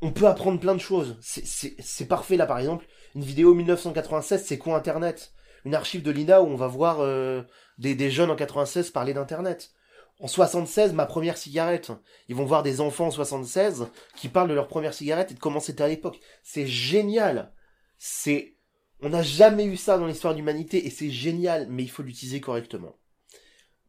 on 0.00 0.12
peut 0.12 0.28
apprendre 0.28 0.60
plein 0.60 0.74
de 0.74 0.80
choses. 0.80 1.18
C'est 1.20 2.06
parfait 2.06 2.36
là, 2.36 2.46
par 2.46 2.58
exemple. 2.58 2.86
Une 3.16 3.22
vidéo 3.22 3.54
1996, 3.54 4.44
c'est 4.44 4.58
quoi 4.58 4.76
Internet? 4.76 5.32
Une 5.64 5.74
archive 5.74 6.02
de 6.02 6.10
Lina 6.10 6.42
où 6.42 6.46
on 6.46 6.56
va 6.56 6.68
voir 6.68 6.98
des, 7.78 7.94
des 7.94 8.10
jeunes 8.10 8.30
en 8.30 8.36
96 8.36 8.90
parler 8.90 9.12
d'Internet 9.12 9.72
en 10.20 10.28
76, 10.28 10.92
ma 10.92 11.06
première 11.06 11.36
cigarette. 11.36 11.92
Ils 12.28 12.36
vont 12.36 12.44
voir 12.44 12.62
des 12.62 12.80
enfants 12.80 13.06
en 13.06 13.10
76 13.10 13.88
qui 14.16 14.28
parlent 14.28 14.48
de 14.48 14.54
leur 14.54 14.68
première 14.68 14.94
cigarette 14.94 15.32
et 15.32 15.34
de 15.34 15.40
comment 15.40 15.60
c'était 15.60 15.82
à 15.82 15.88
l'époque. 15.88 16.20
C'est 16.42 16.66
génial. 16.66 17.52
C'est, 17.98 18.53
on 19.04 19.10
n'a 19.10 19.22
jamais 19.22 19.66
eu 19.66 19.76
ça 19.76 19.98
dans 19.98 20.06
l'histoire 20.06 20.32
de 20.32 20.38
l'humanité 20.38 20.86
et 20.86 20.90
c'est 20.90 21.10
génial, 21.10 21.68
mais 21.68 21.82
il 21.82 21.90
faut 21.90 22.02
l'utiliser 22.02 22.40
correctement. 22.40 22.96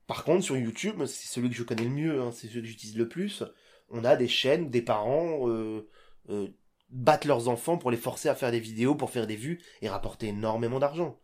Par 0.08 0.26
contre, 0.26 0.44
sur 0.44 0.58
YouTube, 0.58 1.06
c'est 1.06 1.28
celui 1.28 1.50
que 1.50 1.56
je 1.56 1.64
connais 1.64 1.86
le 1.86 1.90
mieux, 1.90 2.22
hein, 2.22 2.32
c'est 2.32 2.48
celui 2.48 2.62
que 2.64 2.68
j'utilise 2.68 2.98
le 2.98 3.08
plus. 3.08 3.42
On 3.90 4.04
a 4.04 4.18
des 4.18 4.28
chaînes, 4.28 4.70
des 4.70 4.82
parents 4.82 5.50
euh, 5.50 5.90
euh, 6.30 6.50
battent 6.90 7.24
leurs 7.24 7.48
enfants 7.48 7.78
pour 7.78 7.92
les 7.92 7.98
forcer 7.98 8.28
à 8.28 8.36
faire 8.36 8.52
des 8.52 8.60
vidéos, 8.60 8.94
pour 8.94 9.10
faire 9.10 9.26
des 9.26 9.38
vues 9.38 9.64
et 9.82 9.88
rapporter 9.88 10.28
énormément 10.28 10.80
d'argent. 10.80 11.18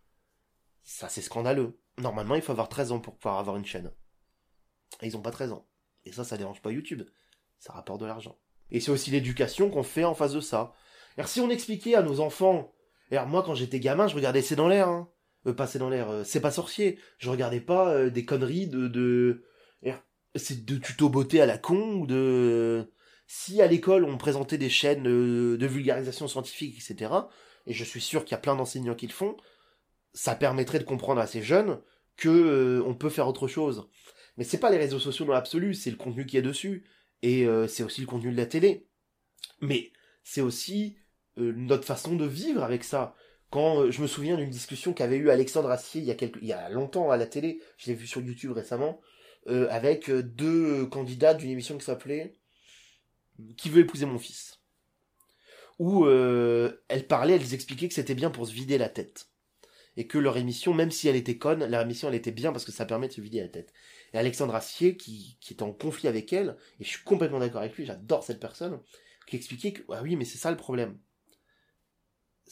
Ça, 0.83 1.09
c'est 1.09 1.21
scandaleux. 1.21 1.77
Normalement, 1.97 2.35
il 2.35 2.41
faut 2.41 2.53
avoir 2.53 2.69
13 2.69 2.93
ans 2.93 2.99
pour 3.01 3.17
pouvoir 3.17 3.39
avoir 3.39 3.57
une 3.57 3.65
chaîne. 3.65 3.91
Et 5.01 5.07
ils 5.07 5.17
ont 5.17 5.21
pas 5.21 5.31
13 5.31 5.51
ans. 5.51 5.67
Et 6.05 6.13
ça, 6.13 6.23
ça 6.23 6.37
dérange 6.37 6.61
pas 6.61 6.71
YouTube. 6.71 7.03
Ça 7.59 7.73
rapporte 7.73 7.99
de 7.99 8.05
l'argent. 8.05 8.39
Et 8.71 8.79
c'est 8.79 8.91
aussi 8.91 9.11
l'éducation 9.11 9.69
qu'on 9.69 9.83
fait 9.83 10.05
en 10.05 10.15
face 10.15 10.33
de 10.33 10.39
ça. 10.39 10.73
Alors 11.17 11.27
si 11.27 11.41
on 11.41 11.49
expliquait 11.49 11.95
à 11.95 12.01
nos 12.01 12.21
enfants, 12.21 12.73
alors 13.17 13.27
moi 13.27 13.43
quand 13.43 13.55
j'étais 13.55 13.79
gamin, 13.79 14.07
je 14.07 14.15
regardais 14.15 14.41
C'est 14.41 14.55
dans 14.55 14.67
l'air, 14.67 14.87
hein. 14.87 15.09
Euh, 15.47 15.53
C'est 15.67 15.79
dans 15.79 15.89
l'air, 15.89 16.09
euh, 16.09 16.23
C'est 16.23 16.41
pas 16.41 16.51
sorcier. 16.51 16.99
Je 17.17 17.29
regardais 17.29 17.61
pas 17.61 17.89
euh, 17.93 18.09
des 18.09 18.25
conneries 18.25 18.67
de... 18.67 18.87
de... 18.87 19.43
C'est 20.35 20.63
de 20.63 20.77
tuto 20.77 21.09
beauté 21.09 21.41
à 21.41 21.45
la 21.45 21.57
con 21.57 21.95
ou 21.95 22.07
de... 22.07 22.89
Si 23.27 23.61
à 23.61 23.67
l'école 23.67 24.05
on 24.05 24.17
présentait 24.17 24.57
des 24.57 24.69
chaînes 24.69 25.03
de 25.03 25.67
vulgarisation 25.67 26.29
scientifique, 26.29 26.77
etc., 26.77 27.11
et 27.65 27.73
je 27.73 27.83
suis 27.83 27.99
sûr 27.99 28.23
qu'il 28.23 28.31
y 28.31 28.35
a 28.35 28.41
plein 28.41 28.55
d'enseignants 28.55 28.95
qui 28.95 29.07
le 29.07 29.13
font, 29.13 29.35
ça 30.13 30.35
permettrait 30.35 30.79
de 30.79 30.85
comprendre 30.85 31.19
à 31.19 31.27
ces 31.27 31.41
jeunes 31.41 31.81
que 32.15 32.81
on 32.85 32.95
peut 32.95 33.09
faire 33.09 33.27
autre 33.27 33.47
chose. 33.49 33.89
Mais 34.37 34.43
c'est 34.43 34.57
pas 34.57 34.69
les 34.71 34.77
réseaux 34.77 34.99
sociaux 34.99 35.25
dans 35.25 35.33
l'absolu, 35.33 35.73
c'est 35.73 35.91
le 35.91 35.97
contenu 35.97 36.25
qui 36.25 36.37
est 36.37 36.41
dessus. 36.41 36.85
Et 37.21 37.45
euh, 37.45 37.67
c'est 37.67 37.83
aussi 37.83 38.01
le 38.01 38.07
contenu 38.07 38.31
de 38.31 38.37
la 38.37 38.45
télé. 38.45 38.87
Mais 39.59 39.91
c'est 40.23 40.41
aussi 40.41 40.97
euh, 41.41 41.53
notre 41.55 41.85
façon 41.85 42.15
de 42.15 42.25
vivre 42.25 42.63
avec 42.63 42.83
ça. 42.83 43.15
Quand 43.49 43.81
euh, 43.81 43.91
je 43.91 44.01
me 44.01 44.07
souviens 44.07 44.37
d'une 44.37 44.49
discussion 44.49 44.93
qu'avait 44.93 45.17
eu 45.17 45.29
Alexandre 45.29 45.69
Assier 45.69 46.01
il 46.01 46.07
y, 46.07 46.11
a 46.11 46.15
quelques, 46.15 46.39
il 46.41 46.47
y 46.47 46.53
a 46.53 46.69
longtemps 46.69 47.11
à 47.11 47.17
la 47.17 47.25
télé, 47.25 47.59
je 47.77 47.87
l'ai 47.87 47.95
vu 47.95 48.07
sur 48.07 48.21
YouTube 48.21 48.51
récemment, 48.51 49.01
euh, 49.47 49.67
avec 49.69 50.09
deux 50.11 50.85
candidats 50.85 51.33
d'une 51.33 51.49
émission 51.49 51.77
qui 51.77 51.85
s'appelait 51.85 52.33
Qui 53.57 53.69
veut 53.69 53.81
épouser 53.81 54.05
mon 54.05 54.19
fils? 54.19 54.59
Où 55.79 56.07
elles 56.07 57.07
parlaient, 57.07 57.35
elles 57.35 57.55
expliquaient 57.55 57.87
que 57.87 57.95
c'était 57.95 58.13
bien 58.13 58.29
pour 58.29 58.45
se 58.45 58.53
vider 58.53 58.77
la 58.77 58.89
tête. 58.89 59.29
Et 59.97 60.05
que 60.05 60.19
leur 60.19 60.37
émission, 60.37 60.75
même 60.75 60.91
si 60.91 61.07
elle 61.07 61.15
était 61.15 61.39
conne, 61.39 61.65
leur 61.65 61.81
émission 61.81 62.07
elle 62.07 62.15
était 62.15 62.31
bien 62.31 62.51
parce 62.51 62.65
que 62.65 62.71
ça 62.71 62.85
permet 62.85 63.07
de 63.07 63.13
se 63.13 63.21
vider 63.21 63.41
la 63.41 63.47
tête. 63.47 63.73
Et 64.13 64.19
Alexandre 64.19 64.53
Assier, 64.53 64.95
qui, 64.95 65.37
qui 65.41 65.55
est 65.55 65.63
en 65.63 65.73
conflit 65.73 66.07
avec 66.07 66.31
elle, 66.33 66.55
et 66.79 66.83
je 66.83 66.89
suis 66.89 67.03
complètement 67.03 67.39
d'accord 67.39 67.61
avec 67.61 67.75
lui, 67.75 67.85
j'adore 67.87 68.23
cette 68.23 68.39
personne, 68.39 68.79
qui 69.25 69.37
expliquait 69.37 69.73
que, 69.73 69.81
ah 69.89 70.01
oui, 70.03 70.15
mais 70.15 70.25
c'est 70.25 70.37
ça 70.37 70.51
le 70.51 70.57
problème. 70.57 70.99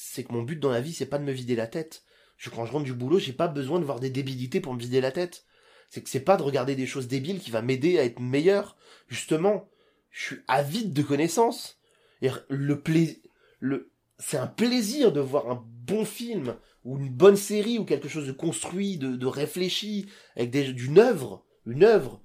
C'est 0.01 0.23
que 0.23 0.31
mon 0.31 0.43
but 0.43 0.57
dans 0.57 0.69
la 0.69 0.79
vie, 0.79 0.93
c'est 0.93 1.05
pas 1.05 1.17
de 1.17 1.25
me 1.25 1.33
vider 1.33 1.57
la 1.57 1.67
tête. 1.67 2.03
Je, 2.37 2.49
quand 2.49 2.65
je 2.65 2.71
rentre 2.71 2.85
du 2.85 2.93
boulot, 2.93 3.19
j'ai 3.19 3.33
pas 3.33 3.49
besoin 3.49 3.81
de 3.81 3.83
voir 3.83 3.99
des 3.99 4.09
débilités 4.09 4.61
pour 4.61 4.73
me 4.73 4.79
vider 4.79 5.01
la 5.01 5.11
tête. 5.11 5.45
C'est 5.89 6.01
que 6.01 6.09
c'est 6.09 6.21
pas 6.21 6.37
de 6.37 6.41
regarder 6.41 6.77
des 6.77 6.87
choses 6.87 7.09
débiles 7.09 7.39
qui 7.39 7.51
va 7.51 7.61
m'aider 7.61 7.99
à 7.99 8.05
être 8.05 8.21
meilleur. 8.21 8.77
Justement, 9.09 9.67
je 10.09 10.23
suis 10.23 10.37
avide 10.47 10.93
de 10.93 11.01
connaissances. 11.01 11.81
Le 12.21 12.79
plaisir, 12.79 13.17
le, 13.59 13.91
c'est 14.19 14.37
un 14.37 14.47
plaisir 14.47 15.11
de 15.11 15.19
voir 15.19 15.51
un 15.51 15.61
bon 15.67 16.05
film 16.05 16.55
ou 16.85 16.97
une 16.97 17.09
bonne 17.09 17.35
série 17.35 17.77
ou 17.77 17.83
quelque 17.83 18.07
chose 18.07 18.27
de 18.27 18.31
construit, 18.31 18.97
de, 18.97 19.25
réfléchi, 19.25 20.05
avec 20.37 20.51
d'une 20.51 20.99
œuvre, 20.99 21.45
une 21.65 21.83
œuvre, 21.83 22.21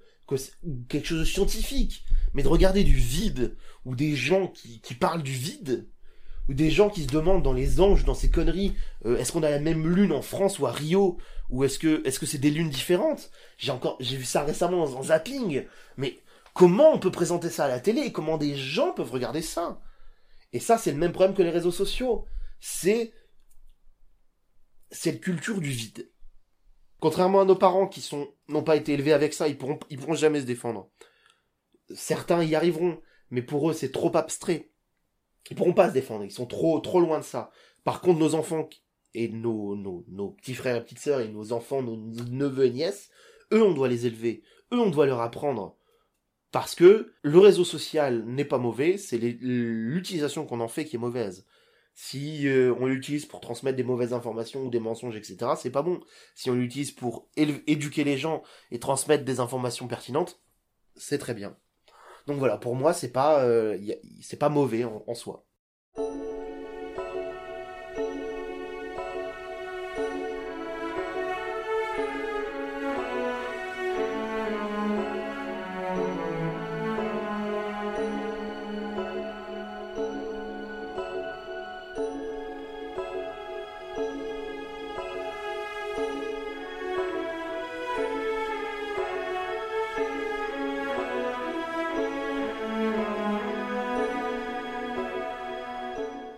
ou 0.63 0.85
quelque 0.87 1.07
chose 1.07 1.19
de 1.19 1.25
scientifique. 1.25 2.05
Mais 2.33 2.43
de 2.43 2.47
regarder 2.47 2.85
du 2.85 2.95
vide 2.95 3.57
ou 3.83 3.97
des 3.97 4.15
gens 4.15 4.47
qui 4.47 4.93
parlent 4.93 5.23
du 5.23 5.33
vide, 5.33 5.89
ou 6.49 6.53
des 6.53 6.69
gens 6.69 6.89
qui 6.89 7.03
se 7.03 7.07
demandent 7.07 7.43
dans 7.43 7.53
les 7.53 7.79
anges, 7.79 8.05
dans 8.05 8.13
ces 8.13 8.29
conneries, 8.29 8.75
euh, 9.05 9.17
est-ce 9.17 9.31
qu'on 9.31 9.43
a 9.43 9.49
la 9.49 9.59
même 9.59 9.87
lune 9.87 10.11
en 10.11 10.21
France 10.21 10.59
ou 10.59 10.67
à 10.67 10.71
Rio, 10.71 11.17
ou 11.49 11.63
est-ce 11.63 11.79
que 11.79 12.05
est-ce 12.05 12.19
que 12.19 12.25
c'est 12.25 12.37
des 12.37 12.51
lunes 12.51 12.69
différentes 12.69 13.31
J'ai 13.57 13.71
encore 13.71 13.97
j'ai 13.99 14.17
vu 14.17 14.25
ça 14.25 14.43
récemment 14.43 14.85
dans 14.85 14.99
un 14.99 15.03
zapping, 15.03 15.65
mais 15.97 16.19
comment 16.53 16.93
on 16.93 16.99
peut 16.99 17.11
présenter 17.11 17.49
ça 17.49 17.65
à 17.65 17.67
la 17.67 17.79
télé 17.79 18.11
Comment 18.11 18.37
des 18.37 18.55
gens 18.55 18.93
peuvent 18.93 19.11
regarder 19.11 19.41
ça 19.41 19.81
Et 20.53 20.59
ça, 20.59 20.77
c'est 20.77 20.91
le 20.91 20.97
même 20.97 21.11
problème 21.11 21.35
que 21.35 21.43
les 21.43 21.51
réseaux 21.51 21.71
sociaux. 21.71 22.25
C'est 22.59 23.13
cette 24.91 25.21
culture 25.21 25.59
du 25.59 25.69
vide. 25.69 26.11
Contrairement 26.99 27.41
à 27.41 27.45
nos 27.45 27.55
parents 27.55 27.87
qui 27.87 28.01
sont 28.01 28.27
n'ont 28.47 28.63
pas 28.63 28.77
été 28.77 28.93
élevés 28.93 29.13
avec 29.13 29.33
ça, 29.33 29.47
ils 29.47 29.57
pourront 29.57 29.79
ils 29.89 29.99
pourront 29.99 30.13
jamais 30.13 30.41
se 30.41 30.45
défendre. 30.45 30.89
Certains 31.93 32.43
y 32.43 32.55
arriveront, 32.55 32.99
mais 33.29 33.41
pour 33.41 33.69
eux 33.69 33.73
c'est 33.73 33.91
trop 33.91 34.15
abstrait. 34.15 34.71
Ils 35.49 35.55
pourront 35.55 35.73
pas 35.73 35.89
se 35.89 35.93
défendre, 35.93 36.23
ils 36.23 36.31
sont 36.31 36.45
trop 36.45 36.79
trop 36.79 36.99
loin 36.99 37.19
de 37.19 37.23
ça. 37.23 37.51
Par 37.83 38.01
contre, 38.01 38.19
nos 38.19 38.35
enfants 38.35 38.67
et 39.13 39.29
nos, 39.29 39.75
nos, 39.75 40.03
nos 40.07 40.29
petits 40.31 40.55
frères 40.55 40.75
et 40.75 40.83
petites 40.83 40.99
sœurs 40.99 41.21
et 41.21 41.27
nos 41.27 41.53
enfants, 41.53 41.81
nos 41.81 41.97
neveux 41.97 42.65
et 42.65 42.71
nièces, 42.71 43.09
eux 43.53 43.63
on 43.63 43.73
doit 43.73 43.87
les 43.87 44.05
élever, 44.05 44.41
eux 44.73 44.79
on 44.79 44.89
doit 44.89 45.05
leur 45.05 45.21
apprendre. 45.21 45.77
Parce 46.51 46.73
que 46.73 47.13
le 47.21 47.39
réseau 47.39 47.65
social 47.65 48.23
n'est 48.25 48.45
pas 48.45 48.57
mauvais, 48.57 48.97
c'est 48.97 49.17
l'utilisation 49.17 50.45
qu'on 50.45 50.61
en 50.61 50.67
fait 50.67 50.85
qui 50.85 50.95
est 50.95 50.99
mauvaise. 50.99 51.45
Si 51.95 52.47
euh, 52.47 52.73
on 52.79 52.87
l'utilise 52.87 53.25
pour 53.25 53.39
transmettre 53.39 53.77
des 53.77 53.83
mauvaises 53.83 54.13
informations 54.13 54.63
ou 54.63 54.69
des 54.69 54.79
mensonges, 54.79 55.15
etc., 55.15 55.51
c'est 55.57 55.69
pas 55.69 55.81
bon. 55.81 56.01
Si 56.33 56.49
on 56.49 56.55
l'utilise 56.55 56.91
pour 56.91 57.29
éduquer 57.35 58.03
les 58.03 58.17
gens 58.17 58.43
et 58.71 58.79
transmettre 58.79 59.23
des 59.23 59.39
informations 59.39 59.87
pertinentes, 59.87 60.41
c'est 60.95 61.17
très 61.17 61.33
bien. 61.33 61.57
Donc 62.27 62.37
voilà, 62.39 62.57
pour 62.57 62.75
moi, 62.75 62.93
c'est 62.93 63.11
pas, 63.11 63.43
euh, 63.43 63.77
c'est 64.21 64.37
pas 64.37 64.49
mauvais 64.49 64.83
en 64.85 65.13
soi. 65.15 65.45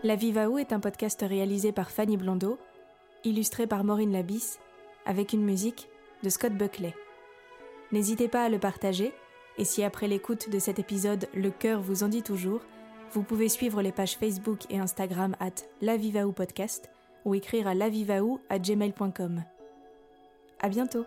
La 0.08 0.16
Viva 0.16 0.48
Où 0.48 0.58
est 0.58 0.72
un 0.72 0.80
podcast 0.80 1.20
réalisé 1.28 1.74
par 1.74 1.92
Fanny 1.92 2.16
Blondeau, 2.16 2.58
illustré 3.26 3.68
par 3.68 3.84
Maureen 3.84 4.14
Labisse, 4.14 4.58
avec 5.06 5.34
une 5.34 5.44
musique 5.44 5.90
de 6.24 6.30
Scott 6.30 6.54
Buckley. 6.54 6.96
N'hésitez 7.92 8.30
pas 8.30 8.46
à 8.46 8.48
le 8.48 8.58
partager, 8.58 9.12
et 9.58 9.66
si 9.66 9.84
après 9.84 10.08
l'écoute 10.08 10.50
de 10.50 10.60
cet 10.60 10.80
épisode 10.80 11.28
le 11.34 11.52
cœur 11.52 11.82
vous 11.82 12.04
en 12.04 12.08
dit 12.08 12.24
toujours, 12.24 12.62
vous 13.12 13.22
pouvez 13.22 13.50
suivre 13.50 13.82
les 13.82 13.92
pages 13.92 14.16
Facebook 14.16 14.62
et 14.70 14.80
Instagram 14.80 15.36
at 15.42 15.66
podcast 16.34 16.90
ou 17.26 17.36
écrire 17.36 17.68
à 17.68 17.76
lavivaou 17.76 18.40
à 18.50 18.60
gmail.com. 18.60 19.44
À 20.62 20.70
bientôt! 20.70 21.04